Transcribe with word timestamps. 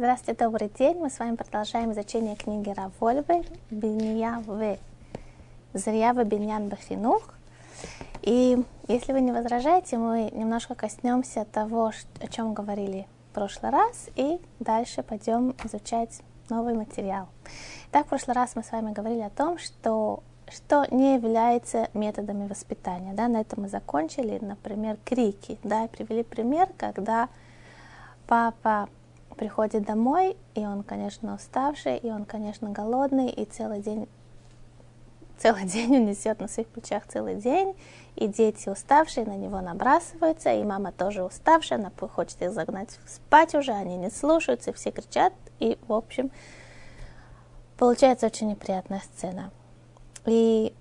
Здравствуйте, 0.00 0.44
добрый 0.44 0.70
день. 0.70 0.96
Мы 0.96 1.10
с 1.10 1.18
вами 1.18 1.36
продолжаем 1.36 1.92
изучение 1.92 2.34
книги 2.34 2.70
Равольбы 2.70 3.42
Бинья 3.70 4.42
в 4.46 4.78
Зриява 5.74 6.24
Биньян 6.24 6.70
Бахинух. 6.70 7.34
И 8.22 8.64
если 8.88 9.12
вы 9.12 9.20
не 9.20 9.30
возражаете, 9.30 9.98
мы 9.98 10.30
немножко 10.32 10.74
коснемся 10.74 11.44
того, 11.44 11.92
о 12.18 12.26
чем 12.28 12.54
говорили 12.54 13.06
в 13.30 13.34
прошлый 13.34 13.72
раз, 13.72 14.08
и 14.16 14.40
дальше 14.58 15.02
пойдем 15.02 15.54
изучать 15.64 16.22
новый 16.48 16.72
материал. 16.72 17.28
Так, 17.90 18.06
в 18.06 18.08
прошлый 18.08 18.34
раз 18.34 18.56
мы 18.56 18.62
с 18.62 18.72
вами 18.72 18.94
говорили 18.94 19.20
о 19.20 19.28
том, 19.28 19.58
что 19.58 20.22
что 20.48 20.86
не 20.90 21.16
является 21.16 21.90
методами 21.92 22.48
воспитания. 22.48 23.12
Да? 23.12 23.28
На 23.28 23.42
этом 23.42 23.64
мы 23.64 23.68
закончили, 23.68 24.38
например, 24.40 24.96
крики. 25.04 25.58
Да? 25.62 25.88
Привели 25.88 26.22
пример, 26.22 26.70
когда 26.78 27.28
папа 28.26 28.88
приходит 29.40 29.84
домой, 29.84 30.36
и 30.54 30.66
он, 30.66 30.82
конечно, 30.82 31.34
уставший, 31.34 31.96
и 31.96 32.10
он, 32.10 32.26
конечно, 32.26 32.68
голодный, 32.68 33.30
и 33.30 33.46
целый 33.46 33.80
день, 33.80 34.06
целый 35.38 35.64
день 35.64 35.96
он 35.96 36.04
несет 36.04 36.40
на 36.40 36.46
своих 36.46 36.68
плечах 36.68 37.06
целый 37.06 37.36
день, 37.36 37.74
и 38.16 38.28
дети 38.28 38.68
уставшие 38.68 39.24
на 39.24 39.38
него 39.38 39.62
набрасываются, 39.62 40.52
и 40.52 40.62
мама 40.62 40.92
тоже 40.92 41.24
уставшая, 41.24 41.78
она 41.78 41.90
хочет 42.08 42.42
их 42.42 42.52
загнать 42.52 42.98
спать 43.06 43.54
уже, 43.54 43.72
они 43.72 43.96
не 43.96 44.10
слушаются, 44.10 44.74
все 44.74 44.90
кричат, 44.90 45.32
и, 45.58 45.78
в 45.88 45.94
общем, 45.94 46.30
получается 47.78 48.26
очень 48.26 48.50
неприятная 48.50 49.00
сцена. 49.00 49.52
И 50.26 50.74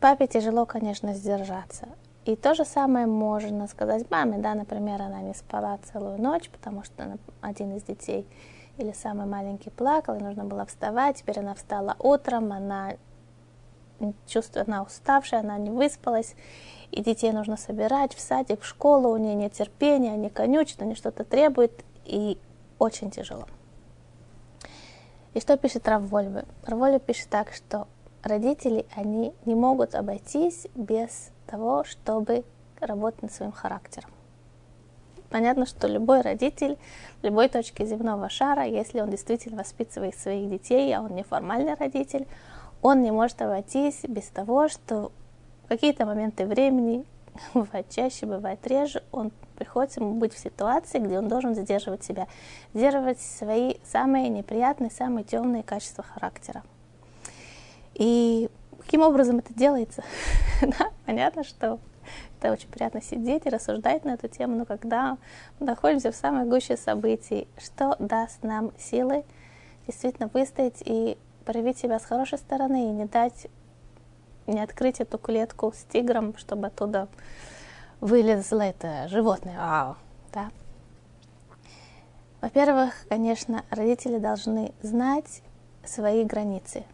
папе 0.00 0.26
тяжело, 0.28 0.64
конечно, 0.64 1.12
сдержаться. 1.12 1.88
И 2.26 2.34
то 2.34 2.54
же 2.54 2.64
самое 2.64 3.06
можно 3.06 3.68
сказать 3.68 4.10
маме, 4.10 4.38
да, 4.38 4.54
например, 4.54 5.00
она 5.00 5.20
не 5.20 5.32
спала 5.32 5.78
целую 5.84 6.20
ночь, 6.20 6.50
потому 6.50 6.82
что 6.82 7.18
один 7.40 7.76
из 7.76 7.84
детей 7.84 8.26
или 8.78 8.90
самый 8.90 9.26
маленький 9.26 9.70
плакал, 9.70 10.16
и 10.16 10.22
нужно 10.22 10.44
было 10.44 10.66
вставать, 10.66 11.18
теперь 11.18 11.38
она 11.38 11.54
встала 11.54 11.94
утром, 12.00 12.52
она 12.52 12.94
чувствует, 14.26 14.68
она 14.68 14.82
уставшая, 14.82 15.40
она 15.40 15.56
не 15.56 15.70
выспалась, 15.70 16.34
и 16.90 17.00
детей 17.00 17.30
нужно 17.30 17.56
собирать 17.56 18.12
в 18.12 18.20
садик, 18.20 18.62
в 18.62 18.66
школу, 18.66 19.10
у 19.10 19.16
нее 19.18 19.36
нет 19.36 19.52
терпения, 19.52 20.12
они 20.12 20.28
конючат, 20.28 20.82
они 20.82 20.96
что-то 20.96 21.22
требуют, 21.22 21.84
и 22.04 22.38
очень 22.80 23.12
тяжело. 23.12 23.46
И 25.32 25.40
что 25.40 25.56
пишет 25.56 25.86
Раввольве? 25.86 26.44
Раввольве 26.64 26.98
пишет 26.98 27.28
так, 27.28 27.52
что 27.52 27.86
родители, 28.24 28.84
они 28.96 29.32
не 29.44 29.54
могут 29.54 29.94
обойтись 29.94 30.66
без 30.74 31.30
того, 31.46 31.84
чтобы 31.84 32.44
работать 32.80 33.22
над 33.22 33.32
своим 33.32 33.52
характером. 33.52 34.10
Понятно, 35.30 35.66
что 35.66 35.88
любой 35.88 36.20
родитель 36.20 36.78
любой 37.22 37.48
точке 37.48 37.84
земного 37.84 38.28
шара, 38.28 38.64
если 38.64 39.00
он 39.00 39.10
действительно 39.10 39.58
воспитывает 39.58 40.16
своих 40.16 40.48
детей, 40.48 40.94
а 40.94 41.02
он 41.02 41.14
неформальный 41.14 41.74
родитель, 41.74 42.26
он 42.82 43.02
не 43.02 43.10
может 43.10 43.42
обойтись 43.42 44.02
без 44.04 44.28
того, 44.28 44.68
что 44.68 45.10
в 45.64 45.68
какие-то 45.68 46.06
моменты 46.06 46.46
времени, 46.46 47.04
бывает 47.54 47.88
чаще, 47.90 48.26
бывает 48.26 48.64
реже, 48.66 49.02
он 49.12 49.32
приходится 49.56 50.00
ему 50.00 50.14
быть 50.14 50.34
в 50.34 50.38
ситуации, 50.38 50.98
где 50.98 51.18
он 51.18 51.28
должен 51.28 51.54
задерживать 51.54 52.04
себя, 52.04 52.28
сдерживать 52.74 53.20
свои 53.20 53.76
самые 53.84 54.28
неприятные, 54.28 54.90
самые 54.90 55.24
темные 55.24 55.62
качества 55.62 56.04
характера. 56.04 56.62
И 57.94 58.50
каким 58.86 59.02
образом 59.02 59.38
это 59.38 59.52
делается? 59.52 60.04
да, 60.62 60.90
понятно, 61.04 61.42
что 61.44 61.80
это 62.38 62.52
очень 62.52 62.68
приятно 62.68 63.02
сидеть 63.02 63.46
и 63.46 63.50
рассуждать 63.50 64.04
на 64.04 64.10
эту 64.10 64.28
тему, 64.28 64.56
но 64.56 64.64
когда 64.64 65.18
мы 65.58 65.66
находимся 65.66 66.12
в 66.12 66.16
самой 66.16 66.46
гуще 66.46 66.76
событий, 66.76 67.48
что 67.58 67.96
даст 67.98 68.42
нам 68.44 68.72
силы 68.78 69.24
действительно 69.86 70.30
выстоять 70.32 70.82
и 70.84 71.18
проявить 71.44 71.78
себя 71.78 71.98
с 71.98 72.04
хорошей 72.04 72.38
стороны 72.38 72.88
и 72.88 72.92
не 72.92 73.06
дать, 73.06 73.48
не 74.46 74.60
открыть 74.60 75.00
эту 75.00 75.18
клетку 75.18 75.72
с 75.74 75.84
тигром, 75.84 76.36
чтобы 76.38 76.68
оттуда 76.68 77.08
вылезло 78.00 78.62
это 78.62 79.08
животное. 79.08 79.58
Вау, 79.58 79.96
да. 80.32 80.50
Во-первых, 82.40 82.94
конечно, 83.08 83.64
родители 83.70 84.18
должны 84.18 84.72
знать 84.82 85.42
свои 85.84 86.24
границы, 86.24 86.84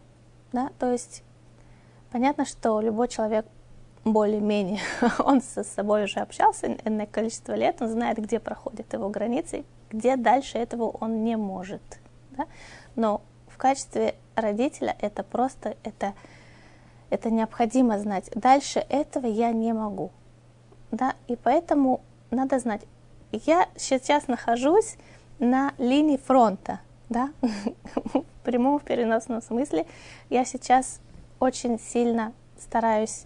да, 0.51 0.71
то 0.79 0.91
есть 0.91 1.23
Понятно, 2.13 2.45
что 2.45 2.79
любой 2.79 3.07
человек 3.07 3.43
более-менее, 4.05 4.79
он 5.17 5.41
со 5.41 5.63
собой 5.63 6.03
уже 6.03 6.19
общался 6.19 6.77
энное 6.85 7.07
количество 7.07 7.53
лет, 7.53 7.81
он 7.81 7.87
знает, 7.87 8.19
где 8.19 8.39
проходят 8.39 8.93
его 8.93 9.09
границы, 9.09 9.65
где 9.89 10.15
дальше 10.15 10.59
этого 10.59 10.89
он 10.89 11.23
не 11.23 11.35
может. 11.37 11.81
Да? 12.37 12.45
Но 12.95 13.21
в 13.47 13.57
качестве 13.57 14.13
родителя 14.35 14.95
это 15.01 15.23
просто, 15.23 15.75
это, 15.83 16.13
это 17.09 17.31
необходимо 17.31 17.97
знать. 17.97 18.29
Дальше 18.35 18.85
этого 18.89 19.25
я 19.25 19.51
не 19.51 19.73
могу. 19.73 20.11
Да? 20.91 21.15
И 21.27 21.35
поэтому 21.35 22.01
надо 22.29 22.59
знать, 22.59 22.83
я 23.31 23.67
сейчас 23.75 24.27
нахожусь 24.27 24.97
на 25.39 25.73
линии 25.79 26.17
фронта, 26.17 26.79
да, 27.09 27.31
в 27.41 28.23
прямом, 28.43 28.79
переносном 28.81 29.41
смысле. 29.41 29.87
Я 30.29 30.45
сейчас 30.45 30.99
очень 31.43 31.77
сильно 31.77 32.31
стараюсь, 32.57 33.25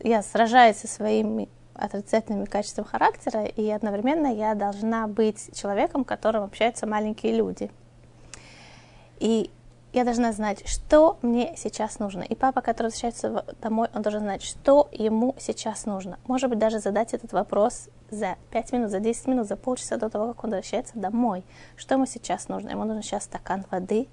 я 0.00 0.22
сражаюсь 0.22 0.78
со 0.78 0.88
своими 0.88 1.48
отрицательными 1.74 2.46
качествами 2.46 2.86
характера, 2.86 3.44
и 3.44 3.68
одновременно 3.68 4.28
я 4.28 4.54
должна 4.54 5.06
быть 5.08 5.50
человеком, 5.54 6.04
которым 6.04 6.44
общаются 6.44 6.86
маленькие 6.86 7.36
люди. 7.36 7.70
И 9.20 9.50
я 9.92 10.04
должна 10.04 10.32
знать, 10.32 10.66
что 10.66 11.18
мне 11.20 11.54
сейчас 11.58 11.98
нужно. 11.98 12.22
И 12.22 12.34
папа, 12.34 12.62
который 12.62 12.86
возвращается 12.86 13.44
домой, 13.60 13.88
он 13.94 14.00
должен 14.00 14.22
знать, 14.22 14.42
что 14.42 14.88
ему 14.90 15.34
сейчас 15.38 15.84
нужно. 15.84 16.18
Может 16.26 16.48
быть, 16.48 16.58
даже 16.58 16.78
задать 16.78 17.12
этот 17.12 17.32
вопрос 17.32 17.90
за 18.10 18.36
5 18.52 18.72
минут, 18.72 18.90
за 18.90 19.00
10 19.00 19.26
минут, 19.26 19.48
за 19.48 19.56
полчаса 19.56 19.98
до 19.98 20.08
того, 20.08 20.28
как 20.28 20.44
он 20.44 20.50
возвращается 20.50 20.98
домой. 20.98 21.44
Что 21.76 21.96
ему 21.96 22.06
сейчас 22.06 22.48
нужно? 22.48 22.70
Ему 22.70 22.84
нужно 22.84 23.02
сейчас 23.02 23.24
стакан 23.24 23.66
воды, 23.70 24.08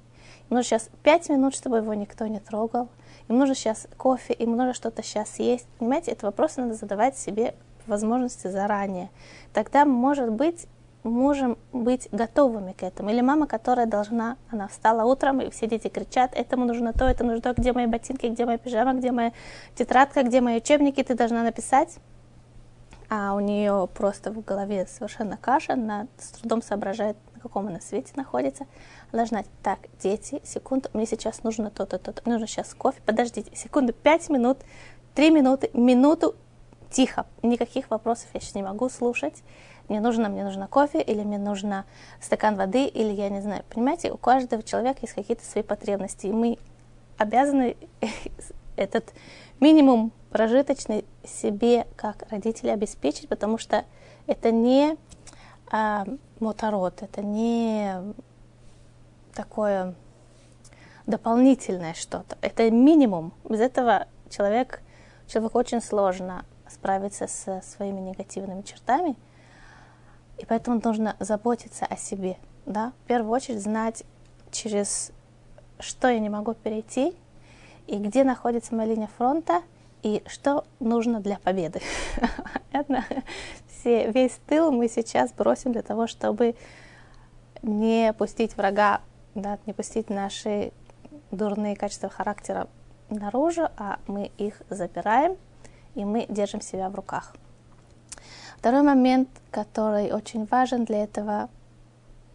нужно 0.49 0.63
сейчас 0.63 0.89
5 1.03 1.29
минут, 1.29 1.55
чтобы 1.55 1.77
его 1.77 1.93
никто 1.93 2.25
не 2.27 2.39
трогал. 2.39 2.89
Ему 3.27 3.39
нужно 3.39 3.55
сейчас 3.55 3.87
кофе, 3.97 4.35
ему 4.37 4.55
нужно 4.55 4.73
что-то 4.73 5.03
сейчас 5.03 5.39
есть. 5.39 5.67
Понимаете, 5.77 6.11
это 6.11 6.25
вопросы 6.25 6.61
надо 6.61 6.73
задавать 6.73 7.17
себе 7.17 7.55
возможности 7.87 8.47
заранее. 8.47 9.09
Тогда, 9.53 9.85
может 9.85 10.31
быть, 10.31 10.67
можем 11.03 11.57
быть 11.71 12.09
готовыми 12.11 12.73
к 12.73 12.83
этому. 12.83 13.09
Или 13.09 13.21
мама, 13.21 13.47
которая 13.47 13.85
должна, 13.85 14.37
она 14.49 14.67
встала 14.67 15.05
утром, 15.05 15.41
и 15.41 15.49
все 15.49 15.67
дети 15.67 15.87
кричат, 15.87 16.31
этому 16.35 16.65
нужно 16.65 16.93
то, 16.93 17.05
это 17.05 17.23
нужно 17.23 17.41
то, 17.41 17.53
где 17.53 17.73
мои 17.73 17.85
ботинки, 17.85 18.27
где 18.27 18.45
моя 18.45 18.57
пижама, 18.57 18.93
где 18.93 19.11
моя 19.11 19.31
тетрадка, 19.75 20.23
где 20.23 20.41
мои 20.41 20.57
учебники, 20.57 21.01
ты 21.03 21.15
должна 21.15 21.43
написать. 21.43 21.97
А 23.09 23.33
у 23.33 23.39
нее 23.39 23.87
просто 23.93 24.31
в 24.31 24.43
голове 24.43 24.85
совершенно 24.85 25.35
каша, 25.37 25.73
она 25.73 26.07
с 26.17 26.29
трудом 26.29 26.61
соображает, 26.61 27.17
на 27.33 27.41
каком 27.41 27.67
она 27.67 27.79
свете 27.79 28.11
находится 28.15 28.65
должна 29.11 29.39
знать, 29.39 29.47
так, 29.63 29.79
дети, 30.01 30.41
секунду, 30.43 30.89
мне 30.93 31.05
сейчас 31.05 31.43
нужно 31.43 31.69
то-то, 31.69 31.97
то-то, 31.97 32.27
нужно 32.29 32.47
сейчас 32.47 32.73
кофе, 32.73 33.01
подождите, 33.05 33.55
секунду, 33.55 33.93
пять 33.93 34.29
минут, 34.29 34.59
три 35.15 35.31
минуты, 35.31 35.69
минуту, 35.73 36.35
тихо, 36.91 37.25
никаких 37.41 37.89
вопросов 37.89 38.27
я 38.33 38.39
сейчас 38.39 38.55
не 38.55 38.63
могу 38.63 38.89
слушать, 38.89 39.43
мне 39.87 39.99
нужно, 39.99 40.29
мне 40.29 40.43
нужно 40.43 40.67
кофе, 40.67 41.01
или 41.01 41.23
мне 41.23 41.39
нужно 41.39 41.85
стакан 42.21 42.55
воды, 42.55 42.85
или 42.85 43.11
я 43.11 43.29
не 43.29 43.41
знаю, 43.41 43.63
понимаете, 43.73 44.11
у 44.11 44.17
каждого 44.17 44.61
человека 44.61 44.99
есть 45.01 45.13
какие-то 45.13 45.43
свои 45.43 45.63
потребности, 45.63 46.27
и 46.27 46.31
мы 46.31 46.57
обязаны 47.17 47.75
этот 48.75 49.13
минимум 49.59 50.11
прожиточный 50.29 51.05
себе 51.23 51.87
как 51.95 52.25
родители 52.29 52.69
обеспечить, 52.69 53.27
потому 53.27 53.57
что 53.57 53.83
это 54.27 54.51
не 54.51 54.95
а, 55.71 56.05
моторот, 56.39 57.01
это 57.01 57.21
не 57.21 58.13
такое 59.39 59.95
дополнительное 61.07 61.93
что-то. 61.93 62.37
Это 62.41 62.69
минимум. 62.69 63.31
Без 63.47 63.61
этого 63.61 64.05
человек, 64.29 64.81
человеку 65.27 65.59
очень 65.59 65.81
сложно 65.81 66.43
справиться 66.67 67.25
со 67.27 67.61
своими 67.61 68.01
негативными 68.01 68.63
чертами. 68.63 69.15
И 70.39 70.45
поэтому 70.45 70.81
нужно 70.83 71.15
заботиться 71.21 71.85
о 71.85 71.95
себе. 71.95 72.35
Да? 72.65 72.91
В 73.05 73.07
первую 73.07 73.31
очередь 73.31 73.63
знать, 73.63 74.03
через 74.51 75.13
что 75.79 76.09
я 76.09 76.19
не 76.19 76.29
могу 76.29 76.53
перейти, 76.53 77.15
и 77.87 77.97
где 77.97 78.25
находится 78.25 78.75
моя 78.75 78.89
линия 78.89 79.09
фронта, 79.17 79.61
и 80.03 80.21
что 80.27 80.65
нужно 80.81 81.21
для 81.21 81.39
победы. 81.39 81.79
Все, 83.69 84.11
весь 84.11 84.37
тыл 84.47 84.69
мы 84.71 84.89
сейчас 84.89 85.31
бросим 85.31 85.71
для 85.71 85.81
того, 85.81 86.07
чтобы 86.07 86.55
не 87.61 88.13
пустить 88.13 88.57
врага 88.57 89.01
да, 89.35 89.59
не 89.65 89.73
пустить 89.73 90.09
наши 90.09 90.71
дурные 91.31 91.75
качества 91.75 92.09
характера 92.09 92.67
наружу, 93.09 93.69
а 93.77 93.99
мы 94.07 94.31
их 94.37 94.61
запираем, 94.69 95.37
и 95.95 96.05
мы 96.05 96.25
держим 96.29 96.61
себя 96.61 96.89
в 96.89 96.95
руках. 96.95 97.35
Второй 98.57 98.81
момент, 98.81 99.29
который 99.51 100.11
очень 100.11 100.45
важен 100.45 100.85
для 100.85 101.03
этого, 101.03 101.49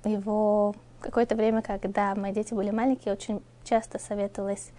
его 0.05 0.75
какое-то 1.01 1.35
время, 1.37 1.63
когда 1.63 2.15
мои 2.15 2.33
дети 2.33 2.55
были 2.55 2.71
маленькие, 2.71 3.13
очень 3.13 3.43
часто 3.63 3.99
советовалась 3.99 4.71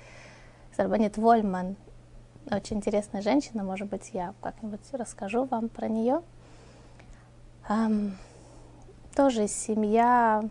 с 0.75 0.79
Рабанит 0.79 1.17
Вольман. 1.17 1.75
Очень 2.51 2.77
интересная 2.77 3.21
женщина, 3.21 3.63
может 3.63 3.89
быть, 3.89 4.11
я 4.13 4.33
как-нибудь 4.41 4.81
расскажу 4.91 5.45
вам 5.45 5.69
про 5.69 5.87
нее. 5.87 6.21
Um, 7.67 8.11
тоже 9.15 9.47
семья, 9.47 10.43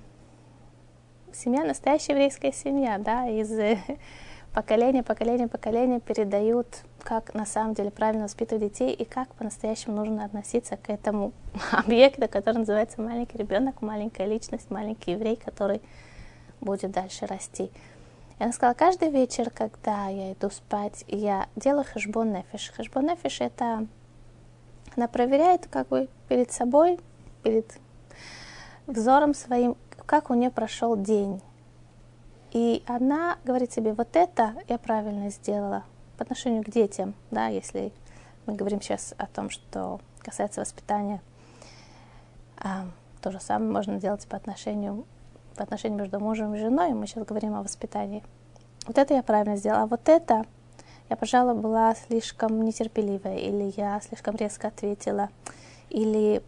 семья, 1.35 1.65
настоящая 1.65 2.13
еврейская 2.13 2.53
семья, 2.53 2.99
да, 2.99 3.29
из 3.29 3.51
поколения, 4.55 5.03
поколения, 5.03 5.49
поколения 5.49 6.01
передают, 6.01 6.67
как 7.03 7.35
на 7.35 7.47
самом 7.47 7.75
деле 7.75 7.91
правильно 7.91 8.25
воспитывать 8.25 8.63
детей 8.63 8.93
и 8.93 9.05
как 9.05 9.29
по-настоящему 9.35 9.97
нужно 9.97 10.25
относиться 10.25 10.77
к 10.77 10.91
этому 10.91 11.33
объекту, 11.73 12.29
который 12.29 12.59
называется 12.59 13.01
маленький 13.01 13.39
ребенок, 13.39 13.83
маленькая 13.83 14.27
личность, 14.27 14.71
маленький 14.71 15.13
еврей, 15.13 15.37
который 15.37 15.83
будет 16.61 16.93
дальше 16.93 17.27
расти. 17.27 17.71
Я 18.39 18.53
сказала, 18.53 18.75
каждый 18.75 19.11
вечер, 19.11 19.51
когда 19.51 20.09
я 20.09 20.33
иду 20.33 20.51
спать, 20.51 21.05
я 21.07 21.47
делаю 21.57 21.85
хэшбон 21.85 22.33
нефиш. 22.33 22.73
Хэшбон 22.77 23.07
нефиш 23.07 23.41
это 23.41 23.87
она 24.97 25.09
проверяет 25.09 25.67
как 25.67 25.89
бы 25.89 26.09
перед 26.29 26.53
собой, 26.53 26.99
перед 27.43 27.67
взором 28.87 29.35
своим, 29.35 29.77
как 30.07 30.31
у 30.31 30.35
нее 30.35 30.51
прошел 30.51 30.97
день. 30.97 31.41
И 32.53 32.83
она 32.87 33.39
говорит 33.45 33.73
себе, 33.73 33.93
вот 33.93 34.15
это 34.15 34.55
я 34.69 34.79
правильно 34.79 35.31
сделала 35.31 35.85
по 36.17 36.23
отношению 36.23 36.63
к 36.63 36.71
детям, 36.71 37.15
да, 37.31 37.49
если 37.49 37.93
мы 38.47 38.55
говорим 38.55 38.81
сейчас 38.81 39.15
о 39.19 39.27
том, 39.27 39.51
что 39.51 40.01
касается 40.19 40.61
воспитания. 40.61 41.21
А, 42.59 42.87
то 43.21 43.31
же 43.33 43.41
самое 43.41 43.71
можно 43.71 43.99
делать 43.99 44.27
по 44.29 44.37
отношению, 44.37 45.05
по 45.57 45.63
отношению 45.63 45.99
между 45.99 46.21
мужем 46.21 46.55
и 46.55 46.59
женой. 46.59 46.93
Мы 46.93 47.07
сейчас 47.07 47.25
говорим 47.25 47.55
о 47.55 47.63
воспитании. 47.63 48.23
Вот 48.87 48.99
это 48.99 49.15
я 49.15 49.23
правильно 49.23 49.57
сделала. 49.57 49.83
А 49.83 49.87
вот 49.87 50.09
это 50.09 50.45
я, 51.11 51.17
пожалуй, 51.17 51.55
была 51.55 51.95
слишком 51.95 52.63
нетерпеливая, 52.63 53.37
или 53.37 53.73
я 53.77 54.01
слишком 54.01 54.37
резко 54.37 54.69
ответила, 54.69 55.31
или 55.91 56.43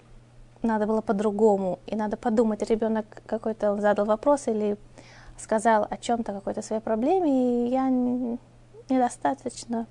надо 0.67 0.87
было 0.87 1.01
по-другому, 1.01 1.79
и 1.87 1.97
надо 1.97 2.17
подумать, 2.17 2.63
ребенок 2.63 3.07
какой-то 3.27 3.77
задал 3.81 4.07
вопрос 4.07 4.49
или 4.49 4.77
сказал 5.39 5.87
о 5.89 5.97
чем-то, 5.97 6.33
какой-то 6.33 6.63
своей 6.63 6.83
проблеме, 6.83 7.67
и 7.67 7.71
я 7.71 7.89
недостаточно 8.89 9.87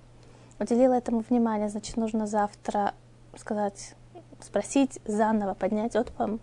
уделила 0.59 0.93
этому 0.93 1.23
внимание, 1.27 1.69
значит, 1.69 1.97
нужно 1.97 2.27
завтра 2.27 2.93
сказать, 3.37 3.95
спросить 4.39 4.99
заново, 5.05 5.53
поднять 5.53 5.95
вот 5.95 6.11
вам 6.17 6.39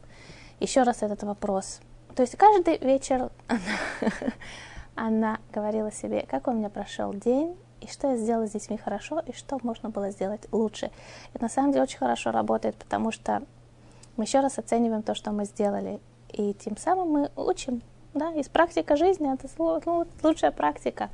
еще 0.61 0.82
раз 0.82 1.02
этот 1.02 1.23
вопрос. 1.23 1.81
То 2.14 2.23
есть 2.23 2.37
каждый 2.37 2.79
вечер 2.79 3.31
она, 3.49 3.61
она 4.94 5.38
говорила 5.52 5.90
себе, 5.90 6.26
как 6.29 6.49
у 6.49 6.52
меня 6.52 6.69
прошел 6.69 7.12
день, 7.14 7.56
и 7.81 7.87
что 7.88 8.11
я 8.11 8.17
сделала 8.17 8.46
с 8.46 8.52
детьми 8.52 8.76
хорошо, 8.76 9.20
и 9.26 9.32
что 9.32 9.58
можно 9.62 9.90
было 9.90 10.11
сделать 10.11 10.43
лучше. 10.52 10.90
Это 11.34 11.44
на 11.44 11.49
самом 11.49 11.73
деле 11.73 11.82
очень 11.82 11.99
хорошо 11.99 12.31
работает, 12.31 12.76
потому 12.76 13.11
что 13.11 13.43
мы 14.17 14.25
еще 14.25 14.41
раз 14.41 14.59
оцениваем 14.59 15.03
то, 15.03 15.14
что 15.14 15.32
мы 15.32 15.44
сделали, 15.44 16.00
и 16.31 16.55
тем 16.55 16.76
самым 16.76 17.11
мы 17.11 17.31
учим. 17.37 17.82
Да, 18.14 18.31
из 18.32 18.49
практика 18.49 18.97
жизни 18.97 19.32
это 19.32 19.49
лучшая 20.23 20.50
практика. 20.50 21.11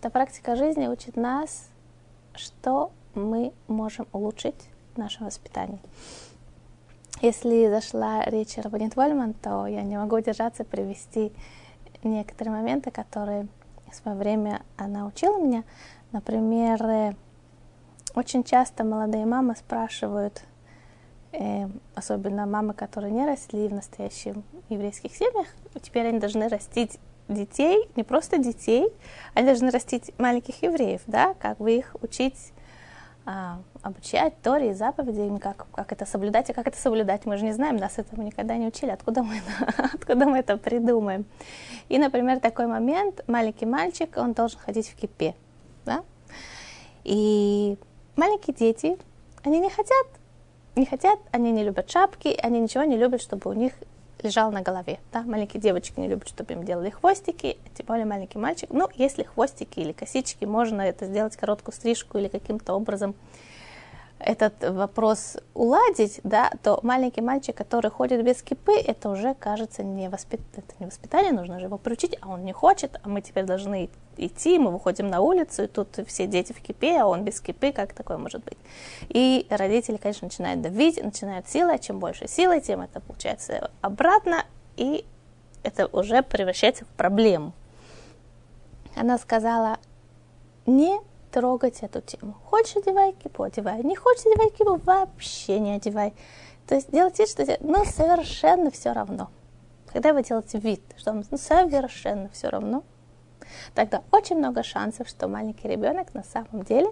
Эта 0.00 0.10
практика 0.10 0.56
жизни 0.56 0.88
учит 0.88 1.16
нас, 1.16 1.68
что 2.34 2.90
мы 3.14 3.52
можем 3.68 4.06
улучшить 4.12 4.68
в 4.94 4.98
нашем 4.98 5.26
воспитании. 5.26 5.80
Если 7.20 7.68
зашла 7.68 8.24
речь 8.24 8.56
о 8.58 8.62
Рабанит 8.62 8.96
Вольман, 8.96 9.34
то 9.34 9.66
я 9.66 9.82
не 9.82 9.98
могу 9.98 10.16
удержаться 10.16 10.64
привести 10.64 11.32
некоторые 12.02 12.56
моменты, 12.56 12.90
которые 12.90 13.46
в 13.90 13.94
свое 13.94 14.16
время 14.16 14.62
она 14.76 15.06
учила 15.06 15.38
меня. 15.38 15.64
Например, 16.12 16.82
э, 16.82 17.14
очень 18.14 18.42
часто 18.42 18.84
молодые 18.84 19.26
мамы 19.26 19.54
спрашивают, 19.56 20.42
э, 21.32 21.68
особенно 21.94 22.46
мамы, 22.46 22.74
которые 22.74 23.12
не 23.12 23.26
росли 23.26 23.68
в 23.68 23.74
настоящих 23.74 24.34
еврейских 24.68 25.14
семьях, 25.14 25.46
теперь 25.82 26.08
они 26.08 26.18
должны 26.18 26.48
растить 26.48 26.98
детей, 27.28 27.88
не 27.96 28.02
просто 28.02 28.38
детей, 28.38 28.88
они 29.34 29.46
должны 29.46 29.70
растить 29.70 30.12
маленьких 30.18 30.62
евреев, 30.62 31.02
да, 31.06 31.34
как 31.34 31.58
бы 31.58 31.72
их 31.72 31.94
учить, 32.02 32.52
а, 33.24 33.60
обучать 33.82 34.40
Торе 34.42 34.70
и 34.70 34.74
заповедям, 34.74 35.38
как, 35.38 35.66
как 35.72 35.92
это 35.92 36.06
соблюдать, 36.06 36.50
и 36.50 36.52
как 36.52 36.66
это 36.66 36.76
соблюдать, 36.76 37.26
мы 37.26 37.36
же 37.36 37.44
не 37.44 37.52
знаем, 37.52 37.76
нас 37.76 37.98
этому 37.98 38.22
никогда 38.22 38.56
не 38.56 38.66
учили, 38.66 38.90
откуда 38.90 39.22
мы, 39.22 39.40
откуда 39.76 40.26
мы 40.26 40.38
это 40.38 40.56
придумаем. 40.56 41.24
И, 41.88 41.98
например, 41.98 42.40
такой 42.40 42.66
момент, 42.66 43.22
маленький 43.28 43.66
мальчик, 43.66 44.16
он 44.16 44.32
должен 44.32 44.58
ходить 44.58 44.88
в 44.88 44.96
кипе, 44.96 45.34
да, 45.84 46.02
и 47.04 47.78
маленькие 48.16 48.54
дети, 48.54 48.98
они 49.42 49.60
не 49.60 49.70
хотят 49.70 50.06
не 50.80 50.86
хотят, 50.86 51.18
они 51.30 51.52
не 51.52 51.62
любят 51.62 51.90
шапки, 51.90 52.36
они 52.42 52.58
ничего 52.58 52.84
не 52.84 52.96
любят, 52.96 53.22
чтобы 53.22 53.50
у 53.50 53.52
них 53.52 53.72
лежал 54.22 54.50
на 54.50 54.62
голове. 54.62 54.98
Да? 55.12 55.22
Маленькие 55.22 55.60
девочки 55.60 56.00
не 56.00 56.08
любят, 56.08 56.28
чтобы 56.28 56.52
им 56.54 56.64
делали 56.64 56.90
хвостики, 56.90 57.58
тем 57.74 57.86
более 57.86 58.06
маленький 58.06 58.38
мальчик. 58.38 58.70
Ну, 58.70 58.88
если 58.94 59.22
хвостики 59.22 59.80
или 59.80 59.92
косички, 59.92 60.44
можно 60.44 60.82
это 60.82 61.06
сделать 61.06 61.36
короткую 61.36 61.74
стрижку 61.74 62.18
или 62.18 62.28
каким-то 62.28 62.74
образом 62.74 63.14
этот 64.20 64.54
вопрос 64.62 65.38
уладить, 65.54 66.20
да, 66.24 66.50
то 66.62 66.78
маленький 66.82 67.22
мальчик, 67.22 67.56
который 67.56 67.90
ходит 67.90 68.24
без 68.24 68.42
кипы, 68.42 68.74
это 68.74 69.08
уже 69.08 69.34
кажется 69.34 69.82
не, 69.82 70.08
воспит... 70.08 70.40
это 70.56 70.74
не 70.78 70.86
воспитание, 70.86 71.32
нужно 71.32 71.58
же 71.58 71.66
его 71.66 71.78
приучить, 71.78 72.16
а 72.20 72.28
он 72.28 72.44
не 72.44 72.52
хочет, 72.52 73.00
а 73.02 73.08
мы 73.08 73.22
теперь 73.22 73.44
должны 73.44 73.88
идти, 74.16 74.58
мы 74.58 74.70
выходим 74.70 75.08
на 75.08 75.20
улицу, 75.20 75.64
и 75.64 75.66
тут 75.66 75.98
все 76.06 76.26
дети 76.26 76.52
в 76.52 76.60
кипе, 76.60 77.00
а 77.00 77.06
он 77.06 77.24
без 77.24 77.40
кипы, 77.40 77.72
как 77.72 77.94
такое 77.94 78.18
может 78.18 78.44
быть? 78.44 78.58
И 79.08 79.46
родители, 79.48 79.96
конечно, 79.96 80.26
начинают 80.26 80.60
давить, 80.60 81.02
начинают 81.02 81.48
силой, 81.48 81.78
чем 81.78 81.98
больше 81.98 82.28
силы, 82.28 82.60
тем 82.60 82.82
это 82.82 83.00
получается 83.00 83.70
обратно, 83.80 84.44
и 84.76 85.04
это 85.62 85.86
уже 85.86 86.22
превращается 86.22 86.84
в 86.84 86.88
проблему. 86.88 87.52
Она 88.94 89.18
сказала, 89.18 89.78
не 90.66 91.00
трогать 91.30 91.82
эту 91.82 92.00
тему. 92.00 92.34
Хочешь 92.44 92.76
одевай 92.76 93.12
кипу, 93.12 93.44
одевай. 93.44 93.82
Не 93.82 93.96
хочешь 93.96 94.26
одевай 94.26 94.50
кипу, 94.50 94.80
вообще 94.84 95.58
не 95.58 95.72
одевай. 95.72 96.12
То 96.66 96.74
есть 96.74 96.90
делать 96.90 97.18
вид, 97.18 97.28
что 97.28 97.44
ну, 97.60 97.84
совершенно 97.84 98.70
все 98.70 98.92
равно. 98.92 99.30
Когда 99.92 100.12
вы 100.12 100.22
делаете 100.22 100.58
вид, 100.58 100.82
что 100.96 101.12
вам 101.12 101.24
ну, 101.30 101.36
совершенно 101.36 102.28
все 102.28 102.48
равно, 102.48 102.84
тогда 103.74 104.02
очень 104.12 104.36
много 104.36 104.62
шансов, 104.62 105.08
что 105.08 105.26
маленький 105.26 105.66
ребенок 105.66 106.14
на 106.14 106.22
самом 106.22 106.62
деле 106.62 106.88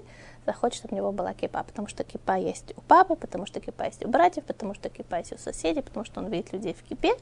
захочет, 0.46 0.78
чтобы 0.78 0.94
у 0.94 0.96
него 0.96 1.12
была 1.12 1.32
кипа, 1.32 1.62
потому 1.62 1.86
что 1.86 2.02
кипа 2.02 2.38
есть 2.38 2.72
у 2.76 2.80
папы, 2.80 3.14
потому 3.14 3.46
что 3.46 3.60
кипа 3.60 3.84
есть 3.84 4.04
у 4.04 4.08
братьев, 4.08 4.44
потому 4.44 4.74
что 4.74 4.88
кипа 4.88 5.16
есть 5.16 5.32
у 5.32 5.38
соседей, 5.38 5.82
потому 5.82 6.04
что 6.04 6.20
он 6.20 6.28
видит 6.28 6.52
людей 6.52 6.74
в 6.74 6.82
кипе, 6.82 7.12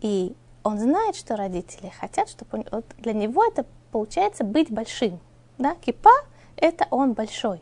и 0.00 0.34
он 0.62 0.78
знает, 0.78 1.16
что 1.16 1.36
родители 1.36 1.88
хотят, 1.88 2.28
чтобы 2.28 2.58
он, 2.58 2.66
вот 2.70 2.84
для 2.98 3.14
него 3.14 3.44
это 3.44 3.64
получается 3.92 4.44
быть 4.44 4.70
большим– 4.70 5.20
да, 5.60 5.76
кипа– 5.76 6.10
это 6.56 6.86
он 6.90 7.12
большой. 7.12 7.60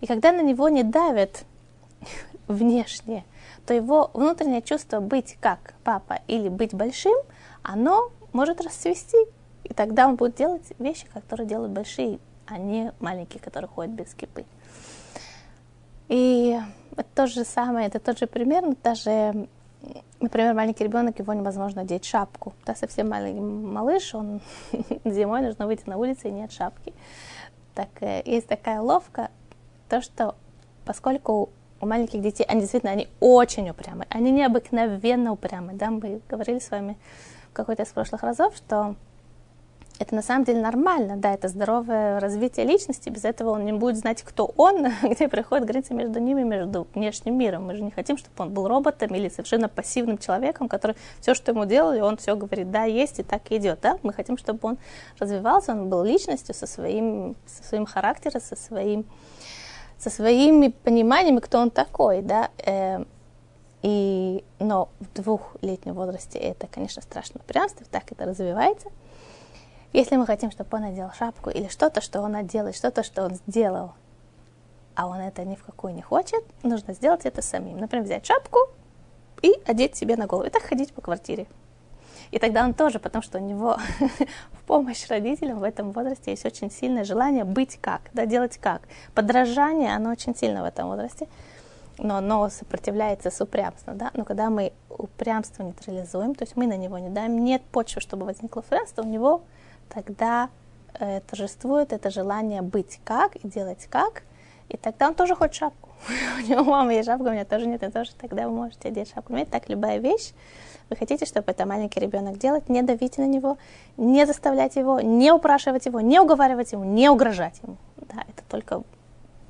И 0.00 0.06
когда 0.06 0.32
на 0.32 0.42
него 0.42 0.68
не 0.68 0.82
давят 0.82 1.44
внешне, 2.48 3.24
то 3.66 3.74
его 3.74 4.10
внутреннее 4.14 4.62
чувство 4.62 5.00
быть 5.00 5.36
как 5.40 5.74
папа 5.84 6.20
или 6.26 6.48
быть 6.48 6.74
большим, 6.74 7.16
оно 7.62 8.10
может 8.32 8.60
расцвести. 8.60 9.16
И 9.64 9.74
тогда 9.74 10.08
он 10.08 10.16
будет 10.16 10.34
делать 10.34 10.72
вещи, 10.78 11.06
которые 11.12 11.46
делают 11.46 11.72
большие, 11.72 12.18
а 12.46 12.58
не 12.58 12.92
маленькие, 13.00 13.40
которые 13.40 13.68
ходят 13.68 13.92
без 13.92 14.12
кипы. 14.14 14.44
И 16.08 16.58
это 16.96 17.08
то 17.14 17.26
же 17.26 17.44
самое, 17.44 17.86
это 17.86 18.00
тот 18.00 18.18
же 18.18 18.26
пример, 18.26 18.62
но 18.62 18.74
даже, 18.82 19.46
например, 20.20 20.54
маленький 20.54 20.84
ребенок, 20.84 21.18
его 21.18 21.32
невозможно 21.32 21.82
одеть 21.82 22.04
шапку. 22.04 22.52
Да, 22.66 22.74
совсем 22.74 23.08
маленький 23.08 23.40
малыш, 23.40 24.14
он 24.14 24.40
зимой 25.04 25.42
нужно 25.42 25.66
выйти 25.66 25.88
на 25.88 25.96
улицу 25.96 26.28
и 26.28 26.30
нет 26.30 26.52
шапки. 26.52 26.92
Так 27.74 27.88
э, 28.00 28.22
есть 28.24 28.46
такая 28.46 28.80
ловка, 28.80 29.30
то, 29.88 30.00
что 30.00 30.34
поскольку 30.84 31.50
у 31.80 31.86
маленьких 31.86 32.20
детей, 32.20 32.44
они 32.44 32.60
действительно, 32.60 32.92
они 32.92 33.08
очень 33.20 33.70
упрямые, 33.70 34.06
они 34.10 34.30
необыкновенно 34.30 35.32
упрямые, 35.32 35.76
да, 35.76 35.90
мы 35.90 36.20
говорили 36.28 36.58
с 36.58 36.70
вами 36.70 36.98
в 37.50 37.52
какой-то 37.54 37.82
из 37.82 37.88
прошлых 37.88 38.22
разов, 38.22 38.54
что 38.56 38.96
это 40.00 40.14
на 40.14 40.22
самом 40.22 40.44
деле 40.44 40.62
нормально, 40.62 41.18
да, 41.18 41.34
это 41.34 41.48
здоровое 41.48 42.20
развитие 42.20 42.64
личности, 42.64 43.10
без 43.10 43.26
этого 43.26 43.50
он 43.50 43.66
не 43.66 43.72
будет 43.74 43.98
знать, 43.98 44.22
кто 44.22 44.50
он, 44.56 44.86
где 45.02 45.28
проходит 45.28 45.66
граница 45.66 45.92
между 45.92 46.18
ними, 46.18 46.42
между 46.42 46.88
внешним 46.94 47.36
миром. 47.36 47.66
Мы 47.66 47.74
же 47.74 47.82
не 47.82 47.90
хотим, 47.90 48.16
чтобы 48.16 48.34
он 48.38 48.54
был 48.54 48.66
роботом 48.66 49.14
или 49.14 49.28
совершенно 49.28 49.68
пассивным 49.68 50.16
человеком, 50.16 50.70
который 50.70 50.96
все, 51.20 51.34
что 51.34 51.52
ему 51.52 51.66
делали, 51.66 52.00
он 52.00 52.16
все 52.16 52.34
говорит, 52.34 52.70
да, 52.70 52.84
есть, 52.84 53.18
и 53.18 53.22
так 53.22 53.52
идет, 53.52 53.80
да. 53.82 53.98
Мы 54.02 54.14
хотим, 54.14 54.38
чтобы 54.38 54.58
он 54.62 54.78
развивался, 55.18 55.72
он 55.72 55.90
был 55.90 56.02
личностью 56.02 56.54
со 56.54 56.66
своим, 56.66 57.36
со 57.44 57.62
своим 57.62 57.84
характером, 57.84 58.40
со 58.40 58.56
своим, 58.56 59.04
со 59.98 60.08
своими 60.08 60.68
пониманиями, 60.68 61.40
кто 61.40 61.58
он 61.58 61.70
такой, 61.70 62.22
да. 62.22 62.48
Э, 62.64 63.04
И, 63.82 64.44
но 64.58 64.88
в 64.98 65.22
двухлетнем 65.22 65.94
возрасте 65.94 66.38
это, 66.38 66.66
конечно, 66.66 67.02
страшно 67.02 67.40
упрямство, 67.40 67.86
так 67.90 68.12
это 68.12 68.24
развивается. 68.24 68.88
Если 69.92 70.16
мы 70.16 70.26
хотим, 70.26 70.50
чтобы 70.50 70.76
он 70.76 70.82
надел 70.82 71.10
шапку 71.12 71.50
или 71.50 71.68
что-то, 71.68 72.00
что 72.00 72.20
он 72.20 72.32
надел, 72.32 72.72
что-то, 72.72 73.02
что 73.02 73.24
он 73.24 73.34
сделал, 73.34 73.92
а 74.94 75.06
он 75.06 75.16
это 75.16 75.44
ни 75.44 75.56
в 75.56 75.64
какую 75.64 75.94
не 75.94 76.02
хочет, 76.02 76.44
нужно 76.62 76.94
сделать 76.94 77.26
это 77.26 77.42
самим. 77.42 77.78
Например, 77.78 78.04
взять 78.04 78.26
шапку 78.26 78.58
и 79.42 79.52
одеть 79.66 79.96
себе 79.96 80.16
на 80.16 80.26
голову. 80.26 80.46
И 80.46 80.50
так 80.50 80.62
ходить 80.62 80.92
по 80.92 81.00
квартире. 81.00 81.46
И 82.30 82.38
тогда 82.38 82.64
он 82.64 82.74
тоже, 82.74 83.00
потому 83.00 83.22
что 83.22 83.38
у 83.38 83.40
него 83.40 83.78
в 84.52 84.62
помощь 84.64 85.08
родителям 85.08 85.58
в 85.58 85.64
этом 85.64 85.90
возрасте 85.90 86.30
есть 86.30 86.44
очень 86.44 86.70
сильное 86.70 87.02
желание 87.02 87.44
быть 87.44 87.78
как, 87.80 88.02
да, 88.12 88.26
делать 88.26 88.58
как. 88.58 88.82
Подражание, 89.14 89.94
оно 89.94 90.10
очень 90.10 90.36
сильно 90.36 90.62
в 90.62 90.66
этом 90.66 90.88
возрасте, 90.88 91.26
но 91.98 92.16
оно 92.16 92.48
сопротивляется 92.48 93.30
с 93.32 93.40
упрямством, 93.40 93.98
да. 93.98 94.12
Но 94.14 94.24
когда 94.24 94.48
мы 94.50 94.72
упрямство 94.88 95.64
нейтрализуем, 95.64 96.36
то 96.36 96.44
есть 96.44 96.54
мы 96.56 96.68
на 96.68 96.76
него 96.76 96.98
не 96.98 97.08
даем, 97.08 97.42
нет 97.42 97.62
почвы, 97.72 98.00
чтобы 98.00 98.26
возникло 98.26 98.60
упрямство, 98.60 99.02
у 99.02 99.06
него 99.06 99.42
тогда 99.92 100.48
э, 100.98 101.20
торжествует 101.20 101.92
это 101.92 102.10
желание 102.10 102.62
быть 102.62 103.00
как 103.04 103.36
и 103.36 103.48
делать 103.48 103.86
как, 103.90 104.22
и 104.68 104.76
тогда 104.76 105.08
он 105.08 105.14
тоже 105.14 105.34
хочет 105.34 105.56
шапку. 105.56 105.90
у 106.38 106.48
него 106.48 106.64
мама 106.64 106.94
есть 106.94 107.06
шапка, 107.06 107.28
у 107.28 107.32
меня 107.32 107.44
тоже 107.44 107.66
нет, 107.66 107.82
и 107.82 107.90
тоже 107.90 108.12
тогда 108.14 108.48
вы 108.48 108.54
можете 108.54 108.88
одеть 108.88 109.08
шапку. 109.08 109.28
Понимаете, 109.28 109.50
так 109.50 109.68
любая 109.68 109.98
вещь, 109.98 110.32
вы 110.88 110.96
хотите, 110.96 111.26
чтобы 111.26 111.52
это 111.52 111.66
маленький 111.66 112.00
ребенок 112.00 112.38
делать, 112.38 112.68
не 112.68 112.82
давите 112.82 113.22
на 113.22 113.26
него, 113.26 113.58
не 113.96 114.26
заставлять 114.26 114.76
его, 114.76 115.00
не 115.00 115.32
упрашивать 115.32 115.86
его, 115.86 116.00
не 116.00 116.20
уговаривать 116.20 116.72
ему, 116.72 116.84
не 116.84 117.08
угрожать 117.08 117.60
ему. 117.62 117.76
Да, 117.96 118.24
это 118.28 118.42
только 118.48 118.82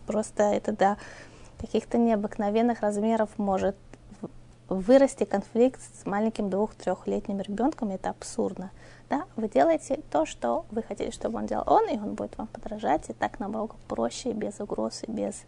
просто 0.06 0.42
это 0.42 0.73
до 0.73 0.97
каких-то 1.59 1.99
необыкновенных 1.99 2.80
размеров 2.80 3.30
может 3.37 3.76
вырасти 4.68 5.25
конфликт 5.25 5.80
с 5.80 6.06
маленьким 6.06 6.49
двух-трехлетним 6.49 7.40
ребенком, 7.40 7.90
это 7.90 8.11
абсурдно. 8.11 8.70
Да? 9.11 9.25
Вы 9.35 9.49
делаете 9.49 10.00
то, 10.11 10.25
что 10.25 10.64
вы 10.71 10.83
хотите, 10.85 11.11
чтобы 11.11 11.38
он 11.38 11.47
делал 11.47 11.64
он, 11.67 11.88
и 11.88 11.99
он 11.99 12.14
будет 12.14 12.38
вам 12.38 12.47
подражать, 12.47 13.11
и 13.11 13.12
так 13.12 13.40
намного 13.40 13.75
проще, 13.88 14.33
без 14.33 14.61
угроз 14.61 15.02
и 15.07 15.11
без 15.11 15.43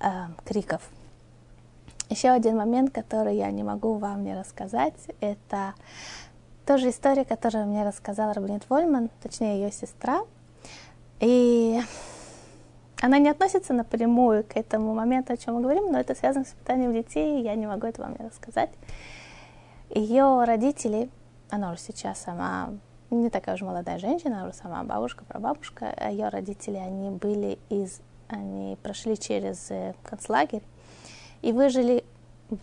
э, 0.00 0.08
криков. 0.44 0.80
Еще 2.08 2.30
один 2.30 2.56
момент, 2.56 2.90
который 2.90 3.36
я 3.36 3.50
не 3.50 3.62
могу 3.62 3.94
вам 3.94 4.24
не 4.24 4.34
рассказать, 4.34 4.94
это 5.20 5.74
тоже 6.64 6.88
история, 6.88 7.26
которую 7.26 7.66
мне 7.66 7.84
рассказала 7.84 8.32
Рабинет 8.32 8.68
Вольман, 8.70 9.10
точнее 9.22 9.62
ее 9.62 9.70
сестра. 9.70 10.22
И 11.20 11.80
она 13.02 13.18
не 13.18 13.28
относится 13.28 13.74
напрямую 13.74 14.42
к 14.44 14.56
этому 14.56 14.94
моменту, 14.94 15.34
о 15.34 15.36
чем 15.36 15.56
мы 15.56 15.60
говорим, 15.60 15.92
но 15.92 16.00
это 16.00 16.14
связано 16.14 16.44
с 16.46 16.48
воспитанием 16.48 16.94
детей, 16.94 17.40
и 17.40 17.44
я 17.44 17.54
не 17.56 17.66
могу 17.66 17.86
это 17.86 18.00
вам 18.00 18.16
не 18.18 18.26
рассказать. 18.26 18.70
Ее 19.90 20.44
родители, 20.44 21.10
она 21.52 21.70
уже 21.72 21.80
сейчас 21.80 22.18
сама 22.18 22.70
не 23.10 23.28
такая 23.28 23.56
уже 23.56 23.66
молодая 23.66 23.98
женщина, 23.98 24.38
она 24.38 24.48
уже 24.48 24.56
сама 24.56 24.82
бабушка, 24.84 25.24
прабабушка, 25.24 25.94
ее 26.08 26.28
родители, 26.28 26.76
они 26.76 27.10
были 27.10 27.58
из, 27.68 28.00
они 28.28 28.78
прошли 28.82 29.18
через 29.18 29.70
э, 29.70 29.94
концлагерь, 30.02 30.62
и 31.42 31.52
выжили. 31.52 32.04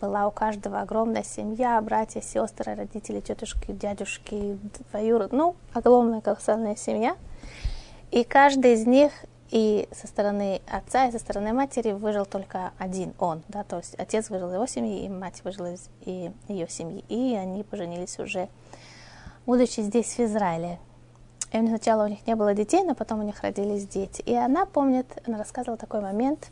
Была 0.00 0.28
у 0.28 0.30
каждого 0.30 0.80
огромная 0.80 1.24
семья, 1.24 1.80
братья, 1.80 2.20
сестры, 2.20 2.76
родители, 2.76 3.20
тетушки, 3.20 3.72
дядюшки, 3.72 4.56
двоюрод, 4.90 5.32
ну, 5.32 5.56
огромная 5.72 6.20
колоссальная 6.20 6.76
семья. 6.76 7.16
И 8.12 8.22
каждый 8.22 8.74
из 8.74 8.86
них 8.86 9.10
и 9.50 9.88
со 9.92 10.06
стороны 10.06 10.60
отца, 10.70 11.06
и 11.06 11.12
со 11.12 11.18
стороны 11.18 11.52
матери 11.52 11.92
выжил 11.92 12.24
только 12.24 12.72
один, 12.78 13.14
он, 13.18 13.42
да, 13.48 13.64
то 13.64 13.78
есть 13.78 13.94
отец 13.98 14.30
выжил 14.30 14.52
его 14.52 14.66
семьи, 14.66 15.04
и 15.04 15.08
мать 15.08 15.42
выжила 15.44 15.72
из 15.72 15.90
и 16.02 16.30
ее 16.48 16.68
семьи. 16.68 17.04
И 17.08 17.34
они 17.34 17.64
поженились 17.64 18.18
уже, 18.18 18.48
будучи 19.46 19.80
здесь, 19.80 20.14
в 20.14 20.20
Израиле. 20.20 20.78
И 21.52 21.66
сначала 21.66 22.04
у 22.04 22.08
них 22.08 22.26
не 22.26 22.36
было 22.36 22.54
детей, 22.54 22.84
но 22.84 22.94
потом 22.94 23.20
у 23.20 23.22
них 23.24 23.42
родились 23.42 23.86
дети. 23.86 24.22
И 24.22 24.34
она 24.34 24.66
помнит, 24.66 25.06
она 25.26 25.38
рассказывала 25.38 25.76
такой 25.76 26.00
момент, 26.00 26.50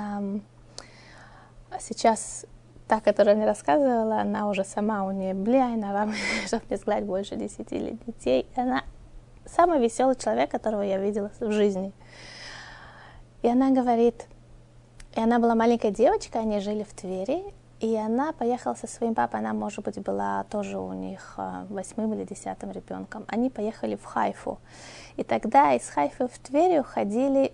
Um, 0.00 0.40
сейчас 1.78 2.46
та, 2.88 3.00
которая 3.00 3.36
мне 3.36 3.44
рассказывала, 3.44 4.20
она 4.20 4.48
уже 4.48 4.64
сама, 4.64 5.04
у 5.04 5.10
нее 5.10 5.34
блядь, 5.34 5.82
вам, 5.82 6.14
чтобы 6.46 6.62
не 6.70 6.76
сказать, 6.78 7.04
больше 7.04 7.36
десяти 7.36 7.98
детей. 8.06 8.46
Она 8.56 8.82
самый 9.56 9.80
веселый 9.80 10.16
человек, 10.16 10.50
которого 10.50 10.82
я 10.82 10.98
видела 10.98 11.30
в 11.40 11.50
жизни. 11.52 11.92
И 13.42 13.48
она 13.48 13.70
говорит, 13.70 14.26
и 15.16 15.20
она 15.20 15.38
была 15.38 15.54
маленькая 15.54 15.90
девочка, 15.90 16.40
они 16.40 16.60
жили 16.60 16.84
в 16.84 16.92
Твери, 16.92 17.42
и 17.80 17.96
она 17.96 18.32
поехала 18.32 18.74
со 18.74 18.86
своим 18.86 19.14
папой, 19.14 19.40
она, 19.40 19.54
может 19.54 19.84
быть, 19.84 19.98
была 20.00 20.44
тоже 20.50 20.78
у 20.78 20.92
них 20.92 21.34
а, 21.38 21.66
восьмым 21.70 22.12
или 22.12 22.24
десятым 22.24 22.70
ребенком. 22.72 23.24
Они 23.28 23.48
поехали 23.48 23.96
в 23.96 24.04
Хайфу. 24.04 24.58
И 25.16 25.24
тогда 25.24 25.72
из 25.72 25.88
Хайфы 25.88 26.28
в 26.28 26.38
Тверь 26.38 26.80
уходили 26.80 27.52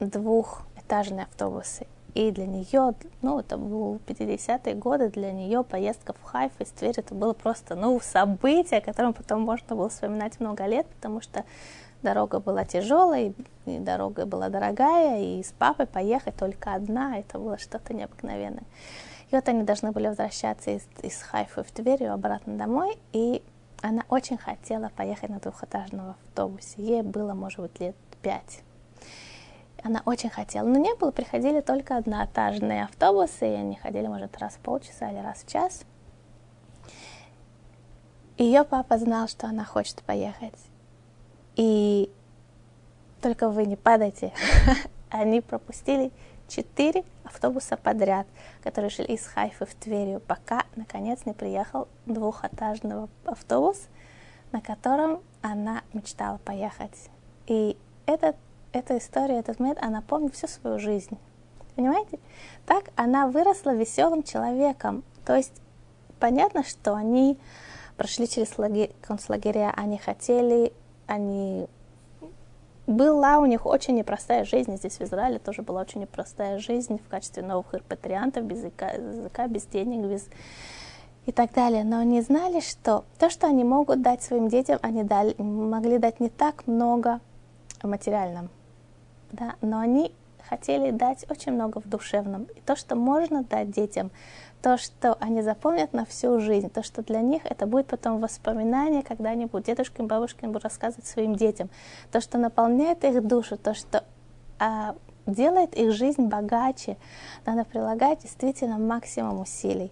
двух 0.00 0.62
двухэтажные 0.92 1.24
автобусы. 1.24 1.86
И 2.14 2.30
для 2.30 2.46
нее, 2.46 2.94
ну, 3.22 3.38
это 3.38 3.56
был 3.56 3.98
50-е 4.06 4.74
годы, 4.74 5.08
для 5.08 5.32
нее 5.32 5.64
поездка 5.64 6.12
в 6.12 6.22
Хайф 6.22 6.52
из 6.58 6.68
Твери, 6.68 6.98
это 6.98 7.14
было 7.14 7.32
просто, 7.32 7.74
ну, 7.74 7.98
событие, 8.00 8.80
о 8.80 8.82
котором 8.82 9.14
потом 9.14 9.40
можно 9.40 9.74
было 9.74 9.88
вспоминать 9.88 10.38
много 10.38 10.66
лет, 10.66 10.86
потому 10.86 11.22
что 11.22 11.44
дорога 12.02 12.38
была 12.40 12.64
тяжелая, 12.64 13.32
и 13.64 13.78
дорога 13.78 14.26
была 14.26 14.50
дорогая, 14.50 15.22
и 15.22 15.42
с 15.42 15.52
папой 15.52 15.86
поехать 15.86 16.36
только 16.36 16.74
одна, 16.74 17.18
это 17.18 17.38
было 17.38 17.56
что-то 17.56 17.94
необыкновенное. 17.94 18.64
И 19.30 19.34
вот 19.34 19.48
они 19.48 19.62
должны 19.62 19.92
были 19.92 20.08
возвращаться 20.08 20.72
из, 20.72 20.86
из 21.02 21.22
Хайфа 21.22 21.64
в 21.64 21.70
Тверь 21.70 22.04
обратно 22.04 22.58
домой, 22.58 22.98
и 23.14 23.42
она 23.80 24.02
очень 24.10 24.36
хотела 24.36 24.90
поехать 24.94 25.30
на 25.30 25.40
двухэтажном 25.40 26.10
автобусе. 26.10 26.74
Ей 26.76 27.02
было, 27.02 27.32
может 27.32 27.60
быть, 27.60 27.80
лет 27.80 27.96
пять. 28.20 28.62
Она 29.82 30.02
очень 30.04 30.30
хотела, 30.30 30.66
но 30.66 30.78
не 30.78 30.94
было, 30.94 31.10
приходили 31.10 31.60
только 31.60 31.96
одноэтажные 31.96 32.84
автобусы, 32.84 33.48
и 33.48 33.54
они 33.54 33.76
ходили, 33.76 34.06
может, 34.06 34.38
раз 34.38 34.54
в 34.54 34.58
полчаса 34.58 35.10
или 35.10 35.18
раз 35.18 35.42
в 35.42 35.50
час. 35.50 35.82
Ее 38.38 38.64
папа 38.64 38.96
знал, 38.98 39.28
что 39.28 39.46
она 39.46 39.64
хочет 39.64 40.02
поехать. 40.02 40.58
И 41.56 42.10
только 43.20 43.48
вы 43.50 43.66
не 43.66 43.76
падайте. 43.76 44.32
Они 45.10 45.40
пропустили 45.40 46.10
четыре 46.48 47.04
автобуса 47.24 47.76
подряд, 47.76 48.26
которые 48.62 48.90
шли 48.90 49.04
из 49.04 49.26
Хайфы 49.26 49.66
в 49.66 49.74
Тверью, 49.74 50.20
пока, 50.20 50.64
наконец, 50.76 51.26
не 51.26 51.34
приехал 51.34 51.88
двухэтажный 52.06 53.08
автобус, 53.24 53.88
на 54.52 54.60
котором 54.60 55.20
она 55.40 55.82
мечтала 55.92 56.38
поехать. 56.38 57.10
И 57.46 57.76
этот 58.06 58.36
эта 58.72 58.98
история, 58.98 59.38
этот 59.38 59.60
момент, 59.60 59.78
она 59.82 60.00
помнит 60.02 60.34
всю 60.34 60.48
свою 60.48 60.78
жизнь. 60.78 61.18
Понимаете? 61.76 62.18
Так 62.66 62.90
она 62.96 63.26
выросла 63.28 63.74
веселым 63.74 64.22
человеком. 64.22 65.04
То 65.24 65.36
есть 65.36 65.52
понятно, 66.18 66.64
что 66.64 66.94
они 66.94 67.38
прошли 67.96 68.28
через 68.28 68.56
лагерь, 68.58 68.90
концлагеря, 69.00 69.72
они 69.76 69.98
хотели, 69.98 70.72
они... 71.06 71.66
Была 72.86 73.38
у 73.38 73.46
них 73.46 73.64
очень 73.64 73.94
непростая 73.94 74.44
жизнь 74.44 74.76
здесь, 74.76 74.98
в 74.98 75.02
Израиле 75.02 75.38
тоже 75.38 75.62
была 75.62 75.82
очень 75.82 76.00
непростая 76.00 76.58
жизнь 76.58 76.98
в 76.98 77.08
качестве 77.08 77.42
новых 77.44 77.72
репатриантов, 77.72 78.44
без 78.44 78.58
языка, 78.58 78.90
языка 78.90 79.46
без 79.46 79.64
денег, 79.66 80.04
без 80.04 80.26
и 81.24 81.30
так 81.30 81.52
далее. 81.52 81.84
Но 81.84 81.98
они 81.98 82.20
знали, 82.22 82.58
что 82.58 83.04
то, 83.18 83.30
что 83.30 83.46
они 83.46 83.62
могут 83.62 84.02
дать 84.02 84.22
своим 84.22 84.48
детям, 84.48 84.80
они 84.82 85.04
дали, 85.04 85.34
могли 85.40 85.98
дать 85.98 86.18
не 86.18 86.28
так 86.28 86.66
много 86.66 87.20
материальном 87.84 88.50
да, 89.32 89.54
но 89.60 89.78
они 89.78 90.14
хотели 90.48 90.90
дать 90.90 91.24
очень 91.30 91.52
много 91.52 91.80
в 91.80 91.88
душевном. 91.88 92.44
И 92.54 92.60
то, 92.60 92.76
что 92.76 92.94
можно 92.94 93.42
дать 93.42 93.70
детям, 93.70 94.10
то, 94.60 94.76
что 94.76 95.16
они 95.18 95.42
запомнят 95.42 95.92
на 95.92 96.04
всю 96.04 96.38
жизнь, 96.40 96.70
то, 96.70 96.82
что 96.82 97.02
для 97.02 97.20
них 97.20 97.42
это 97.44 97.66
будет 97.66 97.86
потом 97.86 98.20
воспоминание, 98.20 99.02
когда 99.02 99.30
они 99.30 99.46
будут 99.46 99.66
дедушкам, 99.66 100.06
бабушкам 100.06 100.50
будут 100.50 100.64
рассказывать 100.64 101.06
своим 101.06 101.34
детям, 101.34 101.68
то, 102.12 102.20
что 102.20 102.38
наполняет 102.38 103.04
их 103.04 103.26
душу, 103.26 103.56
то, 103.56 103.74
что 103.74 104.04
а, 104.58 104.94
делает 105.26 105.74
их 105.74 105.92
жизнь 105.92 106.22
богаче, 106.22 106.96
надо 107.44 107.64
прилагать 107.64 108.22
действительно 108.22 108.78
максимум 108.78 109.40
усилий. 109.40 109.90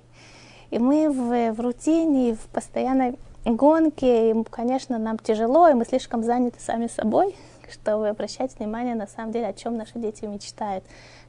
И 0.70 0.78
мы 0.78 1.10
в, 1.10 1.52
в 1.52 1.60
рутине, 1.60 2.34
в 2.34 2.46
постоянной 2.48 3.18
гонке, 3.44 4.30
и, 4.30 4.44
конечно, 4.44 4.98
нам 4.98 5.18
тяжело, 5.18 5.68
и 5.68 5.74
мы 5.74 5.84
слишком 5.84 6.22
заняты 6.22 6.60
сами 6.60 6.86
собой, 6.86 7.34
чтобы 7.72 8.08
обращать 8.08 8.58
внимание 8.58 8.94
на 8.94 9.06
самом 9.06 9.32
деле, 9.32 9.48
о 9.48 9.52
чем 9.52 9.76
наши 9.76 9.98
дети 9.98 10.24
мечтают. 10.24 10.84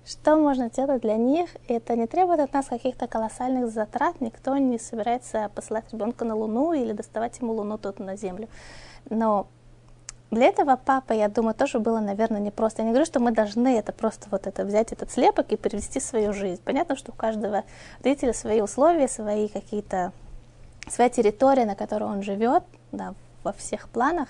Что 0.05 0.35
можно 0.35 0.69
делать 0.69 1.01
для 1.01 1.15
них? 1.15 1.49
Это 1.67 1.95
не 1.95 2.07
требует 2.07 2.39
от 2.39 2.53
нас 2.53 2.65
каких-то 2.65 3.07
колоссальных 3.07 3.69
затрат. 3.69 4.19
Никто 4.19 4.57
не 4.57 4.79
собирается 4.79 5.49
посылать 5.53 5.85
ребенка 5.91 6.25
на 6.25 6.35
Луну 6.35 6.73
или 6.73 6.91
доставать 6.91 7.39
ему 7.39 7.53
Луну 7.53 7.77
тут 7.77 7.99
на 7.99 8.15
Землю. 8.15 8.47
Но 9.09 9.47
для 10.31 10.45
этого 10.45 10.77
папа, 10.77 11.11
я 11.11 11.27
думаю, 11.27 11.53
тоже 11.53 11.79
было, 11.79 11.99
наверное, 11.99 12.39
непросто. 12.39 12.81
Я 12.81 12.85
не 12.85 12.91
говорю, 12.91 13.05
что 13.05 13.19
мы 13.19 13.31
должны 13.31 13.77
это 13.77 13.91
просто 13.91 14.27
вот 14.31 14.47
это 14.47 14.63
взять 14.63 14.93
этот 14.93 15.11
слепок 15.11 15.51
и 15.51 15.57
перевести 15.57 15.99
в 15.99 16.03
свою 16.03 16.31
жизнь. 16.31 16.61
Понятно, 16.63 16.95
что 16.95 17.11
у 17.11 17.15
каждого 17.15 17.63
родителя 18.01 18.33
свои 18.33 18.61
условия, 18.61 19.09
свои 19.09 19.49
какие-то, 19.49 20.13
своя 20.87 21.09
территория, 21.09 21.65
на 21.65 21.75
которой 21.75 22.05
он 22.05 22.23
живет, 22.23 22.63
да, 22.93 23.13
во 23.43 23.51
всех 23.51 23.89
планах. 23.89 24.29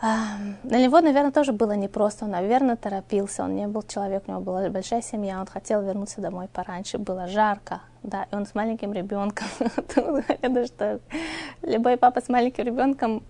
Для 0.00 0.78
него, 0.78 1.00
наверное, 1.00 1.30
тоже 1.30 1.52
было 1.52 1.72
непросто. 1.72 2.24
Он, 2.24 2.30
наверное, 2.30 2.76
торопился. 2.76 3.44
Он 3.44 3.54
не 3.54 3.66
был 3.66 3.82
человек, 3.82 4.24
у 4.26 4.30
него 4.30 4.40
была 4.40 4.68
большая 4.70 5.02
семья. 5.02 5.40
Он 5.40 5.46
хотел 5.46 5.82
вернуться 5.82 6.20
домой 6.22 6.48
пораньше. 6.50 6.96
Было 6.96 7.26
жарко, 7.26 7.82
да, 8.02 8.26
и 8.30 8.34
он 8.34 8.46
с 8.46 8.54
маленьким 8.54 8.94
ребенком. 8.94 9.46
Понятно, 9.94 10.66
что 10.66 11.00
любой 11.62 11.98
папа 11.98 12.22
с 12.22 12.28
маленьким 12.28 12.64
ребенком 12.64 13.22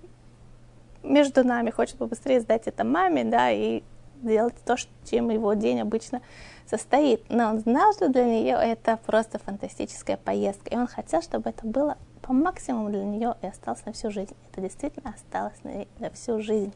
между 1.02 1.44
нами 1.44 1.70
хочет 1.70 1.96
побыстрее 1.96 2.40
сдать 2.40 2.66
это 2.66 2.84
маме, 2.84 3.24
да, 3.24 3.50
и 3.50 3.82
делать 4.22 4.54
то, 4.64 4.76
чем 5.10 5.30
его 5.30 5.54
день 5.54 5.80
обычно 5.80 6.20
состоит. 6.66 7.28
Но 7.30 7.48
он 7.48 7.58
знал, 7.58 7.92
что 7.94 8.08
для 8.08 8.24
нее 8.24 8.54
это 8.54 8.96
просто 9.06 9.38
фантастическая 9.38 10.16
поездка. 10.16 10.70
И 10.70 10.76
он 10.76 10.86
хотел, 10.86 11.20
чтобы 11.20 11.50
это 11.50 11.66
было 11.66 11.96
по 12.22 12.32
максимуму 12.32 12.90
для 12.90 13.04
нее 13.04 13.34
и 13.42 13.46
осталось 13.46 13.84
на 13.84 13.92
всю 13.92 14.10
жизнь. 14.10 14.34
Это 14.50 14.60
действительно 14.60 15.10
осталось 15.10 15.62
на, 15.64 15.86
на 15.98 16.10
всю 16.10 16.40
жизнь. 16.40 16.72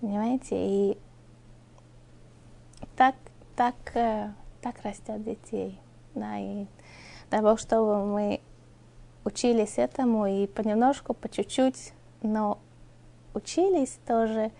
Понимаете? 0.00 0.56
И 0.56 0.98
так, 2.96 3.14
так, 3.56 3.74
э, 3.94 4.32
так 4.60 4.82
растят 4.82 5.22
детей. 5.22 5.78
Да, 6.14 6.38
и 6.38 6.66
дай 7.30 7.40
Бог, 7.40 7.58
чтобы 7.58 8.04
мы 8.04 8.40
учились 9.24 9.78
этому 9.78 10.26
и 10.26 10.46
понемножку, 10.46 11.14
по 11.14 11.28
чуть-чуть, 11.28 11.92
но 12.22 12.58
учились 13.34 13.98
тоже 14.06 14.50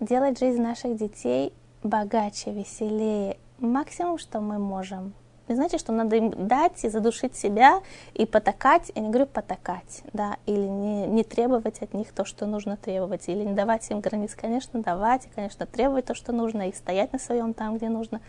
делать 0.00 0.38
жизнь 0.38 0.60
наших 0.60 0.96
детей 0.96 1.52
богаче, 1.82 2.52
веселее. 2.52 3.36
Максимум, 3.58 4.18
что 4.18 4.40
мы 4.40 4.58
можем 4.58 5.14
не 5.52 5.56
значит, 5.56 5.80
что 5.80 5.92
надо 5.92 6.16
им 6.16 6.30
дать 6.30 6.82
и 6.84 6.88
задушить 6.88 7.36
себя 7.36 7.82
и 8.14 8.24
потакать, 8.24 8.90
я 8.94 9.02
не 9.02 9.08
говорю 9.08 9.26
потакать, 9.26 10.02
да, 10.12 10.36
или 10.46 10.66
не, 10.66 11.06
не 11.06 11.24
требовать 11.24 11.82
от 11.82 11.92
них 11.92 12.12
то, 12.12 12.24
что 12.24 12.46
нужно 12.46 12.78
требовать, 12.78 13.28
или 13.28 13.44
не 13.44 13.52
давать 13.52 13.88
им 13.90 14.00
границ, 14.00 14.34
конечно, 14.34 14.80
давать, 14.80 15.26
и, 15.26 15.28
конечно, 15.28 15.66
требовать 15.66 16.06
то, 16.06 16.14
что 16.14 16.32
нужно, 16.32 16.68
и 16.68 16.72
стоять 16.72 17.12
на 17.12 17.18
своем 17.18 17.52
там, 17.52 17.76
где 17.76 17.90
нужно. 17.90 18.20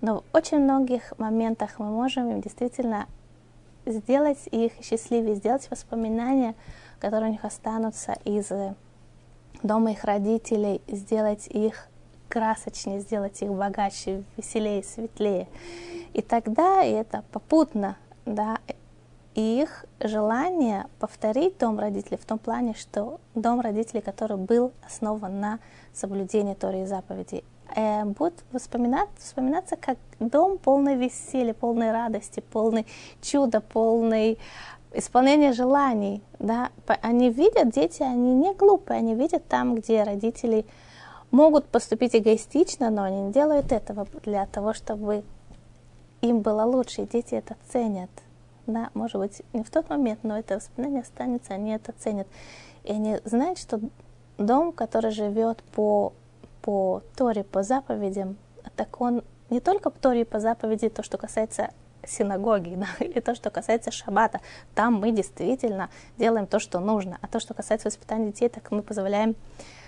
Но 0.00 0.20
в 0.20 0.36
очень 0.36 0.60
многих 0.60 1.12
моментах 1.18 1.78
мы 1.78 1.90
можем 1.90 2.30
им 2.30 2.40
действительно 2.40 3.06
сделать 3.84 4.38
их 4.50 4.72
счастливее, 4.82 5.34
сделать 5.34 5.70
воспоминания, 5.70 6.54
которые 7.00 7.28
у 7.28 7.32
них 7.32 7.44
останутся 7.44 8.16
из 8.24 8.50
дома 9.62 9.92
их 9.92 10.04
родителей, 10.04 10.80
сделать 10.88 11.48
их 11.48 11.88
красочнее, 12.32 13.00
сделать 13.00 13.42
их 13.42 13.52
богаче, 13.52 14.24
веселее, 14.38 14.82
светлее. 14.82 15.48
И 16.14 16.22
тогда 16.22 16.82
это 16.82 17.24
попутно, 17.30 17.98
да, 18.24 18.58
их 19.34 19.84
желание 20.00 20.86
повторить 20.98 21.58
дом 21.58 21.78
родителей 21.78 22.16
в 22.16 22.24
том 22.24 22.38
плане, 22.38 22.72
что 22.72 23.20
дом 23.34 23.60
родителей, 23.60 24.00
который 24.00 24.38
был 24.38 24.72
основан 24.82 25.40
на 25.40 25.58
соблюдении 25.92 26.54
Торы 26.54 26.82
и 26.82 26.86
заповедей, 26.86 27.44
э, 27.76 28.04
будет 28.04 28.42
вспоминаться, 28.56 29.14
вспоминаться 29.18 29.76
как 29.76 29.98
дом 30.18 30.56
полный 30.56 30.96
веселья, 30.96 31.52
полной 31.52 31.92
радости, 31.92 32.40
полный 32.40 32.86
чуда, 33.20 33.60
полный 33.60 34.38
исполнения 34.94 35.52
желаний. 35.52 36.22
Да? 36.38 36.70
Они 37.02 37.28
видят, 37.28 37.70
дети, 37.70 38.02
они 38.02 38.34
не 38.34 38.54
глупые, 38.54 38.98
они 38.98 39.14
видят 39.14 39.46
там, 39.48 39.74
где 39.74 40.02
родители 40.02 40.64
могут 41.32 41.66
поступить 41.66 42.14
эгоистично, 42.14 42.90
но 42.90 43.02
они 43.02 43.22
не 43.22 43.32
делают 43.32 43.72
этого 43.72 44.06
для 44.22 44.46
того, 44.46 44.72
чтобы 44.74 45.24
им 46.20 46.40
было 46.40 46.62
лучше, 46.62 47.02
и 47.02 47.06
дети 47.06 47.34
это 47.34 47.56
ценят. 47.68 48.10
Да, 48.68 48.90
может 48.94 49.16
быть, 49.16 49.42
не 49.52 49.64
в 49.64 49.70
тот 49.70 49.90
момент, 49.90 50.20
но 50.22 50.38
это 50.38 50.56
воспоминание 50.56 51.02
останется, 51.02 51.54
они 51.54 51.72
это 51.72 51.92
ценят. 51.98 52.28
И 52.84 52.92
они 52.92 53.18
знают, 53.24 53.58
что 53.58 53.80
дом, 54.38 54.70
который 54.70 55.10
живет 55.10 55.62
по, 55.74 56.12
по 56.60 57.02
Торе, 57.16 57.42
по 57.42 57.64
заповедям, 57.64 58.36
так 58.76 59.00
он 59.00 59.24
не 59.50 59.60
только 59.60 59.90
по 59.90 59.98
Торе 59.98 60.24
по 60.24 60.38
заповеди, 60.38 60.88
то, 60.88 61.02
что 61.02 61.18
касается 61.18 61.70
синагоги, 62.06 62.74
да, 62.76 63.04
или 63.04 63.20
то, 63.20 63.34
что 63.34 63.50
касается 63.50 63.90
шаббата, 63.90 64.40
там 64.74 64.94
мы 64.94 65.10
действительно 65.10 65.90
делаем 66.18 66.46
то, 66.46 66.58
что 66.58 66.78
нужно. 66.78 67.18
А 67.20 67.26
то, 67.26 67.40
что 67.40 67.54
касается 67.54 67.88
воспитания 67.88 68.26
детей, 68.26 68.48
так 68.48 68.70
мы 68.70 68.82
позволяем 68.82 69.34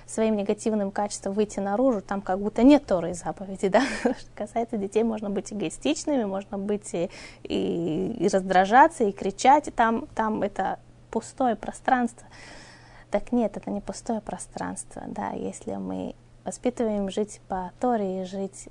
своим 0.07 0.37
негативным 0.37 0.91
качеством 0.91 1.33
выйти 1.33 1.61
наружу, 1.61 2.01
там 2.01 2.21
как 2.21 2.39
будто 2.41 2.63
нет 2.63 2.87
Торы 2.87 3.11
и 3.11 3.15
заповеди, 3.15 3.69
да. 3.69 3.83
Что 4.03 4.31
касается 4.35 4.77
детей, 4.77 5.03
можно 5.03 5.31
быть 5.31 5.53
эгоистичными, 5.53 6.25
можно 6.25 6.59
быть 6.59 6.93
и, 6.95 7.11
и, 7.43 8.17
и 8.19 8.29
раздражаться, 8.29 9.05
и 9.05 9.13
кричать, 9.13 9.69
и 9.69 9.71
там, 9.71 10.07
там 10.15 10.43
это 10.43 10.79
пустое 11.11 11.57
пространство. 11.57 12.27
Так 13.11 13.33
нет, 13.33 13.57
это 13.57 13.71
не 13.71 13.81
пустое 13.81 14.21
пространство, 14.21 15.03
да, 15.07 15.31
если 15.31 15.75
мы 15.77 16.15
воспитываем 16.45 17.11
жить 17.11 17.41
по 17.49 17.73
Торе 17.81 18.23
и 18.23 18.25
жить, 18.25 18.69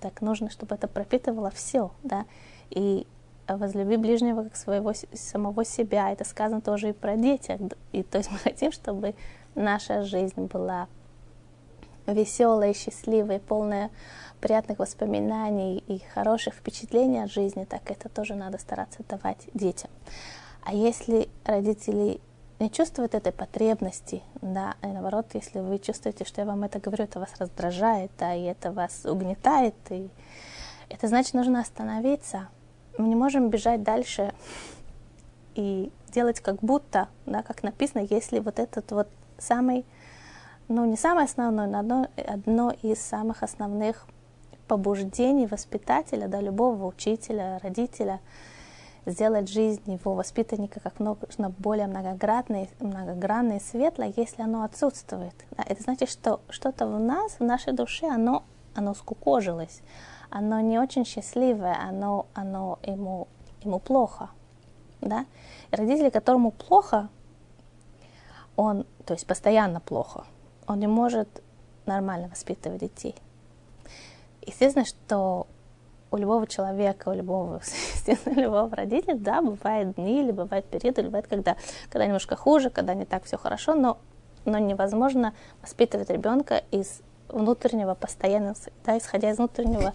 так 0.00 0.20
нужно, 0.20 0.50
чтобы 0.50 0.74
это 0.74 0.88
пропитывало 0.88 1.50
все, 1.50 1.92
да, 2.02 2.26
и 2.70 3.06
возлюби 3.48 3.96
ближнего 3.96 4.44
как 4.44 4.56
своего 4.56 4.92
самого 5.12 5.64
себя. 5.64 6.10
Это 6.10 6.24
сказано 6.24 6.60
тоже 6.60 6.90
и 6.90 6.92
про 6.92 7.16
детей. 7.16 7.58
И 7.92 8.02
то 8.02 8.18
есть 8.18 8.30
мы 8.30 8.38
хотим, 8.38 8.72
чтобы 8.72 9.14
наша 9.54 10.02
жизнь 10.02 10.46
была 10.46 10.88
веселой, 12.06 12.74
счастливой, 12.74 13.40
полная 13.40 13.90
приятных 14.40 14.78
воспоминаний 14.78 15.78
и 15.78 16.00
хороших 16.12 16.54
впечатлений 16.54 17.22
от 17.22 17.30
жизни, 17.30 17.64
так 17.64 17.90
это 17.90 18.08
тоже 18.08 18.34
надо 18.34 18.58
стараться 18.58 19.02
давать 19.08 19.48
детям. 19.54 19.90
А 20.62 20.74
если 20.74 21.28
родители 21.44 22.20
не 22.60 22.70
чувствуют 22.70 23.14
этой 23.14 23.32
потребности, 23.32 24.22
да, 24.40 24.74
и 24.82 24.86
наоборот, 24.86 25.26
если 25.34 25.60
вы 25.60 25.78
чувствуете, 25.78 26.24
что 26.24 26.40
я 26.40 26.46
вам 26.46 26.62
это 26.64 26.78
говорю, 26.78 27.04
это 27.04 27.20
вас 27.20 27.30
раздражает, 27.38 28.10
да, 28.18 28.34
и 28.34 28.42
это 28.42 28.70
вас 28.70 29.04
угнетает, 29.04 29.74
и 29.90 30.08
это 30.88 31.08
значит, 31.08 31.34
нужно 31.34 31.60
остановиться. 31.60 32.48
Мы 32.98 33.08
не 33.08 33.16
можем 33.16 33.50
бежать 33.50 33.82
дальше 33.82 34.32
и 35.54 35.90
делать 36.12 36.40
как 36.40 36.60
будто, 36.60 37.08
да, 37.26 37.42
как 37.42 37.62
написано, 37.62 38.06
если 38.08 38.38
вот 38.38 38.58
этот 38.58 38.90
вот 38.92 39.08
самый, 39.38 39.84
ну 40.68 40.84
не 40.84 40.96
самое 40.96 41.26
основное, 41.26 41.66
но 41.66 41.78
одно, 41.78 42.08
одно 42.16 42.74
из 42.82 43.00
самых 43.00 43.42
основных 43.42 44.06
побуждений 44.66 45.46
воспитателя, 45.46 46.28
да, 46.28 46.40
любого 46.40 46.86
учителя, 46.86 47.60
родителя, 47.62 48.20
сделать 49.06 49.48
жизнь 49.48 49.92
его 49.92 50.14
воспитанника 50.14 50.80
как 50.80 50.98
можно 50.98 51.50
более 51.50 51.86
многогранной, 51.86 52.70
многогранной 52.80 53.58
и 53.58 53.60
светлой, 53.60 54.14
если 54.16 54.42
оно 54.42 54.62
отсутствует. 54.62 55.34
Да, 55.52 55.64
это 55.66 55.82
значит, 55.82 56.08
что 56.08 56.40
что-то 56.48 56.86
в 56.86 56.98
нас, 56.98 57.32
в 57.38 57.44
нашей 57.44 57.72
душе, 57.72 58.08
оно, 58.08 58.44
оно 58.74 58.94
скукожилось, 58.94 59.82
оно 60.30 60.60
не 60.60 60.78
очень 60.78 61.04
счастливое, 61.04 61.76
оно, 61.80 62.26
оно 62.34 62.78
ему, 62.82 63.28
ему 63.62 63.78
плохо. 63.78 64.30
Да? 65.00 65.26
И 65.70 65.76
родители, 65.76 66.08
которому 66.08 66.50
плохо, 66.50 67.08
он, 68.56 68.86
то 69.04 69.14
есть 69.14 69.26
постоянно 69.26 69.80
плохо, 69.80 70.24
он 70.66 70.80
не 70.80 70.86
может 70.86 71.28
нормально 71.86 72.28
воспитывать 72.28 72.80
детей. 72.80 73.14
Естественно, 74.42 74.84
что 74.84 75.46
у 76.10 76.16
любого 76.16 76.46
человека, 76.46 77.08
у 77.08 77.12
любого, 77.12 77.60
естественно, 77.94 78.40
любого 78.40 78.74
родителя, 78.74 79.16
да, 79.16 79.42
бывают 79.42 79.96
дни 79.96 80.22
или 80.22 80.30
бывают 80.30 80.66
периоды, 80.66 81.00
или 81.00 81.08
бывает, 81.08 81.26
когда, 81.26 81.56
когда 81.90 82.06
немножко 82.06 82.36
хуже, 82.36 82.70
когда 82.70 82.94
не 82.94 83.04
так 83.04 83.24
все 83.24 83.36
хорошо, 83.36 83.74
но, 83.74 83.98
но 84.44 84.58
невозможно 84.58 85.34
воспитывать 85.60 86.10
ребенка 86.10 86.62
из 86.70 87.00
внутреннего 87.28 87.94
постоянного, 87.94 88.54
да, 88.84 88.96
исходя 88.96 89.30
из 89.30 89.38
внутреннего 89.38 89.92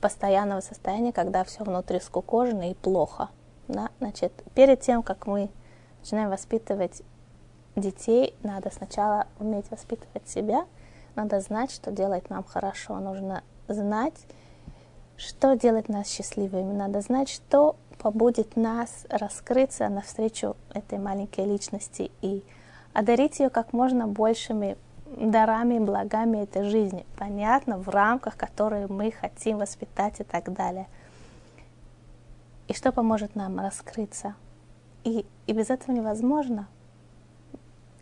постоянного 0.00 0.60
состояния, 0.60 1.12
когда 1.12 1.44
все 1.44 1.62
внутри 1.62 2.00
скукожено 2.00 2.70
и 2.70 2.74
плохо. 2.74 3.28
Да? 3.68 3.90
Значит, 4.00 4.32
перед 4.54 4.80
тем, 4.80 5.02
как 5.02 5.26
мы 5.26 5.50
начинаем 6.00 6.30
воспитывать 6.30 7.02
детей 7.80 8.34
надо 8.42 8.70
сначала 8.70 9.26
уметь 9.38 9.70
воспитывать 9.70 10.28
себя, 10.28 10.66
надо 11.16 11.40
знать, 11.40 11.70
что 11.70 11.90
делает 11.90 12.30
нам 12.30 12.44
хорошо, 12.44 12.98
нужно 12.98 13.42
знать, 13.68 14.26
что 15.16 15.54
делает 15.54 15.88
нас 15.88 16.08
счастливыми, 16.08 16.72
надо 16.72 17.00
знать, 17.00 17.28
что 17.28 17.76
побудет 17.98 18.56
нас 18.56 19.06
раскрыться 19.10 19.88
навстречу 19.88 20.56
этой 20.72 20.98
маленькой 20.98 21.44
личности 21.44 22.10
и 22.22 22.42
одарить 22.92 23.40
ее 23.40 23.50
как 23.50 23.72
можно 23.72 24.06
большими 24.06 24.76
дарами 25.16 25.74
и 25.74 25.80
благами 25.80 26.38
этой 26.38 26.64
жизни. 26.64 27.04
Понятно, 27.18 27.78
в 27.78 27.88
рамках, 27.88 28.36
которые 28.36 28.86
мы 28.86 29.10
хотим 29.10 29.58
воспитать 29.58 30.20
и 30.20 30.24
так 30.24 30.52
далее. 30.52 30.86
И 32.68 32.74
что 32.74 32.92
поможет 32.92 33.34
нам 33.34 33.58
раскрыться. 33.58 34.34
И, 35.04 35.26
и 35.46 35.52
без 35.52 35.70
этого 35.70 35.94
невозможно 35.94 36.68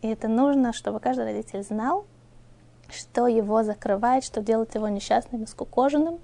И 0.02 0.08
это 0.08 0.28
нужно, 0.28 0.72
чтобы 0.72 1.00
каждый 1.00 1.24
родитель 1.24 1.62
знал, 1.62 2.06
что 2.88 3.26
его 3.26 3.62
закрывает, 3.62 4.24
что 4.24 4.42
делает 4.42 4.74
его 4.74 4.88
несчастным 4.88 5.42
и 5.42 5.46
скукоженным, 5.46 6.20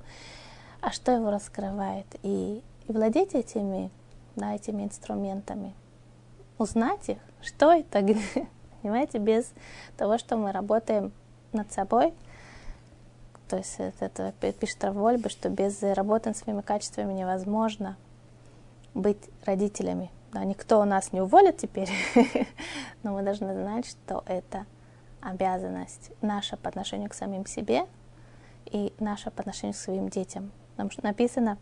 а 0.81 0.91
что 0.93 1.13
его 1.13 1.31
раскрывает. 1.31 2.07
И, 2.23 2.63
и 2.87 2.93
владеть 2.93 3.35
этими, 3.35 3.91
да, 4.37 4.55
этими 4.55 4.85
инструментами, 4.85 5.75
узнать 6.59 7.09
их, 7.09 7.19
что 7.43 7.73
это, 7.73 8.01
понимаете, 8.83 9.19
без 9.19 9.53
того, 9.97 10.19
что 10.19 10.37
мы 10.37 10.53
работаем 10.53 11.13
над 11.53 11.73
собой, 11.73 12.15
то 13.49 13.59
есть 13.59 13.77
это, 13.79 13.95
это 14.01 14.53
пишет 14.53 14.83
Равольба, 14.83 15.29
что 15.29 15.49
без 15.51 15.83
работы 15.83 16.31
над 16.31 16.39
своими 16.39 16.63
качествами 16.63 17.13
невозможно 17.13 17.97
быть 18.95 19.19
родителями. 19.45 20.11
Да, 20.35 20.43
никто 20.45 20.85
нас 20.85 21.13
не 21.13 21.21
уволит 21.21 21.59
теперь, 21.59 21.89
но 23.05 23.13
мы 23.13 23.23
должны 23.23 23.55
знать, 23.55 23.87
что 23.87 24.25
это 24.27 24.67
обязанность 25.21 26.11
наша 26.23 26.57
по 26.57 26.69
отношению 26.69 27.09
к 27.09 27.15
самим 27.15 27.47
себе 27.47 27.87
и 28.67 28.93
наша 28.99 29.31
по 29.31 29.43
отношению 29.43 29.75
к 29.75 29.77
своим 29.77 30.09
детям. 30.09 30.51
Потому 30.73 30.91
что 30.91 31.05
написано 31.05 31.57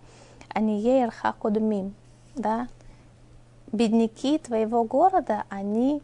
«Анией 0.49 1.05
архакудумим», 1.05 1.95
да, 2.35 2.67
бедняки 3.73 4.39
твоего 4.39 4.85
города, 4.85 5.45
они 5.51 6.01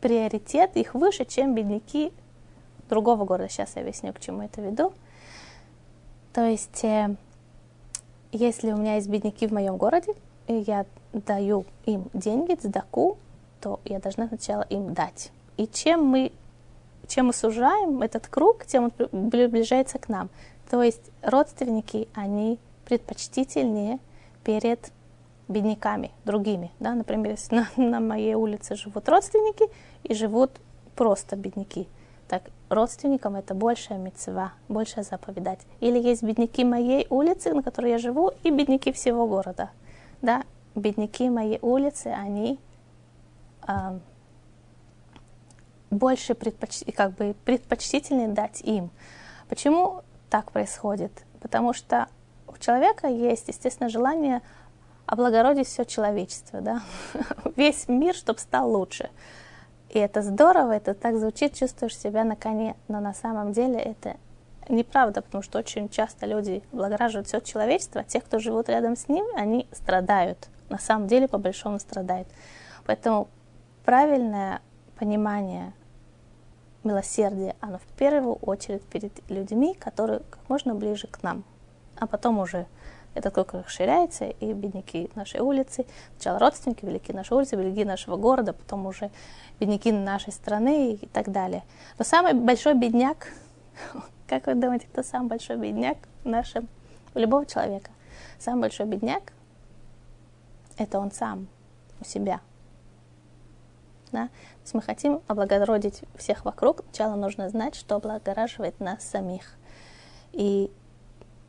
приоритет 0.00 0.76
их 0.76 0.94
выше, 0.94 1.24
чем 1.24 1.52
бедняки 1.52 2.12
другого 2.88 3.24
города. 3.24 3.48
Сейчас 3.48 3.74
я 3.74 3.82
объясню, 3.82 4.12
к 4.12 4.20
чему 4.20 4.42
это 4.42 4.60
веду. 4.60 4.92
То 6.32 6.46
есть, 6.46 6.84
э, 6.84 7.16
если 8.30 8.70
у 8.70 8.76
меня 8.76 8.94
есть 8.94 9.08
бедняки 9.08 9.48
в 9.48 9.52
моем 9.52 9.78
городе, 9.78 10.14
и 10.46 10.64
я 10.66 10.86
даю 11.12 11.64
им 11.86 12.06
деньги, 12.12 12.54
цдаку, 12.54 13.18
то 13.60 13.80
я 13.84 13.98
должна 13.98 14.28
сначала 14.28 14.62
им 14.62 14.94
дать. 14.94 15.32
И 15.56 15.66
чем 15.66 16.04
мы, 16.04 16.32
чем 17.06 17.26
мы 17.26 17.32
сужаем 17.32 18.02
этот 18.02 18.28
круг, 18.28 18.64
тем 18.66 18.84
он 18.84 19.30
приближается 19.30 19.98
к 19.98 20.08
нам. 20.08 20.30
То 20.70 20.82
есть 20.82 21.10
родственники, 21.22 22.08
они 22.14 22.58
предпочтительнее 22.84 23.98
перед 24.44 24.92
бедняками, 25.48 26.10
другими. 26.24 26.70
Да? 26.78 26.94
Например, 26.94 27.32
если 27.32 27.56
на, 27.56 27.68
на 27.76 28.00
моей 28.00 28.34
улице 28.34 28.76
живут 28.76 29.08
родственники 29.08 29.64
и 30.04 30.14
живут 30.14 30.52
просто 30.94 31.36
бедняки. 31.36 31.88
Так 32.28 32.42
родственникам 32.68 33.36
это 33.36 33.54
большая 33.54 33.98
мецва, 33.98 34.52
большая 34.68 35.04
заповедать. 35.04 35.60
Или 35.80 35.98
есть 35.98 36.22
бедняки 36.22 36.64
моей 36.64 37.06
улицы, 37.08 37.54
на 37.54 37.62
которой 37.62 37.92
я 37.92 37.98
живу, 37.98 38.32
и 38.42 38.50
бедняки 38.50 38.92
всего 38.92 39.26
города. 39.26 39.70
Да? 40.20 40.44
Бедняки 40.74 41.28
моей 41.28 41.58
улицы, 41.62 42.08
они 42.08 42.58
э, 43.66 43.98
больше 45.90 46.34
предпоч... 46.34 46.84
как 46.94 47.14
бы 47.14 47.34
предпочтительнее 47.44 48.28
дать 48.28 48.60
им. 48.60 48.90
Почему 49.48 50.02
так 50.30 50.52
происходит? 50.52 51.24
Потому 51.40 51.72
что 51.72 52.08
у 52.46 52.56
человека 52.58 53.08
есть, 53.08 53.48
естественно, 53.48 53.88
желание 53.88 54.42
облагородить 55.06 55.66
все 55.66 55.84
человечество, 55.84 56.60
да? 56.60 56.82
весь 57.56 57.88
мир, 57.88 58.14
чтобы 58.14 58.38
стал 58.38 58.70
лучше. 58.70 59.10
И 59.88 59.98
это 59.98 60.20
здорово, 60.20 60.72
это 60.72 60.92
так 60.92 61.16
звучит, 61.16 61.54
чувствуешь 61.54 61.96
себя 61.96 62.24
на 62.24 62.36
коне, 62.36 62.76
но 62.88 63.00
на 63.00 63.14
самом 63.14 63.52
деле 63.52 63.78
это 63.78 64.16
неправда, 64.68 65.22
потому 65.22 65.42
что 65.42 65.58
очень 65.58 65.88
часто 65.88 66.26
люди 66.26 66.62
облагораживают 66.72 67.26
все 67.26 67.40
человечество, 67.40 68.02
а 68.02 68.04
те, 68.04 68.20
кто 68.20 68.38
живут 68.38 68.68
рядом 68.68 68.96
с 68.96 69.08
ним, 69.08 69.24
они 69.34 69.66
страдают. 69.72 70.50
На 70.68 70.78
самом 70.78 71.06
деле, 71.06 71.28
по 71.28 71.38
большому 71.38 71.78
страдают. 71.78 72.28
Поэтому 72.86 73.28
правильное 73.84 74.60
понимание 74.98 75.72
милосердия, 76.84 77.54
оно 77.60 77.78
в 77.78 77.86
первую 77.96 78.34
очередь 78.34 78.82
перед 78.82 79.12
людьми, 79.30 79.74
которые 79.74 80.20
как 80.30 80.40
можно 80.48 80.74
ближе 80.74 81.06
к 81.06 81.22
нам, 81.22 81.44
а 81.96 82.06
потом 82.06 82.38
уже 82.38 82.66
этот 83.14 83.34
круг 83.34 83.54
расширяется, 83.54 84.26
и 84.26 84.52
бедняки 84.52 85.10
нашей 85.14 85.40
улицы, 85.40 85.86
сначала 86.16 86.38
родственники, 86.38 86.84
велики 86.84 87.12
нашей 87.12 87.36
улицы, 87.36 87.56
велики 87.56 87.84
нашего 87.84 88.16
города, 88.16 88.52
потом 88.52 88.86
уже 88.86 89.10
бедняки 89.58 89.90
нашей 89.90 90.32
страны 90.32 90.92
и 90.92 91.06
так 91.06 91.30
далее. 91.32 91.64
Но 91.98 92.04
самый 92.04 92.34
большой 92.34 92.74
бедняк, 92.74 93.28
как 94.28 94.46
вы 94.46 94.54
думаете, 94.54 94.86
кто 94.92 95.02
самый 95.02 95.28
большой 95.28 95.56
бедняк 95.56 95.98
в 96.24 96.28
нашем, 96.28 96.68
у 97.14 97.18
любого 97.18 97.44
человека? 97.44 97.90
Самый 98.38 98.62
большой 98.62 98.86
бедняк– 98.86 99.32
это 100.78 100.98
он 100.98 101.12
сам, 101.12 101.48
у 102.00 102.04
себя. 102.04 102.40
Да? 104.12 104.28
То 104.28 104.62
есть 104.62 104.74
мы 104.74 104.80
хотим 104.80 105.20
облагородить 105.26 106.02
всех 106.16 106.44
вокруг, 106.44 106.82
сначала 106.90 107.14
нужно 107.14 107.50
знать, 107.50 107.74
что 107.74 107.96
облагораживает 107.96 108.80
нас 108.80 109.04
самих. 109.04 109.56
И 110.32 110.70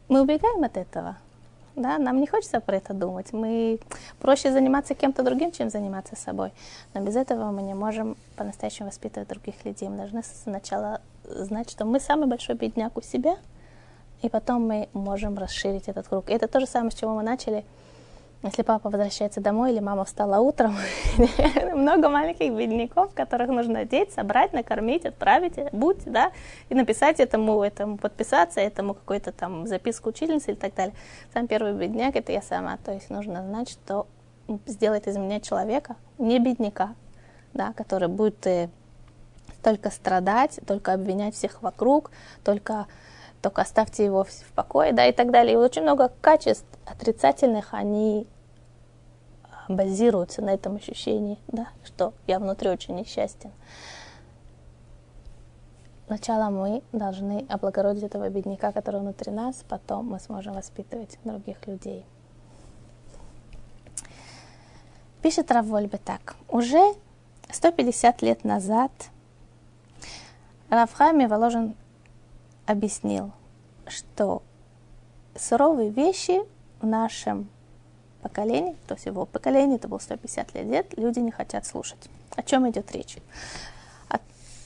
мы 0.10 0.22
убегаем 0.22 0.64
от 0.64 0.76
этого– 0.76 1.18
да, 1.80 1.98
нам 1.98 2.20
не 2.20 2.28
хочется 2.28 2.60
про 2.60 2.76
это 2.76 2.94
думать. 2.94 3.32
Мы 3.32 3.80
проще 4.20 4.52
заниматься 4.52 4.96
кем-то 4.96 5.24
другим, 5.24 5.52
чем 5.52 5.70
заниматься 5.70 6.18
собой. 6.18 6.52
Но 6.94 7.02
без 7.02 7.16
этого 7.16 7.52
мы 7.52 7.62
не 7.62 7.74
можем 7.74 8.18
по-настоящему 8.36 8.90
воспитывать 8.90 9.30
других 9.30 9.64
людей. 9.64 9.88
Мы 9.88 9.96
должны 9.96 10.22
сначала 10.24 11.02
знать, 11.24 11.70
что 11.70 11.86
мы 11.86 12.02
самый 12.02 12.28
большой 12.28 12.56
бедняк 12.56 12.98
у 12.98 13.02
себя, 13.02 13.38
и 14.22 14.28
потом 14.28 14.68
мы 14.68 14.90
можем 14.92 15.38
расширить 15.38 15.88
этот 15.88 16.08
круг. 16.10 16.30
И 16.30 16.34
это 16.34 16.50
то 16.50 16.60
же 16.60 16.66
самое, 16.66 16.92
с 16.92 16.96
чего 16.96 17.16
мы 17.16 17.24
начали– 17.24 17.66
если 18.42 18.62
папа 18.62 18.90
возвращается 18.90 19.42
домой 19.42 19.74
или 19.74 19.80
мама 19.80 20.06
встала 20.06 20.40
утром, 20.40 20.76
много 21.76 22.10
маленьких 22.10 22.54
бедняков, 22.54 23.14
которых 23.14 23.50
нужно 23.50 23.80
одеть, 23.80 24.14
собрать, 24.14 24.54
накормить, 24.54 25.06
отправить, 25.06 25.56
будь, 25.74 26.04
да, 26.06 26.32
и 26.70 26.76
написать 26.76 27.20
этому, 27.20 27.62
этому 27.62 27.98
подписаться, 27.98 28.62
этому 28.62 28.94
какой-то 28.94 29.34
там 29.34 29.68
записку 29.68 30.10
учительницы 30.10 30.54
и 30.54 30.56
так 30.56 30.74
далее. 30.74 30.96
Сам 31.34 31.48
первый 31.48 31.74
бедняк 31.74 32.16
это 32.16 32.32
я 32.32 32.42
сама, 32.42 32.78
то 32.78 32.94
есть 32.94 33.10
нужно 33.10 33.44
знать, 33.44 33.70
что 33.70 34.08
сделает 34.66 35.08
из 35.08 35.18
меня 35.18 35.42
человека, 35.42 35.98
не 36.18 36.40
бедняка, 36.40 36.96
да, 37.54 37.74
который 37.74 38.08
будет 38.08 38.48
э, 38.48 38.70
только 39.62 39.90
страдать, 39.92 40.62
только 40.66 40.94
обвинять 40.94 41.36
всех 41.36 41.62
вокруг, 41.62 42.12
только 42.46 42.88
только 43.42 43.62
оставьте 43.62 44.04
его 44.04 44.26
в 44.26 44.54
покое, 44.54 44.92
да, 44.92 45.06
и 45.06 45.14
так 45.14 45.32
далее. 45.32 45.54
И 45.54 45.58
очень 45.58 45.84
много 45.84 46.12
качеств 46.22 46.66
отрицательных, 46.90 47.74
они 47.74 48.28
а, 49.44 49.72
базируются 49.72 50.42
на 50.42 50.52
этом 50.52 50.76
ощущении, 50.76 51.38
да, 51.48 51.68
что 51.84 52.14
я 52.28 52.40
внутри 52.40 52.70
очень 52.70 52.96
несчастен. 52.96 53.52
Сначала 56.08 56.50
мы 56.50 56.82
должны 56.92 57.46
облагородить 57.50 58.04
этого 58.04 58.30
бедняка, 58.30 58.72
который 58.72 59.00
внутри 59.00 59.32
нас, 59.32 59.64
потом 59.70 60.08
мы 60.08 60.20
сможем 60.20 60.56
воспитывать 60.56 61.20
других 61.24 61.68
людей. 61.68 62.04
Пишет 65.22 65.52
Равольбе 65.52 66.00
так. 66.00 66.36
Уже 66.48 66.96
150 67.52 68.22
лет 68.22 68.44
назад 68.44 68.92
Равхами 70.70 71.26
Воложен 71.26 71.76
объяснил, 72.66 73.32
что 73.88 74.42
суровые 75.36 75.90
вещи 75.90 76.42
в 76.82 76.86
нашем 76.86 77.50
поколении, 78.22 78.76
то 78.88 78.96
есть 78.96 79.06
его 79.06 79.26
поколение, 79.26 79.78
это 79.78 79.88
было 79.88 80.00
150 80.00 80.54
лет, 80.56 80.98
люди 80.98 81.20
не 81.20 81.32
хотят 81.32 81.66
слушать. 81.66 82.10
О 82.36 82.44
чем 82.44 82.70
идет 82.70 82.92
речь? 82.92 83.18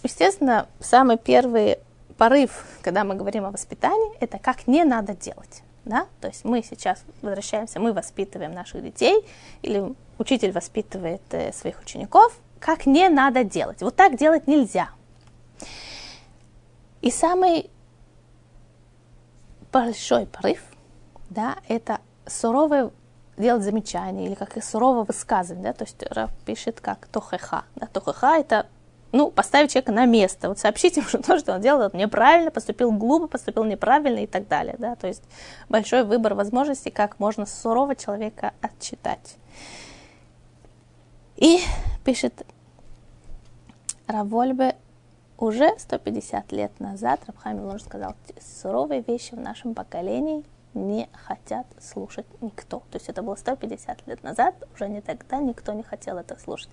Естественно, 0.03 0.67
самый 0.81 1.17
первый 1.17 1.77
порыв, 2.17 2.65
когда 2.81 3.05
мы 3.05 3.15
говорим 3.15 3.45
о 3.45 3.51
воспитании, 3.51 4.11
это 4.19 4.37
как 4.37 4.67
не 4.67 4.83
надо 4.83 5.15
делать. 5.15 5.63
Да? 5.85 6.07
То 6.19 6.27
есть 6.27 6.43
мы 6.43 6.61
сейчас 6.61 7.03
возвращаемся, 7.21 7.79
мы 7.79 7.93
воспитываем 7.93 8.53
наших 8.53 8.83
детей, 8.83 9.25
или 9.61 9.93
учитель 10.17 10.51
воспитывает 10.51 11.21
э, 11.31 11.53
своих 11.53 11.81
учеников, 11.81 12.37
как 12.59 12.85
не 12.85 13.09
надо 13.09 13.43
делать. 13.45 13.81
Вот 13.81 13.95
так 13.95 14.17
делать 14.17 14.45
нельзя. 14.47 14.89
И 17.01 17.09
самый 17.11 17.69
большой 19.71 20.25
порыв, 20.25 20.61
да, 21.29 21.57
это 21.67 21.99
суровое 22.25 22.91
делать 23.37 23.63
замечание 23.63 24.27
или 24.27 24.35
как 24.35 24.57
и 24.57 24.61
сурово 24.61 25.03
высказывать, 25.03 25.63
да, 25.63 25.73
то 25.73 25.83
есть 25.83 26.03
Раф 26.09 26.31
пишет 26.45 26.81
как 26.81 27.07
тохеха, 27.07 27.63
да, 27.75 27.87
тохеха 27.87 28.37
это 28.37 28.67
ну, 29.11 29.29
поставить 29.29 29.71
человека 29.71 29.91
на 29.91 30.05
место, 30.05 30.49
вот 30.49 30.59
сообщить 30.59 30.97
ему, 30.97 31.07
что 31.07 31.19
то, 31.19 31.37
что 31.37 31.53
он 31.53 31.61
делал, 31.61 31.89
неправильно, 31.93 32.51
поступил 32.51 32.91
глупо, 32.91 33.27
поступил 33.27 33.63
неправильно 33.63 34.19
и 34.19 34.27
так 34.27 34.47
далее, 34.47 34.75
да, 34.77 34.95
то 34.95 35.07
есть 35.07 35.23
большой 35.69 36.03
выбор 36.03 36.33
возможностей, 36.33 36.89
как 36.89 37.19
можно 37.19 37.45
сурово 37.45 37.95
человека 37.95 38.53
отчитать. 38.61 39.37
И 41.37 41.59
пишет 42.03 42.45
Равольбе, 44.07 44.75
уже 45.37 45.77
150 45.77 46.51
лет 46.51 46.79
назад 46.79 47.19
Рабхам 47.27 47.57
Милон 47.57 47.79
сказал, 47.79 48.15
суровые 48.61 49.01
вещи 49.01 49.33
в 49.33 49.39
нашем 49.39 49.73
поколении 49.73 50.43
не 50.73 51.09
хотят 51.13 51.65
слушать 51.81 52.25
никто. 52.41 52.79
То 52.91 52.97
есть 52.97 53.09
это 53.09 53.21
было 53.21 53.35
150 53.35 54.07
лет 54.07 54.23
назад, 54.23 54.55
уже 54.73 54.89
не 54.89 55.01
тогда 55.01 55.37
никто 55.37 55.73
не 55.73 55.83
хотел 55.83 56.17
это 56.17 56.37
слушать. 56.39 56.69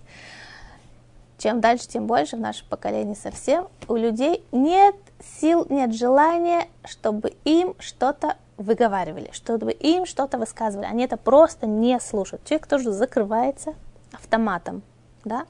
чем 1.39 1.61
дальше, 1.61 1.89
тем 1.89 2.07
больше 2.07 2.37
в 2.37 2.41
нашем 2.41 2.67
поколении 2.69 3.15
совсем 3.15 3.69
у 3.89 3.97
людей 3.97 4.45
нет 4.53 4.95
сил, 5.41 5.67
нет 5.71 5.95
желания, 5.95 6.69
чтобы 6.85 7.35
им 7.45 7.75
что-то 7.79 8.37
выговаривали, 8.59 9.31
чтобы 9.33 9.73
им 9.73 10.05
что-то 10.05 10.37
высказывали. 10.37 10.87
Они 10.87 11.05
это 11.05 11.17
просто 11.17 11.67
не 11.67 11.99
слушают. 11.99 12.45
Человек 12.45 12.67
тоже 12.67 12.93
закрывается 12.93 13.75
автоматом, 14.13 14.83
да. 15.25 15.47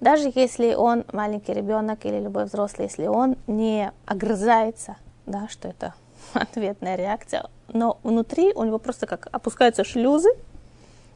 Даже 0.00 0.30
если 0.34 0.74
он 0.74 1.04
маленький 1.12 1.54
ребенок 1.54 2.04
или 2.04 2.20
любой 2.20 2.44
взрослый, 2.44 2.88
если 2.88 3.06
он 3.06 3.36
не 3.46 3.92
огрызается, 4.04 4.96
да, 5.26 5.48
что 5.48 5.68
это 5.68 5.94
ответная 6.34 6.96
реакция, 6.96 7.46
но 7.68 7.98
внутри 8.02 8.52
у 8.52 8.64
него 8.64 8.78
просто 8.78 9.06
как 9.06 9.28
опускаются 9.32 9.84
шлюзы, 9.84 10.30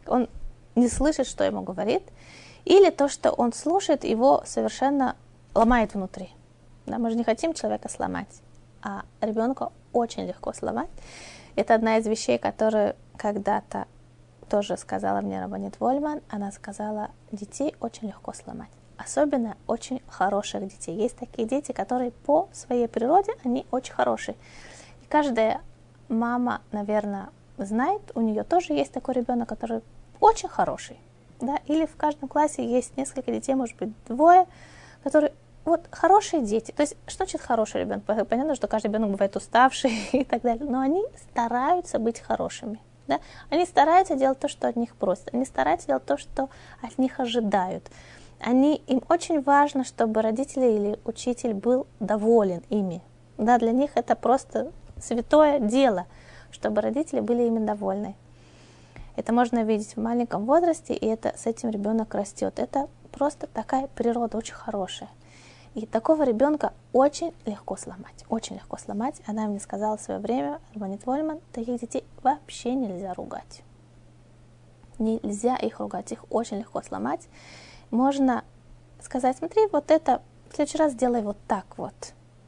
он 0.06 0.28
не 0.74 0.88
слышит, 0.88 1.26
что 1.26 1.44
ему 1.44 1.62
говорит, 1.62 2.02
или 2.64 2.90
то, 2.90 3.08
что 3.08 3.30
он 3.30 3.52
слушает, 3.52 4.04
его 4.04 4.42
совершенно 4.46 5.16
ломает 5.54 5.94
внутри. 5.94 6.30
Да, 6.86 6.98
мы 6.98 7.10
же 7.10 7.16
не 7.16 7.24
хотим 7.24 7.54
человека 7.54 7.88
сломать, 7.88 8.40
а 8.82 9.02
ребенка 9.20 9.70
очень 9.92 10.26
легко 10.26 10.52
сломать. 10.52 10.88
Это 11.56 11.74
одна 11.74 11.98
из 11.98 12.06
вещей, 12.06 12.38
которые 12.38 12.94
когда-то 13.16 13.86
тоже 14.48 14.76
сказала 14.76 15.20
мне 15.20 15.40
Рабанит 15.40 15.80
Вольман. 15.80 16.20
Она 16.28 16.52
сказала, 16.52 17.10
детей 17.32 17.74
очень 17.80 18.08
легко 18.08 18.32
сломать. 18.32 18.70
Особенно 18.96 19.56
очень 19.66 20.02
хороших 20.08 20.66
детей. 20.68 20.96
Есть 20.96 21.16
такие 21.16 21.46
дети, 21.46 21.72
которые 21.72 22.10
по 22.10 22.48
своей 22.52 22.88
природе, 22.88 23.32
они 23.44 23.66
очень 23.70 23.92
хорошие. 23.92 24.36
И 25.02 25.06
каждая 25.08 25.60
мама, 26.08 26.62
наверное, 26.72 27.30
знает, 27.56 28.02
у 28.14 28.20
нее 28.20 28.44
тоже 28.44 28.72
есть 28.72 28.92
такой 28.92 29.14
ребенок, 29.14 29.48
который 29.48 29.82
очень 30.20 30.48
хороший. 30.48 30.98
Да? 31.40 31.58
Или 31.66 31.86
в 31.86 31.96
каждом 31.96 32.28
классе 32.28 32.64
есть 32.64 32.96
несколько 32.96 33.32
детей, 33.32 33.54
может 33.54 33.76
быть, 33.76 33.90
двое, 34.06 34.46
которые 35.02 35.32
вот 35.64 35.86
хорошие 35.90 36.42
дети. 36.42 36.72
То 36.72 36.82
есть, 36.82 36.96
что 37.06 37.24
значит 37.24 37.40
хороший 37.40 37.82
ребенок? 37.82 38.04
Понятно, 38.04 38.54
что 38.54 38.68
каждый 38.68 38.86
ребенок 38.88 39.10
бывает 39.10 39.36
уставший 39.36 39.92
и 40.12 40.24
так 40.24 40.42
далее, 40.42 40.64
но 40.64 40.80
они 40.80 41.04
стараются 41.30 41.98
быть 41.98 42.20
хорошими. 42.20 42.80
Да? 43.06 43.20
Они 43.50 43.64
стараются 43.64 44.16
делать 44.16 44.38
то, 44.38 44.48
что 44.48 44.68
от 44.68 44.76
них 44.76 44.94
просят. 44.96 45.28
Они 45.32 45.44
стараются 45.44 45.88
делать 45.88 46.04
то, 46.04 46.16
что 46.16 46.48
от 46.82 46.98
них 46.98 47.20
ожидают. 47.20 47.84
Они, 48.40 48.76
им 48.86 49.02
очень 49.08 49.42
важно, 49.42 49.84
чтобы 49.84 50.22
родители 50.22 50.66
или 50.66 51.00
учитель 51.04 51.54
был 51.54 51.86
доволен 52.00 52.62
ими. 52.68 53.02
Да, 53.36 53.58
для 53.58 53.72
них 53.72 53.92
это 53.94 54.14
просто 54.14 54.72
святое 55.02 55.60
дело, 55.60 56.06
чтобы 56.50 56.80
родители 56.80 57.20
были 57.20 57.42
ими 57.44 57.64
довольны. 57.64 58.16
Это 59.16 59.32
можно 59.32 59.64
видеть 59.64 59.96
в 59.96 60.00
маленьком 60.00 60.46
возрасте, 60.46 60.94
и 60.94 61.06
это 61.06 61.34
с 61.36 61.46
этим 61.46 61.70
ребенок 61.70 62.14
растет. 62.14 62.58
Это 62.58 62.88
просто 63.10 63.48
такая 63.48 63.88
природа 63.88 64.38
очень 64.38 64.54
хорошая. 64.54 65.10
И 65.74 65.86
такого 65.86 66.22
ребенка 66.22 66.72
очень 66.92 67.32
легко 67.44 67.76
сломать, 67.76 68.24
очень 68.28 68.56
легко 68.56 68.76
сломать. 68.78 69.20
Она 69.26 69.46
мне 69.46 69.60
сказала 69.60 69.96
в 69.96 70.00
свое 70.00 70.20
время, 70.20 70.60
Рабанит 70.74 71.04
Вольман, 71.06 71.40
таких 71.52 71.80
детей 71.80 72.04
вообще 72.22 72.74
нельзя 72.74 73.14
ругать. 73.14 73.62
Нельзя 74.98 75.56
их 75.56 75.78
ругать, 75.80 76.10
их 76.12 76.24
очень 76.30 76.58
легко 76.58 76.82
сломать. 76.82 77.28
Можно 77.90 78.44
сказать, 79.00 79.36
смотри, 79.36 79.68
вот 79.72 79.90
это 79.90 80.22
в 80.50 80.56
следующий 80.56 80.78
раз 80.78 80.92
сделай 80.92 81.22
вот 81.22 81.36
так 81.46 81.66
вот. 81.76 81.94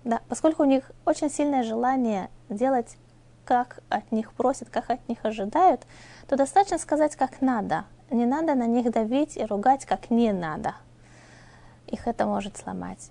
Да, 0.05 0.21
поскольку 0.29 0.63
у 0.63 0.67
них 0.67 0.91
очень 1.05 1.31
сильное 1.31 1.63
желание 1.63 2.31
делать, 2.51 2.97
как 3.45 3.81
от 3.89 4.13
них 4.13 4.33
просят, 4.33 4.69
как 4.71 4.91
от 4.91 5.09
них 5.09 5.19
ожидают, 5.23 5.87
то 6.29 6.37
достаточно 6.37 6.79
сказать, 6.79 7.17
как 7.17 7.41
надо. 7.41 7.85
Не 8.11 8.27
надо 8.27 8.55
на 8.55 8.67
них 8.67 8.91
давить 8.91 9.37
и 9.37 9.45
ругать, 9.45 9.87
как 9.87 10.11
не 10.11 10.33
надо 10.33 10.75
их 11.91 12.07
это 12.07 12.27
может 12.27 12.57
сломать. 12.57 13.11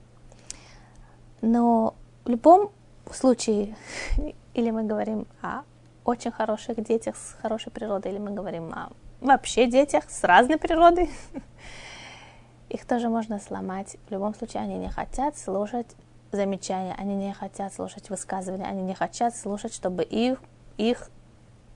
Но 1.42 1.94
в 2.26 2.30
любом 2.30 2.72
случае, 3.12 3.76
или 4.54 4.72
мы 4.72 4.84
говорим 4.84 5.28
о 5.42 5.62
очень 6.06 6.32
хороших 6.32 6.82
детях 6.84 7.16
с 7.16 7.36
хорошей 7.42 7.72
природой, 7.72 8.12
или 8.12 8.20
мы 8.20 8.32
говорим 8.32 8.74
о 8.74 8.90
вообще 9.22 9.68
детях 9.68 10.10
с 10.10 10.24
разной 10.24 10.58
природой, 10.58 11.10
их 12.70 12.86
тоже 12.86 13.10
можно 13.10 13.40
сломать. 13.40 13.98
В 14.08 14.12
любом 14.12 14.34
случае, 14.34 14.64
они 14.64 14.78
не 14.78 14.90
хотят 14.90 15.38
слушать 15.38 15.88
замечания, 16.32 16.96
они 16.98 17.16
не 17.16 17.34
хотят 17.34 17.74
слушать 17.74 18.10
высказывания, 18.10 18.66
они 18.66 18.82
не 18.82 18.94
хотят 18.94 19.36
слушать, 19.36 19.74
чтобы 19.74 20.04
их, 20.04 20.42
их 20.78 21.10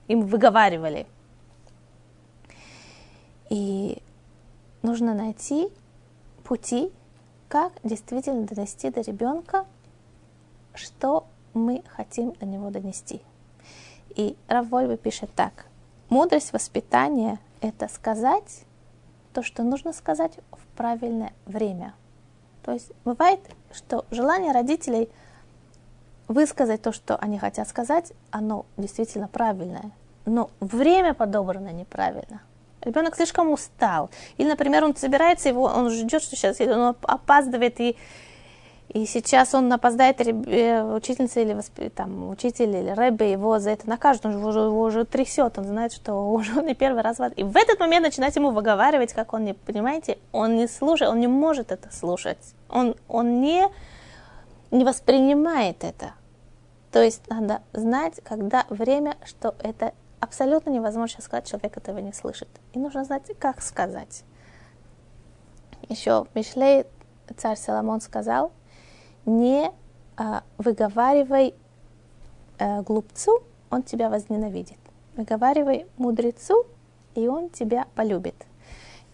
им 0.07 0.21
выговаривали. 0.25 1.07
И 3.49 4.01
нужно 4.81 5.13
найти 5.13 5.69
пути, 6.43 6.91
как 7.47 7.73
действительно 7.83 8.45
донести 8.45 8.89
до 8.89 9.01
ребенка, 9.01 9.65
что 10.73 11.25
мы 11.53 11.83
хотим 11.87 12.33
до 12.33 12.45
него 12.45 12.69
донести. 12.69 13.21
И 14.15 14.35
Рав 14.47 14.69
Вольве 14.69 14.97
пишет 14.97 15.29
так. 15.35 15.67
Мудрость 16.09 16.53
воспитания– 16.53 17.39
это 17.61 17.87
сказать 17.87 18.65
то, 19.33 19.41
что 19.41 19.63
нужно 19.63 19.93
сказать 19.93 20.33
в 20.51 20.65
правильное 20.75 21.33
время. 21.45 21.93
То 22.63 22.71
есть 22.71 22.91
бывает, 23.03 23.39
что 23.73 24.05
желание 24.11 24.51
родителей 24.51 25.09
высказать 26.27 26.81
то, 26.81 26.91
что 26.91 27.17
они 27.17 27.37
хотят 27.37 27.67
сказать, 27.67 28.13
оно 28.31 28.65
действительно 28.77 29.27
правильное, 29.27 29.91
но 30.25 30.49
время 30.59 31.13
подобрано 31.13 31.69
неправильно– 31.69 32.41
ребенок 32.85 33.15
слишком 33.15 33.51
устал. 33.51 34.09
Или, 34.37 34.49
например, 34.49 34.83
он 34.83 34.95
собирается, 34.95 35.49
его, 35.49 35.63
он 35.63 35.89
ждет, 35.89 36.21
что 36.21 36.35
сейчас 36.35 36.59
он 36.61 36.95
опаздывает, 37.03 37.79
и, 37.79 37.97
и 38.93 39.07
сейчас 39.07 39.55
он 39.55 39.73
опоздает, 39.73 40.21
э, 40.21 40.83
учительница 40.83 41.39
или 41.39 41.59
там, 41.89 42.29
учитель 42.29 42.75
или 42.75 42.91
рэбби 42.91 43.23
его 43.23 43.57
за 43.57 43.71
это 43.71 43.89
накажут, 43.89 44.27
он 44.27 44.33
же 44.33 44.37
его, 44.37 44.51
его 44.51 44.81
уже 44.81 45.03
трясет, 45.03 45.57
он 45.57 45.65
знает, 45.65 45.93
что 45.93 46.13
уже 46.31 46.61
не 46.61 46.75
первый 46.75 47.01
раз. 47.01 47.17
И 47.35 47.43
в 47.43 47.57
этот 47.57 47.79
момент 47.79 48.05
начинать 48.05 48.35
ему 48.35 48.51
выговаривать, 48.51 49.13
как 49.13 49.33
он 49.33 49.45
не, 49.45 49.53
понимаете, 49.53 50.19
он 50.31 50.57
не 50.57 50.67
слушает, 50.67 51.11
он 51.11 51.19
не 51.19 51.27
может 51.27 51.71
это 51.71 51.91
слушать. 51.91 52.37
Он, 52.69 52.95
он 53.07 53.41
не, 53.41 53.67
не 54.69 54.85
воспринимает 54.85 55.83
это. 55.83 56.13
То 56.91 57.01
есть 57.01 57.27
надо 57.29 57.63
знать, 57.73 58.19
когда 58.23 58.67
время, 58.69 59.15
что 59.25 59.55
это 59.63 59.93
абсолютно 60.19 60.69
невозможно 60.69 61.23
сказать, 61.23 61.49
человек 61.49 61.77
этого 61.77 61.97
не 61.97 62.13
слышит. 62.13 62.47
И 62.73 62.79
нужно 62.79 63.03
знать, 63.05 63.23
как 63.39 63.63
сказать. 63.63 64.23
Еще 65.89 66.27
Мишлей, 66.35 66.85
царь 67.35 67.57
Соломон 67.57 67.99
сказал, 67.99 68.51
не 69.25 69.71
а, 70.17 70.43
выговаривай 70.57 71.53
а, 72.59 72.81
глупцу, 72.81 73.43
он 73.69 73.83
тебя 73.83 74.09
возненавидит. 74.09 74.77
Выговаривай 75.15 75.85
мудрецу, 75.97 76.65
и 77.15 77.27
он 77.27 77.49
тебя 77.49 77.85
полюбит. 77.95 78.35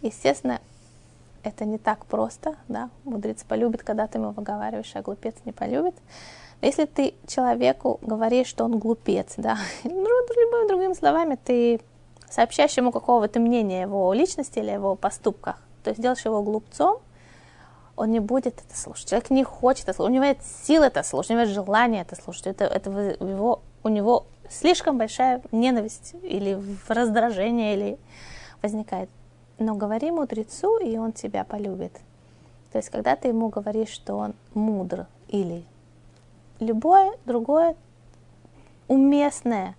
Естественно, 0.01 0.61
это 1.43 1.65
не 1.65 1.77
так 1.77 2.05
просто, 2.05 2.55
да, 2.67 2.89
мудрец 3.03 3.43
полюбит, 3.43 3.83
когда 3.83 4.07
ты 4.07 4.17
ему 4.17 4.31
выговариваешь, 4.31 4.91
а 4.95 5.01
глупец 5.01 5.35
не 5.45 5.51
полюбит. 5.51 5.95
Если 6.61 6.85
ты 6.85 7.13
человеку 7.27 7.99
говоришь, 8.01 8.47
что 8.47 8.65
он 8.65 8.79
глупец, 8.79 9.33
да, 9.37 9.57
любыми 9.83 10.67
другими 10.67 10.93
словами, 10.93 11.37
ты 11.41 11.79
сообщаешь 12.29 12.75
ему 12.77 12.91
какого-то 12.91 13.39
мнения 13.39 13.81
его 13.81 14.13
личности 14.13 14.59
или 14.59 14.71
его 14.71 14.95
поступках, 14.95 15.61
то 15.83 15.89
есть 15.89 16.01
делаешь 16.01 16.25
его 16.25 16.43
глупцом, 16.43 16.99
он 17.99 18.11
не 18.11 18.21
будет 18.21 18.61
это 18.65 18.77
слушать. 18.77 19.09
Человек 19.09 19.29
не 19.29 19.43
хочет 19.43 19.83
это 19.83 19.93
слушать, 19.93 20.11
у 20.11 20.13
него 20.13 20.23
нет 20.23 20.39
сил 20.63 20.83
это 20.83 21.03
слушать, 21.03 21.31
у 21.31 21.33
него 21.33 21.43
нет 21.43 21.53
желания 21.53 22.01
это 22.01 22.15
слушать. 22.15 22.47
Это, 22.47 22.63
это 22.63 22.89
его, 22.89 23.61
у 23.83 23.89
него 23.89 24.25
слишком 24.49 24.97
большая 24.97 25.41
ненависть 25.51 26.15
или 26.23 26.57
раздражение 26.87 27.75
или 27.75 27.99
возникает. 28.61 29.09
Но 29.57 29.75
говори 29.75 30.11
мудрецу, 30.11 30.77
и 30.77 30.97
он 30.97 31.11
тебя 31.11 31.43
полюбит. 31.43 31.91
То 32.71 32.77
есть, 32.77 32.89
когда 32.89 33.17
ты 33.17 33.27
ему 33.27 33.49
говоришь, 33.49 33.89
что 33.89 34.15
он 34.15 34.33
мудр 34.53 35.07
или 35.27 35.65
любое 36.61 37.11
другое 37.25 37.75
уместное. 38.87 39.75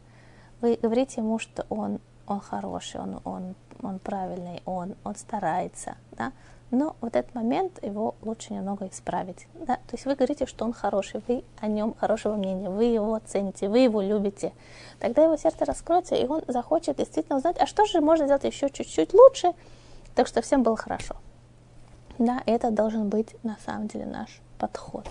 Вы 0.60 0.78
говорите 0.80 1.22
ему, 1.22 1.38
что 1.38 1.64
он, 1.70 2.00
он 2.26 2.40
хороший, 2.40 3.00
он, 3.00 3.22
он, 3.24 3.54
он 3.80 3.98
правильный, 3.98 4.60
он, 4.66 4.94
он 5.04 5.14
старается, 5.16 5.96
да? 6.12 6.32
Но 6.70 6.96
вот 7.00 7.16
этот 7.16 7.34
момент 7.34 7.82
его 7.82 8.14
лучше 8.22 8.52
немного 8.52 8.88
исправить. 8.88 9.46
Да? 9.54 9.76
То 9.76 9.92
есть 9.92 10.04
вы 10.04 10.14
говорите, 10.14 10.46
что 10.46 10.64
он 10.64 10.72
хороший, 10.72 11.22
вы 11.26 11.44
о 11.60 11.66
нем 11.66 11.94
хорошего 11.98 12.36
мнения, 12.36 12.70
вы 12.70 12.84
его 12.84 13.20
цените, 13.26 13.68
вы 13.68 13.80
его 13.80 14.00
любите. 14.00 14.52
Тогда 14.98 15.24
его 15.24 15.36
сердце 15.36 15.64
раскроется, 15.64 16.14
и 16.14 16.26
он 16.26 16.42
захочет 16.46 16.96
действительно 16.96 17.38
узнать, 17.38 17.56
а 17.58 17.66
что 17.66 17.84
же 17.86 18.00
можно 18.00 18.26
сделать 18.26 18.44
еще 18.44 18.70
чуть-чуть 18.70 19.12
лучше, 19.14 19.52
так 20.14 20.26
что 20.26 20.42
всем 20.42 20.62
было 20.62 20.76
хорошо. 20.76 21.16
Да, 22.18 22.42
это 22.46 22.70
должен 22.70 23.08
быть 23.08 23.34
на 23.42 23.56
самом 23.64 23.88
деле 23.88 24.06
наш 24.06 24.40
подход. 24.58 25.06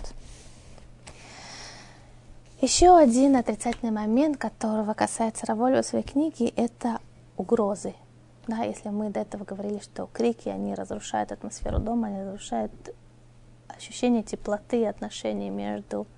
Еще 2.60 2.94
один 2.94 3.36
отрицательный 3.36 3.90
момент, 3.90 4.36
которого 4.36 4.92
касается 4.94 5.46
Равольва 5.46 5.82
в 5.82 5.86
своей 5.86 6.04
книге, 6.04 6.52
это 6.56 7.00
угрозы. 7.38 7.94
Да, 8.50 8.64
если 8.64 8.88
мы 8.88 9.10
до 9.10 9.20
этого 9.20 9.44
говорили, 9.44 9.78
что 9.78 10.06
крики, 10.06 10.48
они 10.48 10.74
разрушают 10.74 11.30
атмосферу 11.30 11.78
дома, 11.78 12.08
они 12.08 12.22
разрушают 12.22 12.72
ощущение 13.68 14.24
теплоты 14.24 14.88
отношений 14.88 15.50
между 15.50 16.08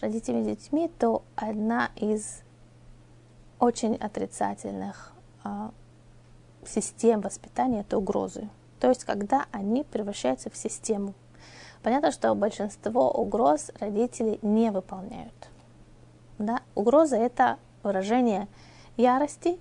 родителями 0.00 0.42
и 0.42 0.56
детьми, 0.56 0.90
то 0.98 1.22
одна 1.36 1.92
из 1.94 2.42
очень 3.60 3.94
отрицательных 3.94 5.12
э, 5.44 5.70
систем 6.66 7.20
воспитания 7.20 7.82
это 7.82 7.96
угрозы. 7.96 8.48
То 8.80 8.88
есть, 8.88 9.04
когда 9.04 9.46
они 9.52 9.84
превращаются 9.84 10.50
в 10.50 10.56
систему. 10.56 11.14
Понятно, 11.84 12.10
что 12.10 12.34
большинство 12.34 13.08
угроз 13.08 13.70
родители 13.78 14.40
не 14.42 14.72
выполняют. 14.72 15.48
Да? 16.38 16.62
Угроза 16.74 17.18
это 17.18 17.58
выражение 17.84 18.48
ярости, 18.96 19.60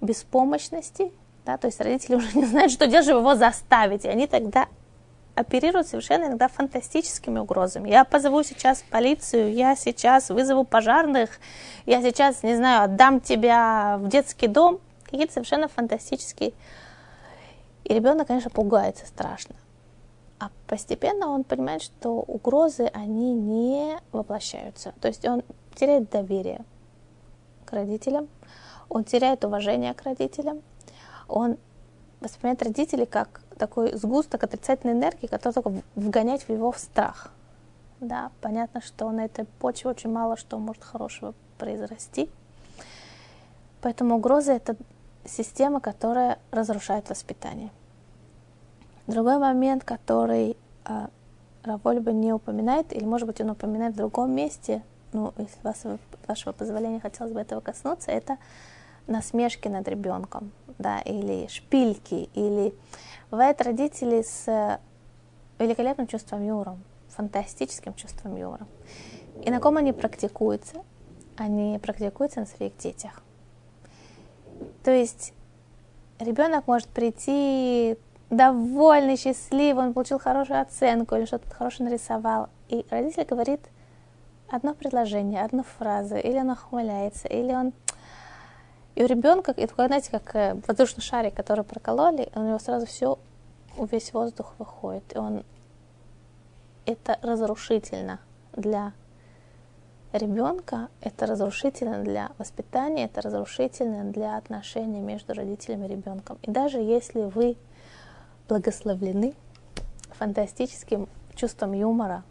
беспомощности, 0.00 1.12
да, 1.46 1.56
то 1.56 1.68
есть 1.68 1.80
родители 1.80 2.16
уже 2.16 2.36
не 2.36 2.44
знают, 2.44 2.72
что 2.72 2.86
делать, 2.86 3.06
чтобы 3.06 3.20
его 3.20 3.36
заставить, 3.36 4.04
и 4.04 4.08
они 4.08 4.26
тогда 4.26 4.66
оперируют 5.36 5.86
совершенно 5.86 6.24
иногда 6.24 6.48
фантастическими 6.48 7.38
угрозами. 7.38 7.88
Я 7.90 8.04
позову 8.04 8.42
сейчас 8.42 8.82
полицию, 8.90 9.52
я 9.52 9.76
сейчас 9.76 10.30
вызову 10.30 10.64
пожарных, 10.64 11.38
я 11.84 12.02
сейчас, 12.02 12.42
не 12.42 12.56
знаю, 12.56 12.84
отдам 12.84 13.20
тебя 13.20 13.98
в 14.00 14.08
детский 14.08 14.48
дом. 14.48 14.80
Какие-то 15.04 15.34
совершенно 15.34 15.68
фантастические. 15.68 16.52
И 17.84 17.94
ребенок, 17.94 18.26
конечно, 18.26 18.50
пугается 18.50 19.06
страшно. 19.06 19.54
А 20.40 20.50
постепенно 20.66 21.28
он 21.28 21.44
понимает, 21.44 21.82
что 21.82 22.10
угрозы, 22.20 22.90
они 22.92 23.34
не 23.34 23.98
воплощаются. 24.10 24.94
То 25.00 25.08
есть 25.08 25.24
он 25.24 25.44
теряет 25.76 26.10
доверие 26.10 26.64
к 27.66 27.72
родителям, 27.72 28.28
он 28.88 29.04
теряет 29.04 29.44
уважение 29.44 29.94
к 29.94 30.02
родителям, 30.02 30.62
он 31.28 31.58
воспринимает 32.20 32.62
родителей 32.62 33.06
как 33.06 33.42
такой 33.58 33.96
сгусток 33.96 34.44
отрицательной 34.44 34.94
энергии, 34.94 35.26
который 35.26 35.54
только 35.54 35.72
вгонять 35.94 36.44
в 36.44 36.50
его 36.50 36.72
в 36.72 36.78
страх. 36.78 37.32
Да, 38.00 38.30
понятно, 38.40 38.82
что 38.82 39.10
на 39.10 39.24
этой 39.24 39.46
почве 39.58 39.90
очень 39.90 40.10
мало 40.10 40.36
что 40.36 40.58
может 40.58 40.84
хорошего 40.84 41.34
произрасти. 41.58 42.28
Поэтому 43.80 44.16
угроза– 44.16 44.52
это 44.54 44.76
система, 45.24 45.80
которая 45.80 46.38
разрушает 46.50 47.08
воспитание. 47.08 47.70
Другой 49.06 49.38
момент, 49.38 49.84
который 49.84 50.56
э, 50.84 51.06
Равольба 51.62 52.12
не 52.12 52.32
упоминает, 52.32 52.92
или, 52.92 53.04
может 53.04 53.26
быть, 53.26 53.40
он 53.40 53.50
упоминает 53.50 53.94
в 53.94 53.96
другом 53.96 54.32
месте, 54.32 54.82
ну, 55.12 55.32
если 55.38 55.58
вас, 55.62 55.84
вашего 56.26 56.52
позволения 56.52 57.00
хотелось 57.00 57.32
бы 57.32 57.40
этого 57.40 57.60
коснуться, 57.60 58.10
это 58.10 58.38
насмешки 59.06 59.68
над 59.68 59.86
ребенком, 59.88 60.52
да, 60.78 61.00
или 61.00 61.46
шпильки, 61.48 62.28
или 62.34 62.74
бывают 63.30 63.60
родители 63.60 64.22
с 64.22 64.78
великолепным 65.58 66.06
чувством 66.06 66.46
юмора, 66.46 66.76
фантастическим 67.08 67.94
чувством 67.94 68.36
юмора. 68.36 68.66
И 69.44 69.50
на 69.50 69.60
ком 69.60 69.76
они 69.76 69.92
практикуются? 69.92 70.82
Они 71.36 71.78
практикуются 71.78 72.40
на 72.40 72.46
своих 72.46 72.76
детях. 72.76 73.22
То 74.82 74.90
есть 74.90 75.32
ребенок 76.18 76.66
может 76.66 76.88
прийти 76.88 77.96
довольный, 78.30 79.16
счастливый, 79.16 79.86
он 79.86 79.94
получил 79.94 80.18
хорошую 80.18 80.60
оценку 80.60 81.14
или 81.14 81.26
что-то 81.26 81.48
хорошее 81.50 81.88
нарисовал. 81.88 82.48
И 82.68 82.84
родитель 82.90 83.24
говорит 83.24 83.60
одно 84.48 84.74
предложение, 84.74 85.42
одну 85.42 85.64
фразу, 85.78 86.16
или 86.16 86.38
он 86.38 86.50
ухмыляется, 86.50 87.28
или 87.28 87.52
он 87.52 87.72
и 88.96 89.02
у 89.02 89.06
ребенка, 89.06 89.52
это, 89.54 89.74
знаете, 89.74 90.10
как 90.10 90.34
э, 90.34 90.54
воздушный 90.66 91.02
шарик, 91.02 91.34
который 91.34 91.64
прокололи, 91.64 92.30
у 92.34 92.40
него 92.40 92.58
сразу 92.58 92.86
все, 92.86 93.18
весь 93.78 94.14
воздух 94.14 94.54
выходит. 94.58 95.04
И 95.14 95.18
он, 95.18 95.44
это 96.86 97.18
разрушительно 97.20 98.20
для 98.54 98.94
ребенка, 100.14 100.88
это 101.02 101.26
разрушительно 101.26 102.02
для 102.02 102.30
воспитания, 102.38 103.04
это 103.04 103.20
разрушительно 103.20 104.10
для 104.10 104.38
отношений 104.38 105.00
между 105.00 105.34
родителями 105.34 105.84
и 105.84 105.90
ребенком. 105.90 106.38
И 106.40 106.50
даже 106.50 106.78
если 106.78 107.20
вы 107.20 107.58
благословлены 108.48 109.34
фантастическим 110.12 111.06
чувством 111.34 111.74
юмора, 111.74 112.24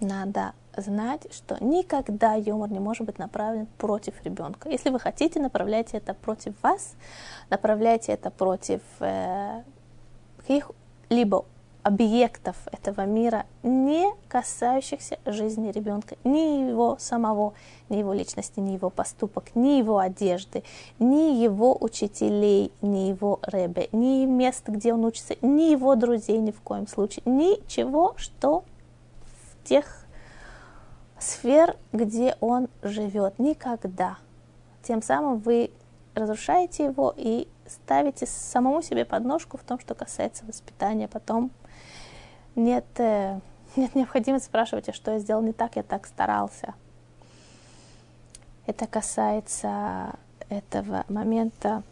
надо 0.00 0.52
знать, 0.76 1.26
что 1.32 1.56
никогда 1.62 2.34
юмор 2.34 2.70
не 2.70 2.80
может 2.80 3.06
быть 3.06 3.18
направлен 3.18 3.66
против 3.78 4.14
ребенка. 4.24 4.68
Если 4.68 4.90
вы 4.90 4.98
хотите, 4.98 5.40
направляйте 5.40 5.96
это 5.96 6.14
против 6.14 6.54
вас, 6.62 6.94
направляйте 7.50 8.12
это 8.12 8.30
против 8.30 8.80
э, 9.00 9.62
каких-либо 10.38 11.44
объектов 11.86 12.56
этого 12.72 13.06
мира, 13.06 13.46
не 13.62 14.12
касающихся 14.26 15.20
жизни 15.24 15.70
ребенка, 15.70 16.16
ни 16.24 16.68
его 16.68 16.96
самого, 16.98 17.54
ни 17.88 17.98
его 17.98 18.12
личности, 18.12 18.58
ни 18.58 18.72
его 18.72 18.90
поступок, 18.90 19.54
ни 19.54 19.78
его 19.78 19.98
одежды, 19.98 20.64
ни 20.98 21.40
его 21.40 21.76
учителей, 21.80 22.72
ни 22.82 23.08
его 23.10 23.38
ребе, 23.46 23.88
ни 23.92 24.24
места, 24.24 24.72
где 24.72 24.92
он 24.94 25.04
учится, 25.04 25.36
ни 25.42 25.70
его 25.70 25.94
друзей 25.94 26.38
ни 26.38 26.50
в 26.50 26.60
коем 26.60 26.88
случае, 26.88 27.22
ничего, 27.24 28.14
что 28.16 28.64
в 29.22 29.68
тех 29.68 30.05
сфер, 31.18 31.76
где 31.92 32.36
он 32.40 32.68
живет. 32.82 33.38
Никогда. 33.38 34.18
Тем 34.82 35.02
самым 35.02 35.38
вы 35.38 35.70
разрушаете 36.14 36.84
его 36.84 37.12
и 37.16 37.48
ставите 37.66 38.26
самому 38.26 38.82
себе 38.82 39.04
подножку 39.04 39.56
в 39.56 39.62
том, 39.62 39.78
что 39.78 39.94
касается 39.94 40.44
воспитания. 40.44 41.08
Потом 41.08 41.50
нет, 42.54 42.86
э, 42.98 43.40
нет 43.76 43.94
необходимости 43.94 44.46
спрашивать, 44.46 44.88
а 44.88 44.92
что 44.92 45.12
я 45.12 45.18
сделал 45.18 45.42
не 45.42 45.52
так, 45.52 45.76
я 45.76 45.82
так 45.82 46.06
старался. 46.06 46.74
Это 48.66 48.86
касается 48.86 50.14
этого 50.48 51.04
момента 51.08 51.82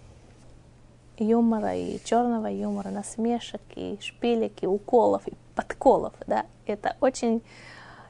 юмора 1.18 1.74
и 1.76 2.02
черного 2.04 2.48
юмора, 2.48 2.90
насмешек 2.90 3.60
и 3.76 3.98
шпилек, 4.00 4.62
и 4.62 4.66
уколов, 4.66 5.26
и 5.28 5.34
подколов. 5.54 6.14
Да? 6.26 6.46
Это 6.66 6.96
очень 7.00 7.42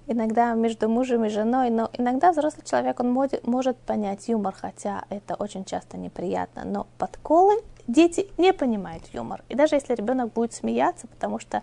иногда 0.06 0.54
между 0.54 0.88
мужем 0.88 1.24
и 1.24 1.28
женой, 1.28 1.70
но 1.70 1.90
иногда 1.96 2.32
взрослый 2.32 2.64
человек, 2.64 3.00
он 3.00 3.12
может 3.12 3.78
понять 3.78 4.28
юмор, 4.28 4.54
хотя 4.54 5.04
это 5.08 5.34
очень 5.34 5.64
часто 5.64 5.96
неприятно, 5.96 6.64
но 6.64 6.86
подколы 6.98 7.54
дети 7.86 8.28
не 8.38 8.52
понимают 8.52 9.04
юмор. 9.12 9.42
И 9.48 9.54
даже 9.54 9.76
если 9.76 9.94
ребенок 9.94 10.32
будет 10.32 10.52
смеяться, 10.52 11.06
потому 11.06 11.38
что 11.38 11.62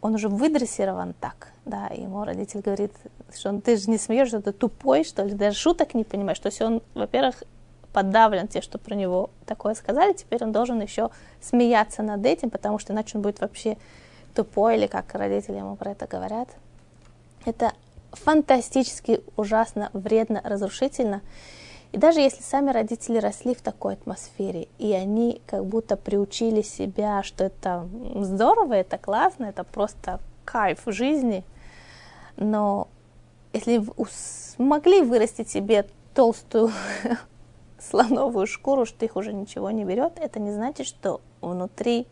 он 0.00 0.14
уже 0.14 0.28
выдрессирован 0.28 1.14
так, 1.18 1.48
да, 1.64 1.86
ему 1.86 2.24
родитель 2.24 2.60
говорит, 2.60 2.92
что 3.34 3.48
он, 3.48 3.62
ты 3.62 3.76
же 3.76 3.90
не 3.90 3.96
смеешься, 3.96 4.42
ты 4.42 4.52
тупой, 4.52 5.04
что 5.04 5.24
ли, 5.24 5.32
даже 5.32 5.56
шуток 5.56 5.94
не 5.94 6.04
понимаешь. 6.04 6.38
То 6.38 6.48
есть 6.48 6.60
он, 6.60 6.82
во-первых, 6.94 7.42
подавлен 7.94 8.48
те, 8.48 8.60
что 8.60 8.76
про 8.76 8.94
него 8.94 9.30
такое 9.46 9.74
сказали, 9.74 10.12
теперь 10.12 10.42
он 10.42 10.52
должен 10.52 10.80
еще 10.82 11.10
смеяться 11.40 12.02
над 12.02 12.26
этим, 12.26 12.50
потому 12.50 12.78
что 12.78 12.92
иначе 12.92 13.16
он 13.16 13.22
будет 13.22 13.40
вообще 13.40 13.78
тупой, 14.34 14.76
или 14.76 14.86
как 14.86 15.14
родители 15.14 15.56
ему 15.56 15.76
про 15.76 15.92
это 15.92 16.06
говорят. 16.06 16.48
Это 17.44 17.72
фантастически 18.12 19.20
ужасно, 19.36 19.90
вредно, 19.92 20.40
разрушительно. 20.44 21.22
И 21.92 21.98
даже 21.98 22.20
если 22.20 22.42
сами 22.42 22.70
родители 22.70 23.18
росли 23.18 23.54
в 23.54 23.62
такой 23.62 23.94
атмосфере, 23.94 24.68
и 24.78 24.92
они 24.92 25.40
как 25.46 25.64
будто 25.64 25.96
приучили 25.96 26.62
себя, 26.62 27.22
что 27.22 27.44
это 27.44 27.88
здорово, 28.16 28.74
это 28.74 28.98
классно, 28.98 29.44
это 29.44 29.62
просто 29.62 30.20
кайф 30.44 30.82
жизни, 30.86 31.44
но 32.36 32.88
если 33.52 33.84
смогли 34.10 35.02
вырастить 35.02 35.48
себе 35.48 35.86
толстую 36.14 36.72
слоновую 37.78 38.46
шкуру, 38.46 38.86
что 38.86 39.04
их 39.04 39.14
уже 39.14 39.32
ничего 39.32 39.70
не 39.70 39.84
берет, 39.84 40.18
это 40.18 40.40
не 40.40 40.50
значит, 40.50 40.86
что 40.86 41.20
внутри 41.40 42.08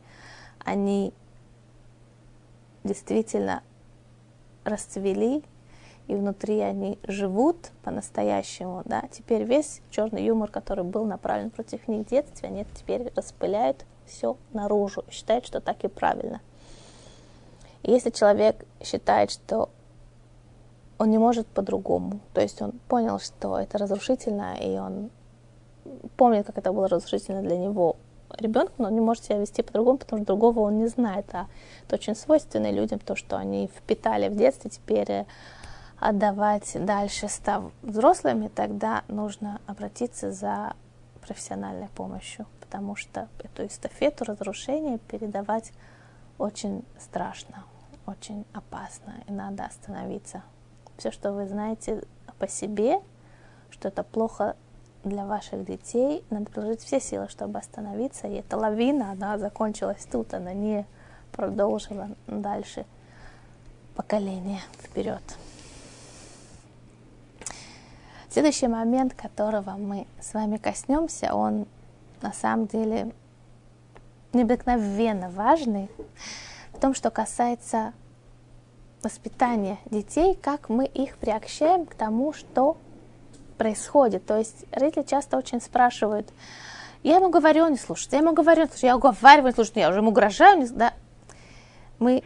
они 0.64 1.12
действительно 2.84 3.62
расцвели, 4.64 5.42
и 6.08 6.14
внутри 6.14 6.60
они 6.60 6.98
живут 7.06 7.70
по-настоящему, 7.84 8.82
да, 8.84 9.04
теперь 9.10 9.44
весь 9.44 9.80
черный 9.90 10.24
юмор, 10.24 10.50
который 10.50 10.84
был 10.84 11.04
направлен 11.04 11.50
против 11.50 11.86
них 11.88 12.06
в 12.06 12.10
детстве, 12.10 12.48
они 12.48 12.66
теперь 12.74 13.12
распыляют 13.14 13.84
все 14.06 14.36
наружу, 14.52 15.04
считают, 15.10 15.46
что 15.46 15.60
так 15.60 15.84
и 15.84 15.88
правильно. 15.88 16.40
И 17.82 17.90
если 17.90 18.10
человек 18.10 18.64
считает, 18.82 19.30
что 19.30 19.70
он 20.98 21.10
не 21.10 21.18
может 21.18 21.46
по-другому, 21.46 22.20
то 22.32 22.40
есть 22.40 22.60
он 22.62 22.72
понял, 22.88 23.18
что 23.18 23.58
это 23.58 23.78
разрушительно, 23.78 24.54
и 24.60 24.78
он 24.78 25.10
помнит, 26.16 26.46
как 26.46 26.58
это 26.58 26.72
было 26.72 26.88
разрушительно 26.88 27.42
для 27.42 27.58
него 27.58 27.96
ребенка, 28.38 28.72
но 28.78 28.88
он 28.88 28.94
не 28.94 29.00
может 29.00 29.24
себя 29.24 29.38
вести 29.38 29.62
по-другому, 29.62 29.98
потому 29.98 30.22
что 30.22 30.26
другого 30.26 30.60
он 30.60 30.78
не 30.78 30.86
знает. 30.86 31.26
А 31.32 31.46
это 31.86 31.96
очень 31.96 32.14
свойственно 32.14 32.70
людям, 32.70 32.98
то, 32.98 33.16
что 33.16 33.36
они 33.36 33.68
впитали 33.68 34.28
в 34.28 34.36
детстве, 34.36 34.70
теперь 34.70 35.10
э, 35.10 35.26
отдавать 35.98 36.72
дальше, 36.84 37.28
став 37.28 37.72
взрослыми, 37.82 38.48
тогда 38.48 39.04
нужно 39.08 39.60
обратиться 39.66 40.32
за 40.32 40.74
профессиональной 41.20 41.88
помощью, 41.88 42.46
потому 42.60 42.96
что 42.96 43.28
эту 43.38 43.66
эстафету 43.66 44.24
разрушения 44.24 44.98
передавать 44.98 45.72
очень 46.38 46.84
страшно, 46.98 47.64
очень 48.06 48.44
опасно, 48.52 49.14
и 49.28 49.32
надо 49.32 49.64
остановиться. 49.64 50.42
Все, 50.96 51.10
что 51.10 51.32
вы 51.32 51.46
знаете 51.46 52.02
по 52.38 52.48
себе, 52.48 53.00
что 53.70 53.88
это 53.88 54.02
плохо 54.02 54.56
для 55.04 55.24
ваших 55.24 55.64
детей, 55.64 56.24
надо 56.30 56.46
приложить 56.46 56.82
все 56.82 57.00
силы, 57.00 57.28
чтобы 57.28 57.58
остановиться. 57.58 58.26
И 58.28 58.34
эта 58.34 58.56
лавина, 58.56 59.12
она 59.12 59.38
закончилась 59.38 60.06
тут, 60.10 60.34
она 60.34 60.52
не 60.52 60.86
продолжила 61.32 62.10
дальше 62.26 62.86
поколение 63.96 64.60
вперед. 64.80 65.22
Следующий 68.30 68.68
момент, 68.68 69.14
которого 69.14 69.72
мы 69.72 70.06
с 70.20 70.32
вами 70.32 70.56
коснемся, 70.56 71.34
он 71.34 71.66
на 72.22 72.32
самом 72.32 72.66
деле 72.66 73.12
необыкновенно 74.32 75.28
важный 75.28 75.90
в 76.72 76.80
том, 76.80 76.94
что 76.94 77.10
касается 77.10 77.92
воспитания 79.02 79.78
детей, 79.84 80.34
как 80.34 80.68
мы 80.68 80.86
их 80.86 81.18
приобщаем 81.18 81.84
к 81.84 81.94
тому, 81.94 82.32
что 82.32 82.78
происходит. 83.52 84.26
То 84.26 84.38
есть 84.38 84.64
родители 84.72 85.02
часто 85.02 85.36
очень 85.36 85.60
спрашивают, 85.60 86.28
я 87.02 87.16
ему 87.16 87.30
говорю, 87.30 87.64
он 87.64 87.72
не 87.72 87.78
слушает, 87.78 88.12
я 88.12 88.18
ему 88.20 88.32
говорю, 88.32 88.62
он 88.62 88.68
я 88.80 88.96
уговариваю, 88.96 89.48
не 89.48 89.54
слушает, 89.54 89.76
я 89.76 89.88
уже 89.88 89.98
ему 89.98 90.10
угрожаю, 90.10 90.66
да. 90.70 90.92
Мы 91.98 92.22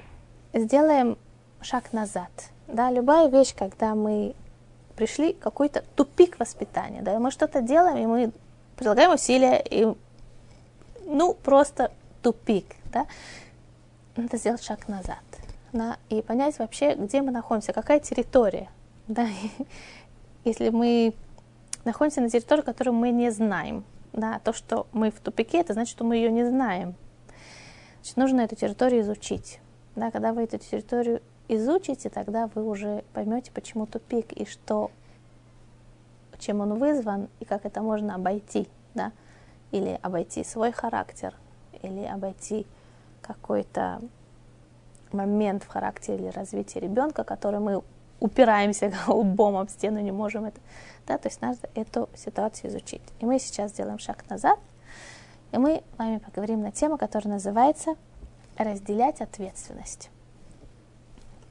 сделаем 0.52 1.16
шаг 1.60 1.92
назад. 1.92 2.30
Да, 2.68 2.90
любая 2.90 3.28
вещь, 3.28 3.54
когда 3.56 3.94
мы 3.94 4.34
пришли 4.96 5.32
какой-то 5.32 5.84
тупик 5.94 6.38
воспитания, 6.38 7.02
да, 7.02 7.18
мы 7.18 7.30
что-то 7.30 7.60
делаем, 7.60 7.98
и 7.98 8.06
мы 8.06 8.32
прилагаем 8.76 9.12
усилия, 9.12 9.62
и 9.62 9.86
ну, 11.04 11.34
просто 11.34 11.92
тупик, 12.22 12.74
да, 12.92 13.06
надо 14.16 14.36
сделать 14.36 14.62
шаг 14.62 14.88
назад, 14.88 15.22
да, 15.72 15.98
и 16.08 16.22
понять 16.22 16.58
вообще, 16.58 16.94
где 16.94 17.22
мы 17.22 17.30
находимся, 17.30 17.72
какая 17.72 18.00
территория, 18.00 18.68
да, 19.06 19.28
если 20.46 20.68
мы 20.70 21.12
находимся 21.84 22.20
на 22.20 22.30
территории, 22.30 22.62
которую 22.62 22.94
мы 22.94 23.10
не 23.10 23.30
знаем, 23.30 23.84
да, 24.12 24.38
то, 24.38 24.52
что 24.52 24.86
мы 24.92 25.10
в 25.10 25.20
тупике, 25.20 25.58
это 25.58 25.72
значит, 25.72 25.90
что 25.90 26.04
мы 26.04 26.16
ее 26.16 26.30
не 26.30 26.44
знаем, 26.44 26.94
значит, 27.96 28.16
нужно 28.16 28.40
эту 28.42 28.54
территорию 28.54 29.02
изучить, 29.02 29.60
да, 29.96 30.10
когда 30.10 30.32
вы 30.32 30.44
эту 30.44 30.58
территорию 30.58 31.20
изучите, 31.48 32.10
тогда 32.10 32.48
вы 32.54 32.64
уже 32.64 33.04
поймете, 33.12 33.50
почему 33.52 33.86
тупик 33.86 34.32
и 34.32 34.46
что, 34.46 34.90
чем 36.38 36.60
он 36.60 36.74
вызван 36.74 37.28
и 37.40 37.44
как 37.44 37.66
это 37.66 37.82
можно 37.82 38.14
обойти, 38.14 38.68
да, 38.94 39.12
или 39.72 39.98
обойти 40.00 40.44
свой 40.44 40.70
характер, 40.70 41.34
или 41.82 42.04
обойти 42.04 42.66
какой-то 43.20 44.00
момент 45.12 45.64
в 45.64 45.68
характере 45.68 46.16
или 46.16 46.28
развитии 46.28 46.78
ребенка, 46.78 47.24
который 47.24 47.58
мы 47.58 47.82
упираемся 48.20 48.92
лбом 49.06 49.56
об 49.56 49.68
стену, 49.68 50.00
не 50.00 50.12
можем 50.12 50.44
это, 50.44 50.60
да, 51.06 51.18
то 51.18 51.28
есть 51.28 51.40
надо 51.40 51.58
эту 51.74 52.08
ситуацию 52.14 52.70
изучить. 52.70 53.02
И 53.20 53.26
мы 53.26 53.38
сейчас 53.38 53.72
сделаем 53.72 53.98
шаг 53.98 54.28
назад, 54.28 54.58
и 55.52 55.58
мы 55.58 55.82
с 55.94 55.98
вами 55.98 56.18
поговорим 56.18 56.62
на 56.62 56.72
тему, 56.72 56.98
которая 56.98 57.34
называется 57.34 57.94
«Разделять 58.56 59.20
ответственность» 59.20 60.10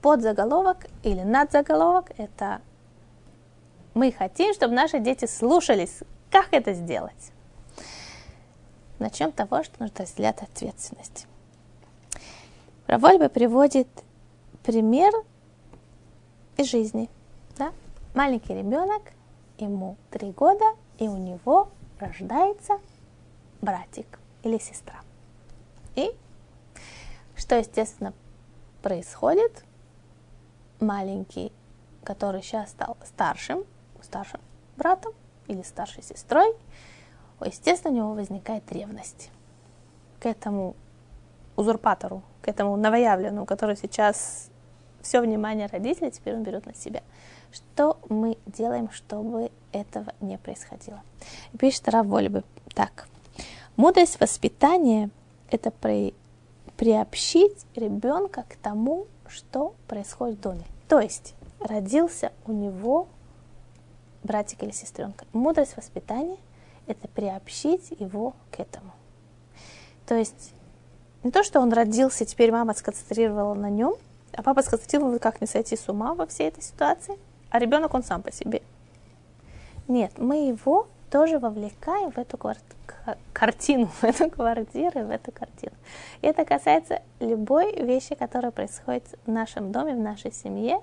подзаголовок 0.06 0.86
или 1.02 1.22
надзаголовок– 1.22 2.12
это 2.18 2.62
мы 3.96 4.12
хотим, 4.12 4.54
чтобы 4.54 4.76
наши 4.76 5.00
дети 5.00 5.26
слушались. 5.26 6.02
Как 6.30 6.50
это 6.52 6.74
сделать? 6.74 7.32
Начнем 9.00 9.32
с 9.32 9.34
того, 9.34 9.64
что 9.64 9.82
нужно 9.82 9.96
разделять 9.98 10.44
ответственность. 10.44 11.26
Равольба 12.86 13.30
приводит 13.30 13.88
пример 14.62 15.12
из 16.58 16.70
жизни. 16.70 17.10
Да? 17.58 17.72
Маленький 18.14 18.54
ребенок, 18.54 19.02
ему 19.58 19.98
три 20.12 20.32
года, 20.32 20.66
и 20.98 21.08
у 21.08 21.18
него 21.18 21.70
рождается 22.00 22.80
братик 23.62 24.20
или 24.44 24.58
сестра. 24.58 25.02
И 25.96 26.12
что, 27.36 27.56
естественно, 27.56 28.14
происходит? 28.82 29.66
маленький, 30.80 31.52
который 32.04 32.42
сейчас 32.42 32.72
стал 32.72 32.98
старшим, 33.04 33.64
старшим 34.02 34.40
братом 34.78 35.14
или 35.48 35.62
старшей 35.62 36.04
сестрой, 36.04 36.54
естественно, 37.44 37.94
у 37.94 37.98
него 37.98 38.14
возникает 38.14 38.70
ревность 38.72 39.30
к 40.20 40.26
этому 40.26 40.76
узурпатору, 41.56 42.24
к 42.42 42.48
этому 42.48 42.76
новоявленному, 42.76 43.46
который 43.46 43.76
сейчас 43.76 44.50
все 45.06 45.22
внимание 45.22 45.68
родителей 45.68 46.10
теперь 46.10 46.34
он 46.34 46.44
берет 46.44 46.66
на 46.66 46.74
себя. 46.74 47.04
Что 47.52 48.00
мы 48.10 48.38
делаем, 48.48 48.90
чтобы 48.92 49.52
этого 49.72 50.12
не 50.20 50.38
происходило? 50.38 51.02
Пишет 51.60 51.88
Рав 51.90 52.08
Вольбы 52.08 52.44
так. 52.74 53.08
Мудрость 53.78 54.20
воспитания– 54.20 55.12
это 55.52 55.70
при, 55.70 56.16
приобщить 56.76 57.66
ребенка 57.76 58.46
к 58.50 58.56
тому, 58.56 59.06
что 59.28 59.76
происходит 59.88 60.40
в 60.40 60.42
доме. 60.42 60.64
То 60.88 61.00
есть 61.00 61.36
родился 61.60 62.32
у 62.48 62.52
него 62.52 63.08
братик 64.24 64.64
или 64.64 64.72
сестренка. 64.72 65.26
Мудрость 65.34 65.78
воспитания– 65.78 66.38
это 66.88 67.08
приобщить 67.10 67.92
его 68.00 68.34
к 68.50 68.60
этому. 68.60 68.92
То 70.08 70.16
есть 70.16 70.52
не 71.24 71.30
то, 71.30 71.44
что 71.44 71.60
он 71.60 71.72
родился, 71.72 72.26
теперь 72.26 72.52
мама 72.52 72.74
сконцентрировала 72.74 73.54
на 73.54 73.70
нем, 73.70 73.96
а 74.36 74.44
папа 74.44 74.62
сконцентрировал, 74.62 75.18
как 75.20 75.42
не 75.42 75.48
сойти 75.48 75.76
с 75.76 75.88
ума 75.90 76.14
во 76.14 76.26
всей 76.26 76.50
этой 76.50 76.62
ситуации, 76.62 77.18
а 77.50 77.60
ребенок 77.60 77.94
он 77.94 78.04
сам 78.04 78.22
по 78.22 78.32
себе. 78.32 78.62
Нет, 79.88 80.18
мы 80.18 80.48
его 80.48 80.88
тоже 81.12 81.40
вовлекаем 81.40 82.12
в 82.12 82.18
эту 82.18 82.38
картину, 83.34 83.88
в 83.88 84.04
эту 84.04 84.30
квартиру, 84.30 85.06
в 85.06 85.10
эту 85.10 85.32
картину. 85.32 85.76
И 86.22 86.28
это 86.28 86.44
касается 86.44 87.02
любой 87.20 87.74
вещи, 87.82 88.16
которая 88.16 88.52
происходит 88.52 89.04
в 89.26 89.32
нашем 89.32 89.72
доме, 89.72 89.94
в 89.94 90.00
нашей 90.00 90.32
семье. 90.32 90.82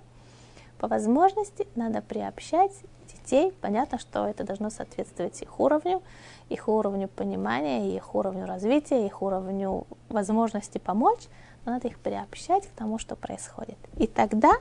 По 0.78 0.88
возможности 0.88 1.66
надо 1.74 2.00
приобщать 2.00 2.72
детей. 3.12 3.52
Понятно, 3.60 3.98
что 3.98 4.26
это 4.26 4.44
должно 4.44 4.70
соответствовать 4.70 5.40
их 5.42 5.60
уровню, 5.60 6.02
их 6.48 6.68
уровню 6.68 7.08
понимания, 7.08 7.94
их 7.94 8.14
уровню 8.14 8.46
развития, 8.46 9.06
их 9.06 9.22
уровню 9.22 9.86
возможности 10.08 10.78
помочь, 10.78 11.28
надо 11.64 11.88
их 11.88 11.98
приобщать 11.98 12.66
к 12.66 12.70
тому, 12.70 12.98
что 12.98 13.16
происходит. 13.16 13.78
И 13.96 14.06
тогда 14.06 14.52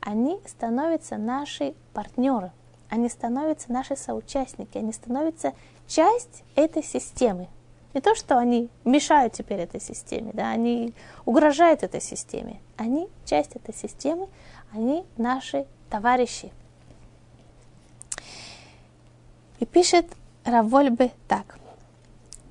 они 0.00 0.40
становятся 0.46 1.16
наши 1.16 1.74
партнеры– 1.92 2.52
они 2.94 3.08
становятся 3.08 3.72
наши 3.72 3.96
соучастники, 3.96 4.78
они 4.78 4.92
становятся 4.92 5.52
часть 5.88 6.44
этой 6.54 6.82
системы. 6.84 7.48
Не 7.92 8.00
то, 8.00 8.14
что 8.14 8.38
они 8.38 8.68
мешают 8.84 9.32
теперь 9.32 9.60
этой 9.60 9.80
системе, 9.80 10.30
да, 10.32 10.50
они 10.50 10.94
угрожают 11.24 11.82
этой 11.82 12.00
системе. 12.00 12.60
Они 12.76 13.08
часть 13.24 13.56
этой 13.56 13.74
системы, 13.74 14.28
они 14.72 15.04
наши 15.16 15.66
товарищи. 15.90 16.52
И 19.58 19.66
пишет 19.66 20.06
Равольбе 20.44 21.10
так. 21.26 21.58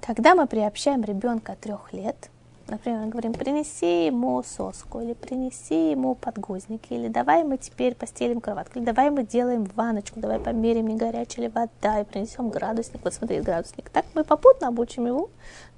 Когда 0.02 0.36
мы 0.36 0.46
приобщаем 0.46 1.04
ребенка 1.04 1.56
трех 1.56 1.94
лет, 1.94 2.30
Например, 2.74 3.06
говорим, 3.06 3.34
принеси 3.34 4.08
ему 4.08 4.42
соску, 4.42 5.00
или 5.00 5.14
принеси 5.14 5.92
ему 5.92 6.16
подгузники, 6.16 6.92
или 6.92 7.08
давай 7.08 7.44
мы 7.44 7.58
теперь 7.58 7.94
постелим 7.94 8.42
кроватку, 8.42 8.80
или 8.80 8.86
давай 8.86 9.12
мы 9.12 9.24
делаем 9.24 9.66
ванночку, 9.76 10.20
давай 10.20 10.40
померим, 10.40 10.88
не 10.88 10.96
горячая 10.96 11.46
ли 11.46 11.52
вода, 11.54 12.00
и 12.00 12.04
принесем 12.04 12.50
градусник. 12.50 13.04
Вот 13.04 13.14
смотри, 13.14 13.42
градусник. 13.42 13.92
Так 13.92 14.06
мы 14.16 14.24
попутно 14.24 14.70
обучим 14.70 15.06
его, 15.06 15.30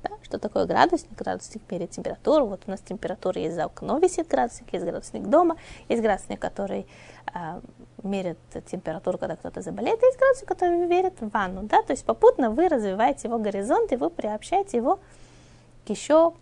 да, 0.03 0.11
что 0.23 0.39
такое 0.39 0.65
градусник. 0.65 1.17
Градусник 1.17 1.63
меряет 1.69 1.91
температуру. 1.91 2.45
Вот 2.45 2.61
у 2.65 2.71
нас 2.71 2.79
температура 2.79 3.41
есть 3.41 3.55
за 3.55 3.65
окно 3.65 3.99
висит 3.99 4.29
градусник, 4.29 4.71
есть 4.71 4.85
градусник 4.85 5.23
дома, 5.23 5.57
есть 5.89 6.01
градусник, 6.01 6.39
который 6.39 6.87
э, 7.33 7.59
меряет 8.03 8.37
температуру, 8.67 9.17
когда 9.17 9.35
кто-то 9.35 9.61
заболеет, 9.61 10.01
есть 10.01 10.17
градусник, 10.17 10.47
который 10.47 10.77
меряет 10.77 11.19
в 11.19 11.27
ванну. 11.27 11.63
Да? 11.63 11.81
То 11.81 11.91
есть 11.91 12.05
попутно 12.05 12.51
вы 12.51 12.69
развиваете 12.69 13.27
его 13.27 13.37
горизонт, 13.37 13.91
и 13.91 13.97
вы 13.97 14.09
приобщаете 14.09 14.77
его 14.77 15.01
к 15.85 15.89
еще 15.89 16.33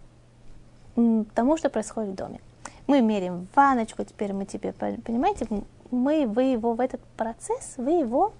тому, 0.95 1.57
что 1.57 1.69
происходит 1.69 2.11
в 2.11 2.15
доме. 2.15 2.39
Мы 2.87 3.01
меряем 3.01 3.47
ваночку, 3.55 4.03
теперь 4.03 4.33
мы 4.33 4.45
теперь, 4.45 4.73
понимаете, 4.73 5.47
мы, 5.91 6.27
вы 6.27 6.43
его 6.43 6.73
в 6.73 6.79
этот 6.79 7.01
процесс, 7.17 7.75
вы 7.77 7.91
его 7.91 8.33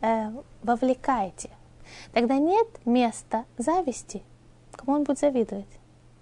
э, 0.00 0.30
вовлекаете. 0.62 1.50
Тогда 2.12 2.38
нет 2.38 2.66
места 2.84 3.44
зависти. 3.58 4.22
Кому 4.72 4.96
он 4.96 5.04
будет 5.04 5.18
завидовать? 5.18 5.68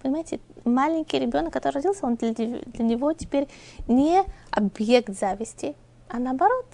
Понимаете, 0.01 0.39
маленький 0.65 1.17
ребенок, 1.19 1.53
который 1.53 1.75
родился, 1.75 2.05
он 2.05 2.15
для, 2.15 2.33
для 2.33 2.85
него 2.85 3.13
теперь 3.13 3.47
не 3.87 4.23
объект 4.51 5.17
зависти, 5.17 5.75
а 6.09 6.19
наоборот. 6.19 6.65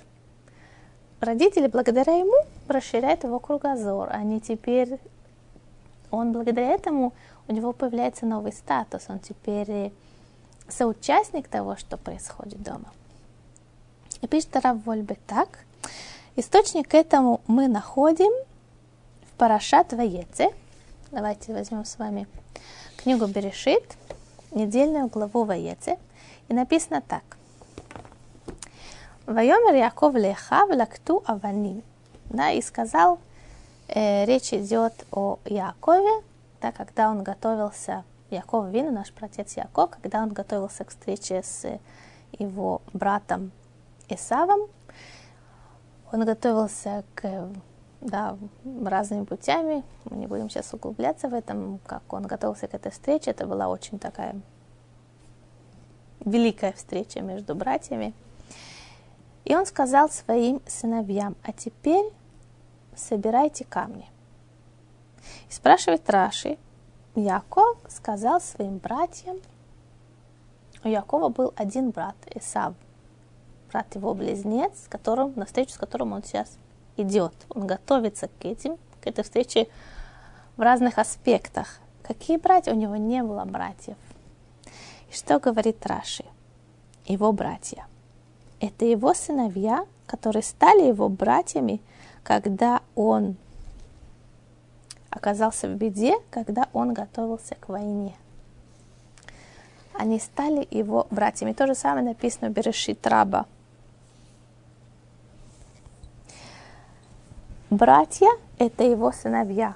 родители 1.19 1.67
благодаря 1.67 2.13
ему 2.13 2.33
расширяют 2.67 3.23
его 3.23 3.39
кругозор. 3.39 4.09
Они 4.11 4.39
теперь, 4.41 4.99
он 6.09 6.31
благодаря 6.31 6.71
этому, 6.71 7.13
у 7.49 7.51
него 7.51 7.73
появляется 7.73 8.27
новый 8.27 8.53
статус. 8.53 9.05
Он 9.09 9.19
теперь 9.19 9.91
соучастник 10.69 11.47
того, 11.47 11.75
что 11.75 11.97
происходит 11.97 12.61
дома. 12.61 12.93
И 14.21 14.27
пишет 14.27 14.55
Рав 14.55 14.85
Вольбе 14.85 15.17
так. 15.25 15.65
Источник 16.35 16.93
этому 16.93 17.41
мы 17.47 17.67
находим 17.67 18.31
в 19.27 19.37
Парашат 19.37 19.93
Ваеце. 19.93 20.49
Давайте 21.11 21.51
возьмем 21.51 21.85
с 21.85 21.97
вами 21.97 22.27
книгу 22.97 23.25
Берешит, 23.25 23.97
недельную 24.51 25.07
главу 25.07 25.43
Ваеце. 25.43 25.97
И 26.49 26.53
написано 26.53 27.01
так. 27.01 27.23
Вайомер 29.25 29.73
Яков 29.75 30.13
Лехав 30.13 30.69
лакту 30.69 31.23
аваним. 31.25 31.81
Да, 32.25 32.51
и 32.51 32.61
сказал, 32.61 33.17
э, 33.87 34.25
речь 34.25 34.53
идет 34.53 34.93
о 35.11 35.39
Якове, 35.45 36.23
да, 36.61 36.71
когда 36.71 37.09
он 37.09 37.23
готовился, 37.23 38.03
Яков 38.29 38.69
Вину, 38.69 38.91
наш 38.91 39.11
протец 39.11 39.57
Яков, 39.57 39.91
когда 40.01 40.21
он 40.21 40.29
готовился 40.29 40.83
к 40.83 40.89
встрече 40.89 41.41
с 41.43 41.79
его 42.37 42.81
братом 42.93 43.51
Исавом, 44.07 44.69
он 46.11 46.25
готовился 46.25 47.03
к 47.15 47.49
да, 48.01 48.37
разными 48.85 49.25
путями. 49.25 49.83
Мы 50.05 50.17
не 50.17 50.27
будем 50.27 50.49
сейчас 50.49 50.73
углубляться 50.73 51.27
в 51.27 51.33
этом, 51.33 51.79
как 51.85 52.01
он 52.11 52.23
готовился 52.23 52.67
к 52.67 52.73
этой 52.73 52.91
встрече. 52.91 53.31
Это 53.31 53.45
была 53.45 53.67
очень 53.67 53.99
такая 53.99 54.35
великая 56.25 56.73
встреча 56.73 57.21
между 57.21 57.55
братьями. 57.55 58.13
И 59.45 59.55
он 59.55 59.65
сказал 59.65 60.09
своим 60.09 60.61
сыновьям, 60.67 61.35
а 61.43 61.53
теперь 61.53 62.11
собирайте 62.95 63.65
камни. 63.65 64.09
И 65.49 65.53
спрашивает 65.53 66.09
Раши, 66.09 66.57
Яков 67.15 67.77
сказал 67.87 68.39
своим 68.41 68.77
братьям, 68.77 69.37
у 70.83 70.87
Якова 70.87 71.29
был 71.29 71.53
один 71.57 71.89
брат, 71.89 72.15
Исав, 72.33 72.73
брат 73.71 73.93
его 73.95 74.13
близнец, 74.13 74.85
с 74.85 74.87
которым, 74.87 75.33
на 75.35 75.45
встречу 75.45 75.73
с 75.73 75.77
которым 75.77 76.13
он 76.13 76.23
сейчас 76.23 76.57
идет. 76.95 77.33
Он 77.49 77.67
готовится 77.67 78.27
к 78.27 78.45
этим, 78.45 78.77
к 79.01 79.07
этой 79.07 79.23
встрече 79.23 79.67
в 80.55 80.61
разных 80.61 80.97
аспектах. 80.97 81.79
Какие 82.03 82.37
братья? 82.37 82.73
У 82.73 82.75
него 82.75 82.95
не 82.95 83.21
было 83.23 83.43
братьев. 83.45 83.97
И 85.09 85.13
что 85.13 85.39
говорит 85.39 85.85
Раши? 85.85 86.25
Его 87.05 87.31
братья. 87.31 87.87
Это 88.59 88.85
его 88.85 89.13
сыновья, 89.13 89.85
которые 90.05 90.43
стали 90.43 90.87
его 90.87 91.09
братьями, 91.09 91.81
когда 92.23 92.81
он 92.95 93.37
оказался 95.09 95.67
в 95.67 95.75
беде, 95.75 96.15
когда 96.29 96.67
он 96.73 96.93
готовился 96.93 97.55
к 97.55 97.69
войне. 97.69 98.15
Они 99.93 100.19
стали 100.19 100.67
его 100.71 101.07
братьями. 101.11 101.53
То 101.53 101.67
же 101.67 101.75
самое 101.75 102.05
написано 102.05 102.49
в 102.49 102.53
Берешит 102.53 103.05
Раба– 103.05 103.45
Братья– 107.69 108.29
это 108.57 108.83
его 108.83 109.11
сыновья. 109.11 109.75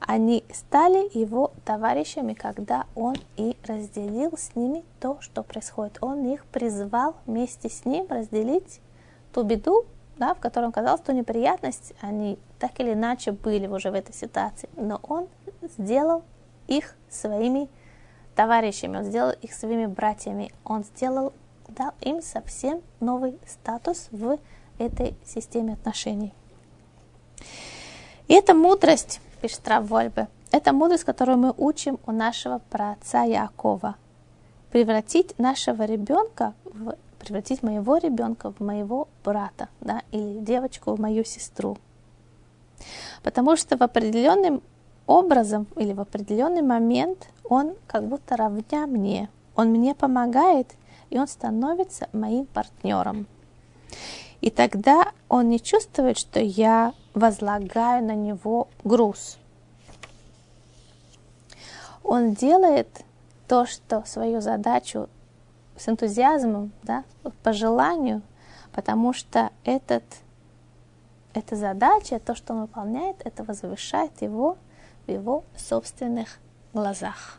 Они 0.00 0.44
стали 0.52 1.08
его 1.16 1.52
товарищами, 1.64 2.34
когда 2.34 2.84
он 2.94 3.16
и 3.38 3.56
разделил 3.66 4.36
с 4.36 4.54
ними 4.54 4.84
то, 5.00 5.18
что 5.22 5.42
происходит. 5.42 5.96
Он 6.02 6.26
их 6.30 6.44
призвал 6.44 7.16
вместе 7.24 7.70
с 7.70 7.86
ним 7.86 8.06
разделить 8.10 8.82
ту 9.32 9.44
беду, 9.44 9.86
да, 10.18 10.34
в 10.34 10.40
которой 10.40 10.64
он 10.64 10.70
оказался, 10.70 11.04
ту 11.04 11.12
неприятность. 11.12 11.92
Они 12.00 12.38
так 12.58 12.78
или 12.80 12.92
иначе 12.92 13.32
были 13.32 13.66
уже 13.66 13.90
в 13.90 13.94
этой 13.94 14.14
ситуации. 14.14 14.68
Но 14.76 15.00
он 15.02 15.28
сделал 15.78 16.24
их 16.66 16.94
своими 17.08 17.68
товарищами, 18.34 18.98
он 18.98 19.04
сделал 19.04 19.30
их 19.30 19.52
своими 19.52 19.86
братьями. 19.86 20.52
Он 20.64 20.84
сделал, 20.84 21.32
дал 21.68 21.92
им 22.00 22.22
совсем 22.22 22.82
новый 23.00 23.38
статус 23.46 24.08
в 24.10 24.38
этой 24.78 25.16
системе 25.24 25.74
отношений. 25.74 26.32
И 28.28 28.34
эта 28.34 28.54
мудрость, 28.54 29.20
пишет 29.40 29.66
Рав 29.66 29.88
Вольбе, 29.88 30.28
это 30.50 30.72
мудрость, 30.72 31.04
которую 31.04 31.38
мы 31.38 31.54
учим 31.56 31.98
у 32.06 32.12
нашего 32.12 32.60
праотца 32.70 33.24
Якова. 33.24 33.96
Превратить 34.70 35.38
нашего 35.38 35.84
ребенка, 35.84 36.54
в, 36.64 36.94
превратить 37.28 37.62
моего 37.62 37.98
ребенка 37.98 38.52
в 38.52 38.60
моего 38.60 39.06
брата, 39.22 39.68
да, 39.80 40.02
или 40.12 40.38
девочку 40.38 40.94
в 40.94 41.00
мою 41.00 41.24
сестру. 41.24 41.76
Потому 43.22 43.54
что 43.56 43.76
в 43.76 43.82
определенным 43.82 44.62
образом 45.06 45.66
или 45.76 45.92
в 45.92 46.00
определенный 46.00 46.62
момент 46.62 47.28
он 47.44 47.74
как 47.86 48.04
будто 48.08 48.36
равня 48.36 48.86
мне. 48.86 49.28
Он 49.56 49.68
мне 49.68 49.94
помогает, 49.94 50.74
и 51.10 51.18
он 51.18 51.28
становится 51.28 52.08
моим 52.14 52.46
партнером. 52.46 53.26
И 54.40 54.50
тогда 54.50 55.12
он 55.28 55.50
не 55.50 55.60
чувствует, 55.60 56.16
что 56.16 56.40
я 56.40 56.94
возлагаю 57.12 58.04
на 58.04 58.14
него 58.14 58.68
груз. 58.84 59.36
Он 62.02 62.32
делает 62.32 62.88
то, 63.48 63.66
что 63.66 64.02
свою 64.06 64.40
задачу 64.40 65.08
с 65.78 65.88
энтузиазмом, 65.88 66.72
да, 66.82 67.04
по 67.42 67.52
желанию, 67.52 68.22
потому 68.72 69.12
что 69.12 69.50
этот, 69.64 70.04
эта 71.34 71.56
задача, 71.56 72.18
то, 72.18 72.34
что 72.34 72.54
он 72.54 72.62
выполняет, 72.62 73.16
это 73.24 73.44
возвышает 73.44 74.20
его 74.20 74.56
в 75.06 75.10
его 75.10 75.44
собственных 75.56 76.38
глазах. 76.72 77.38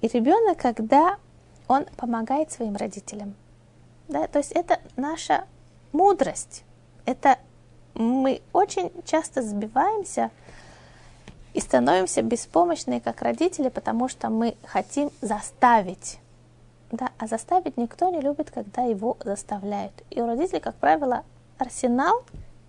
И 0.00 0.08
ребенок, 0.08 0.58
когда 0.58 1.16
он 1.68 1.86
помогает 1.96 2.52
своим 2.52 2.76
родителям. 2.76 3.34
Да? 4.08 4.26
То 4.28 4.38
есть 4.38 4.52
это 4.52 4.78
наша 4.96 5.46
мудрость. 5.92 6.64
Это 7.06 7.38
мы 7.94 8.42
очень 8.52 8.92
часто 9.04 9.42
сбиваемся 9.42 10.30
и 11.56 11.60
становимся 11.60 12.20
беспомощны 12.20 13.00
как 13.00 13.22
родители, 13.22 13.70
потому 13.70 14.08
что 14.10 14.28
мы 14.28 14.58
хотим 14.66 15.10
заставить. 15.22 16.18
Да? 16.90 17.08
А 17.16 17.26
заставить 17.26 17.78
никто 17.78 18.10
не 18.10 18.20
любит, 18.20 18.50
когда 18.50 18.82
его 18.82 19.16
заставляют. 19.24 19.94
И 20.10 20.20
у 20.20 20.26
родителей, 20.26 20.60
как 20.60 20.74
правило, 20.74 21.24
арсенал 21.56 22.24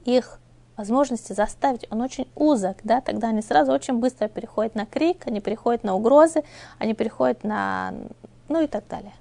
их 0.06 0.40
возможности 0.78 1.34
заставить, 1.34 1.86
он 1.92 2.00
очень 2.00 2.30
узок, 2.34 2.78
да, 2.84 3.02
тогда 3.02 3.28
они 3.28 3.42
сразу 3.42 3.74
очень 3.74 4.00
быстро 4.00 4.30
переходят 4.30 4.74
на 4.74 4.86
крик, 4.86 5.28
они 5.28 5.42
переходят 5.42 5.84
на 5.84 5.94
угрозы, 5.94 6.46
они 6.80 6.94
переходят 6.94 7.44
на 7.44 7.94
ну 8.48 8.64
и 8.64 8.68
так 8.68 8.88
далее. 8.88 9.14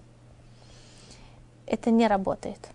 Это 1.67 1.91
не 1.91 2.07
работает. 2.07 2.69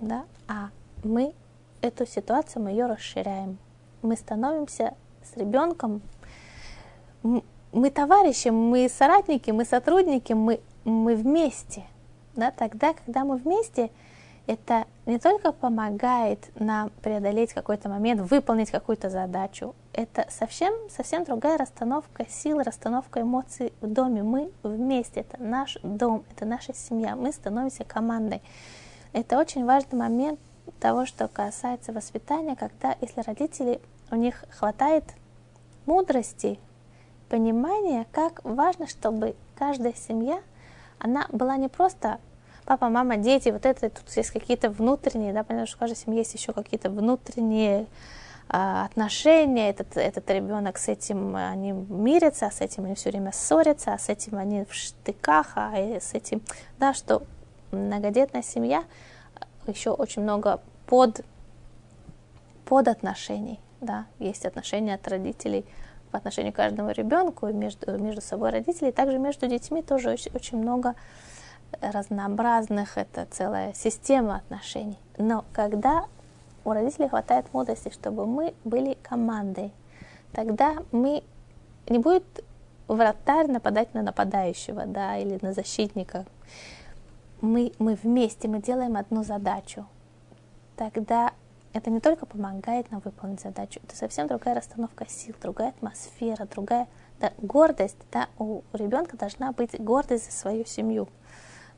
Да? 0.00 0.24
А 0.46 0.70
мы 1.04 1.34
эту 1.82 2.06
ситуацию, 2.06 2.62
мы 2.62 2.70
ее 2.70 2.86
расширяем. 2.86 3.58
Мы 4.00 4.16
становимся 4.16 4.94
с 5.32 5.36
ребенком, 5.36 6.02
мы 7.22 7.90
товарищи, 7.90 8.48
мы 8.48 8.88
соратники, 8.88 9.50
мы 9.50 9.64
сотрудники, 9.64 10.32
мы, 10.32 10.60
мы 10.84 11.14
вместе. 11.14 11.84
Да? 12.34 12.50
Тогда, 12.50 12.94
когда 12.94 13.24
мы 13.24 13.36
вместе, 13.36 13.90
это 14.46 14.86
не 15.04 15.18
только 15.18 15.52
помогает 15.52 16.50
нам 16.58 16.90
преодолеть 17.02 17.52
какой-то 17.52 17.88
момент, 17.90 18.22
выполнить 18.22 18.70
какую-то 18.70 19.10
задачу, 19.10 19.74
это 19.92 20.26
совсем, 20.30 20.72
совсем 20.88 21.24
другая 21.24 21.58
расстановка 21.58 22.24
сил, 22.28 22.60
расстановка 22.60 23.20
эмоций 23.20 23.72
в 23.80 23.86
доме. 23.88 24.22
Мы 24.22 24.50
вместе, 24.62 25.20
это 25.20 25.42
наш 25.42 25.76
дом, 25.82 26.24
это 26.30 26.46
наша 26.46 26.72
семья, 26.72 27.14
мы 27.14 27.32
становимся 27.32 27.84
командой. 27.84 28.40
Это 29.12 29.38
очень 29.38 29.66
важный 29.66 29.98
момент 29.98 30.40
того, 30.80 31.04
что 31.04 31.28
касается 31.28 31.92
воспитания, 31.92 32.56
когда, 32.56 32.96
если 33.00 33.20
родители, 33.22 33.80
у 34.10 34.16
них 34.16 34.44
хватает 34.50 35.04
мудрости, 35.86 36.58
понимания, 37.28 38.06
как 38.12 38.42
важно, 38.44 38.86
чтобы 38.86 39.34
каждая 39.56 39.94
семья, 39.94 40.40
она 40.98 41.26
была 41.30 41.56
не 41.56 41.68
просто 41.68 42.18
папа, 42.64 42.90
мама, 42.90 43.16
дети, 43.16 43.48
вот 43.48 43.64
это, 43.64 43.88
тут 43.88 44.14
есть 44.14 44.30
какие-то 44.30 44.68
внутренние, 44.68 45.32
да, 45.32 45.42
понятно, 45.42 45.66
что 45.66 45.76
в 45.76 45.80
каждой 45.80 45.96
семье 45.96 46.18
есть 46.18 46.34
еще 46.34 46.52
какие-то 46.52 46.90
внутренние 46.90 47.86
а, 48.46 48.84
отношения, 48.84 49.70
этот, 49.70 49.96
этот 49.96 50.28
ребенок 50.30 50.76
с 50.76 50.88
этим 50.88 51.34
они 51.34 51.72
мирятся, 51.72 52.46
а 52.46 52.50
с 52.50 52.60
этим 52.60 52.84
они 52.84 52.94
все 52.94 53.10
время 53.10 53.32
ссорятся, 53.32 53.94
а 53.94 53.98
с 53.98 54.10
этим 54.10 54.36
они 54.36 54.64
в 54.64 54.74
штыках, 54.74 55.52
а 55.54 55.76
с 55.76 56.12
этим, 56.12 56.42
да, 56.78 56.92
что 56.92 57.22
многодетная 57.70 58.42
семья 58.42 58.84
еще 59.66 59.90
очень 59.90 60.22
много 60.22 60.60
под, 60.86 61.22
под 62.64 62.88
отношений, 62.88 63.60
да, 63.80 64.06
есть 64.18 64.44
отношения 64.44 64.94
от 64.94 65.06
родителей 65.08 65.64
по 66.10 66.18
отношению 66.18 66.52
к 66.52 66.56
каждому 66.56 66.90
ребенку, 66.90 67.46
между, 67.48 67.98
между 67.98 68.20
собой 68.20 68.50
родителей, 68.50 68.92
также 68.92 69.18
между 69.18 69.46
детьми 69.46 69.82
тоже 69.82 70.10
очень, 70.10 70.32
очень 70.34 70.58
много 70.58 70.94
разнообразных, 71.80 72.96
это 72.96 73.26
целая 73.30 73.74
система 73.74 74.36
отношений. 74.36 74.98
Но 75.18 75.44
когда 75.52 76.06
у 76.64 76.72
родителей 76.72 77.08
хватает 77.08 77.52
мудрости, 77.52 77.90
чтобы 77.90 78.26
мы 78.26 78.54
были 78.64 78.96
командой, 79.02 79.72
тогда 80.32 80.76
мы 80.92 81.22
не 81.88 81.98
будет 81.98 82.24
вратарь 82.88 83.48
нападать 83.48 83.92
на 83.94 84.02
нападающего, 84.02 84.86
да, 84.86 85.18
или 85.18 85.38
на 85.42 85.52
защитника. 85.52 86.24
Мы, 87.40 87.72
мы 87.78 87.94
вместе, 87.94 88.48
мы 88.48 88.60
делаем 88.60 88.96
одну 88.96 89.22
задачу. 89.22 89.86
Тогда 90.76 91.32
это 91.72 91.90
не 91.90 92.00
только 92.00 92.26
помогает 92.26 92.90
нам 92.90 93.00
выполнить 93.04 93.40
задачу, 93.40 93.80
это 93.84 93.96
совсем 93.96 94.26
другая 94.26 94.54
расстановка 94.54 95.06
сил, 95.08 95.34
другая 95.40 95.70
атмосфера, 95.70 96.46
другая 96.46 96.88
да, 97.20 97.32
гордость. 97.38 97.96
Да, 98.12 98.28
у 98.38 98.62
ребенка 98.72 99.16
должна 99.16 99.52
быть 99.52 99.78
гордость 99.78 100.26
за 100.26 100.32
свою 100.32 100.64
семью. 100.64 101.08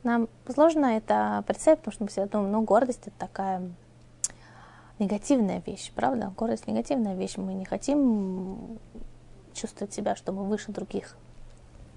Нам 0.02 0.28
сложно 0.48 0.86
это 0.86 1.44
представить, 1.46 1.80
потому 1.80 1.92
что 1.92 2.04
мы 2.04 2.08
все 2.08 2.26
думаем, 2.26 2.52
ну, 2.52 2.62
гордость 2.62 3.06
это 3.06 3.16
такая 3.18 3.70
негативная 4.98 5.62
вещь, 5.66 5.92
правда? 5.94 6.32
Гордость 6.36 6.66
негативная 6.66 7.14
вещь. 7.14 7.36
Мы 7.36 7.54
не 7.54 7.64
хотим 7.64 8.78
чувствовать 9.52 9.92
себя, 9.92 10.14
что 10.16 10.32
мы 10.32 10.44
выше 10.44 10.72
других. 10.72 11.16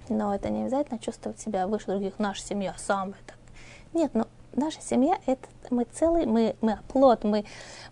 Но 0.10 0.34
это 0.36 0.50
не 0.50 0.64
обязательно 0.64 1.00
чувствовать 1.00 1.39
себя 1.39 1.68
выше 1.68 1.88
других. 1.88 2.20
Наша 2.20 2.41
семья 2.41 2.74
самая 2.78 3.16
так. 3.26 3.38
Нет, 3.94 4.12
ну 4.14 4.26
наша 4.56 4.82
семья 4.82 5.18
это 5.26 5.47
мы 5.70 5.86
целый, 5.86 6.26
мы, 6.26 6.56
мы 6.62 6.74
оплот, 6.74 7.24
мы, 7.24 7.45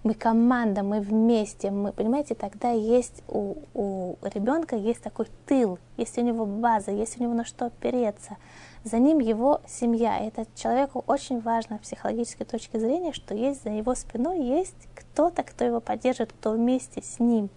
мы 0.04 0.14
команда, 0.14 0.84
мы 0.84 1.00
вместе, 1.00 1.72
мы, 1.72 1.92
понимаете, 1.92 2.36
тогда 2.36 2.72
есть 2.72 3.24
у, 3.28 3.56
у 3.74 4.18
ребенка 4.22 4.76
есть 4.76 5.02
такой 5.02 5.28
тыл, 5.46 5.80
есть 5.98 6.18
у 6.18 6.22
него 6.22 6.46
база, 6.46 6.92
есть 6.92 7.20
у 7.20 7.24
него 7.24 7.34
на 7.34 7.46
что 7.46 7.66
опереться. 7.66 8.38
За 8.84 8.98
ним 8.98 9.20
его 9.20 9.62
семья. 9.68 10.20
Это 10.20 10.48
человеку 10.56 11.04
очень 11.06 11.40
важно 11.40 11.78
с 11.78 11.82
психологической 11.82 12.48
точки 12.48 12.78
зрения, 12.78 13.14
что 13.14 13.36
есть 13.36 13.64
за 13.64 13.70
его 13.70 13.94
спиной 13.94 14.42
есть 14.42 14.76
кто-то, 14.96 15.44
кто 15.44 15.64
его 15.64 15.80
поддержит, 15.80 16.34
кто 16.34 16.52
вместе 16.52 17.02
с 17.04 17.20
ним. 17.20 17.50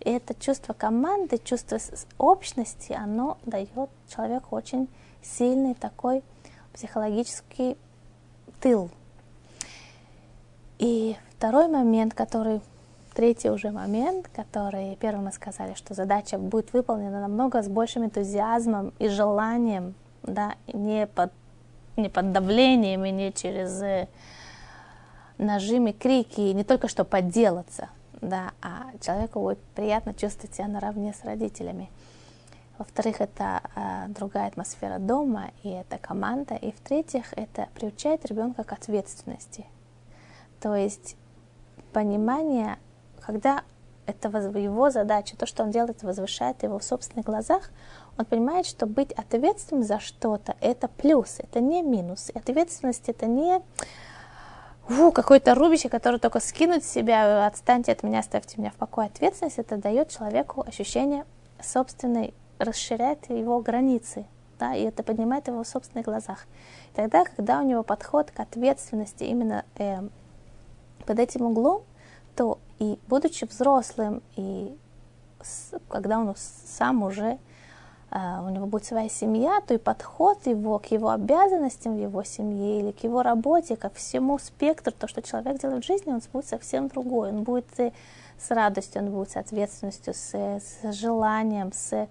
И 0.00 0.10
это 0.10 0.34
чувство 0.34 0.72
команды, 0.72 1.38
чувство 1.38 1.78
общности, 2.18 2.92
оно 2.92 3.38
дает 3.44 3.90
человеку 4.08 4.56
очень 4.56 4.88
сильный 5.22 5.74
такой 5.74 6.22
психологический 6.72 7.76
тыл. 8.62 8.90
И 10.78 11.16
второй 11.36 11.68
момент, 11.68 12.14
который, 12.14 12.60
третий 13.14 13.50
уже 13.50 13.70
момент, 13.70 14.28
который 14.34 14.96
первым 14.96 15.24
мы 15.24 15.32
сказали, 15.32 15.74
что 15.74 15.94
задача 15.94 16.38
будет 16.38 16.72
выполнена 16.72 17.20
намного 17.20 17.62
с 17.62 17.68
большим 17.68 18.04
энтузиазмом 18.04 18.94
и 18.98 19.08
желанием, 19.08 19.94
да, 20.22 20.54
не 20.72 21.06
под, 21.06 21.32
не 21.96 22.08
под 22.08 22.32
давлением 22.32 23.04
и 23.04 23.10
не 23.10 23.32
через 23.32 23.82
э, 23.82 24.08
нажим 25.38 25.88
и 25.88 25.92
крики, 25.92 26.40
не 26.40 26.64
только 26.64 26.88
что 26.88 27.04
подделаться, 27.04 27.88
да, 28.20 28.52
а 28.62 28.92
человеку 29.00 29.40
будет 29.40 29.58
приятно 29.74 30.14
чувствовать 30.14 30.54
себя 30.54 30.68
наравне 30.68 31.12
с 31.12 31.24
родителями. 31.24 31.90
Во-вторых, 32.78 33.20
это 33.20 33.62
э, 33.74 34.08
другая 34.08 34.48
атмосфера 34.48 34.98
дома, 34.98 35.50
и 35.62 35.68
это 35.68 35.98
команда. 35.98 36.54
И 36.54 36.72
в-третьих, 36.72 37.32
это 37.36 37.68
приучает 37.74 38.24
ребенка 38.26 38.64
к 38.64 38.72
ответственности. 38.72 39.66
То 40.60 40.74
есть 40.74 41.16
понимание, 41.92 42.78
когда 43.20 43.62
это 44.06 44.28
его 44.28 44.90
задача, 44.90 45.36
то, 45.36 45.46
что 45.46 45.62
он 45.62 45.70
делает, 45.70 46.02
возвышает 46.02 46.62
его 46.62 46.78
в 46.78 46.84
собственных 46.84 47.26
глазах, 47.26 47.70
он 48.18 48.24
понимает, 48.24 48.66
что 48.66 48.86
быть 48.86 49.12
ответственным 49.12 49.84
за 49.84 50.00
что-то– 50.00 50.56
это 50.60 50.88
плюс, 50.88 51.36
это 51.38 51.60
не 51.60 51.82
минус. 51.82 52.30
И 52.34 52.38
ответственность– 52.38 53.04
это 53.08 53.26
не 53.26 53.62
Фу, 54.88 55.12
какое-то 55.12 55.54
рубище, 55.54 55.88
которое 55.88 56.18
только 56.18 56.40
скинуть 56.40 56.84
с 56.84 56.90
себя, 56.90 57.46
отстаньте 57.46 57.92
от 57.92 58.02
меня, 58.02 58.18
оставьте 58.18 58.60
меня 58.60 58.70
в 58.70 58.74
покое. 58.74 59.06
Ответственность 59.06 59.58
это 59.58 59.76
дает 59.76 60.10
человеку 60.10 60.64
ощущение 60.66 61.24
собственной, 61.62 62.34
расширяет 62.62 63.28
его 63.28 63.60
границы, 63.60 64.26
да, 64.58 64.74
и 64.74 64.82
это 64.84 65.02
поднимает 65.02 65.48
его 65.48 65.62
в 65.62 65.68
собственных 65.68 66.06
глазах. 66.06 66.46
Тогда, 66.94 67.24
когда 67.24 67.60
у 67.60 67.66
него 67.66 67.82
подход 67.82 68.30
к 68.30 68.40
ответственности 68.40 69.24
именно 69.24 69.64
э, 69.76 70.00
под 71.06 71.18
этим 71.18 71.42
углом, 71.42 71.82
то 72.36 72.58
и 72.78 72.98
будучи 73.08 73.44
взрослым, 73.44 74.22
и 74.36 74.76
с, 75.40 75.72
когда 75.88 76.18
он 76.18 76.34
сам 76.36 77.02
уже 77.02 77.38
а, 78.14 78.42
у 78.42 78.50
него 78.50 78.66
будет 78.66 78.84
своя 78.84 79.08
семья, 79.08 79.62
то 79.66 79.72
и 79.72 79.78
подход 79.78 80.46
его 80.46 80.78
к 80.78 80.86
его 80.86 81.10
обязанностям 81.10 81.96
в 81.96 81.98
его 81.98 82.22
семье 82.24 82.80
или 82.80 82.90
к 82.92 83.04
его 83.04 83.22
работе, 83.22 83.74
ко 83.74 83.88
всему 83.88 84.38
спектру, 84.38 84.92
то, 84.92 85.08
что 85.08 85.22
человек 85.22 85.58
делает 85.60 85.82
в 85.82 85.86
жизни, 85.86 86.12
он 86.12 86.20
будет 86.30 86.46
совсем 86.46 86.88
другой. 86.88 87.30
Он 87.30 87.42
будет 87.42 87.66
с 88.38 88.50
радостью, 88.50 89.02
он 89.02 89.10
будет 89.10 89.30
с 89.30 89.36
ответственностью, 89.36 90.12
с, 90.12 90.34
с 90.34 90.92
желанием, 90.92 91.72
с 91.72 92.06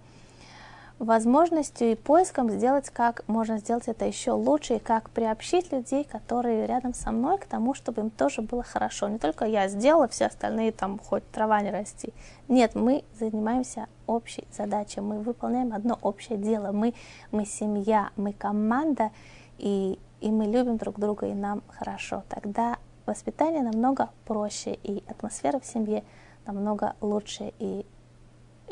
возможностью 1.02 1.92
и 1.92 1.96
поиском 1.96 2.52
сделать, 2.52 2.92
как 2.92 3.28
можно 3.28 3.58
сделать 3.58 3.88
это 3.88 4.06
еще 4.06 4.32
лучше, 4.32 4.76
и 4.76 4.80
как 4.80 5.10
приобщить 5.10 5.72
людей, 5.72 6.04
которые 6.04 6.68
рядом 6.68 6.94
со 6.94 7.12
мной, 7.12 7.40
к 7.40 7.46
тому, 7.46 7.74
чтобы 7.74 8.02
им 8.02 8.10
тоже 8.12 8.44
было 8.44 8.62
хорошо. 8.62 9.08
Не 9.08 9.18
только 9.18 9.46
я 9.46 9.68
сделала, 9.68 10.08
все 10.08 10.28
остальные 10.28 10.72
там 10.72 11.00
хоть 11.00 11.30
трава 11.32 11.62
не 11.62 11.72
расти. 11.72 12.14
Нет, 12.48 12.76
мы 12.76 13.04
занимаемся 13.20 13.88
общей 14.06 14.48
задачей, 14.56 15.02
мы 15.02 15.20
выполняем 15.20 15.74
одно 15.74 15.98
общее 16.04 16.38
дело. 16.38 16.72
Мы, 16.72 16.94
мы 17.32 17.46
семья, 17.46 18.12
мы 18.16 18.32
команда, 18.32 19.10
и, 19.58 19.98
и 20.20 20.32
мы 20.32 20.46
любим 20.46 20.78
друг 20.78 21.00
друга, 21.00 21.26
и 21.26 21.34
нам 21.34 21.64
хорошо. 21.68 22.24
Тогда 22.30 22.78
воспитание 23.08 23.64
намного 23.64 24.10
проще, 24.26 24.78
и 24.84 25.04
атмосфера 25.08 25.60
в 25.60 25.66
семье 25.66 26.04
намного 26.46 26.94
лучше, 27.02 27.54
и 27.58 27.88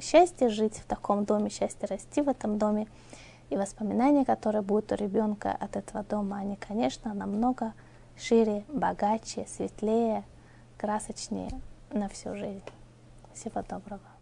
счастье 0.02 0.50
жить 0.50 0.78
в 0.78 0.86
таком 0.86 1.26
доме, 1.26 1.50
счастье 1.50 1.88
расти 1.88 2.22
в 2.22 2.30
этом 2.30 2.58
доме. 2.58 2.88
И 3.50 3.58
воспоминания, 3.58 4.26
которые 4.26 4.62
будут 4.62 4.92
у 4.92 4.96
ребенка 4.96 5.52
от 5.52 5.76
этого 5.76 6.04
дома, 6.04 6.38
они, 6.38 6.56
конечно, 6.56 7.14
намного 7.14 7.74
шире, 8.18 8.64
богаче, 8.68 9.46
светлее, 9.48 10.24
красочнее 10.78 11.50
на 11.92 12.10
всю 12.10 12.36
жизнь. 12.36 12.64
Всего 13.34 13.64
доброго. 13.68 14.19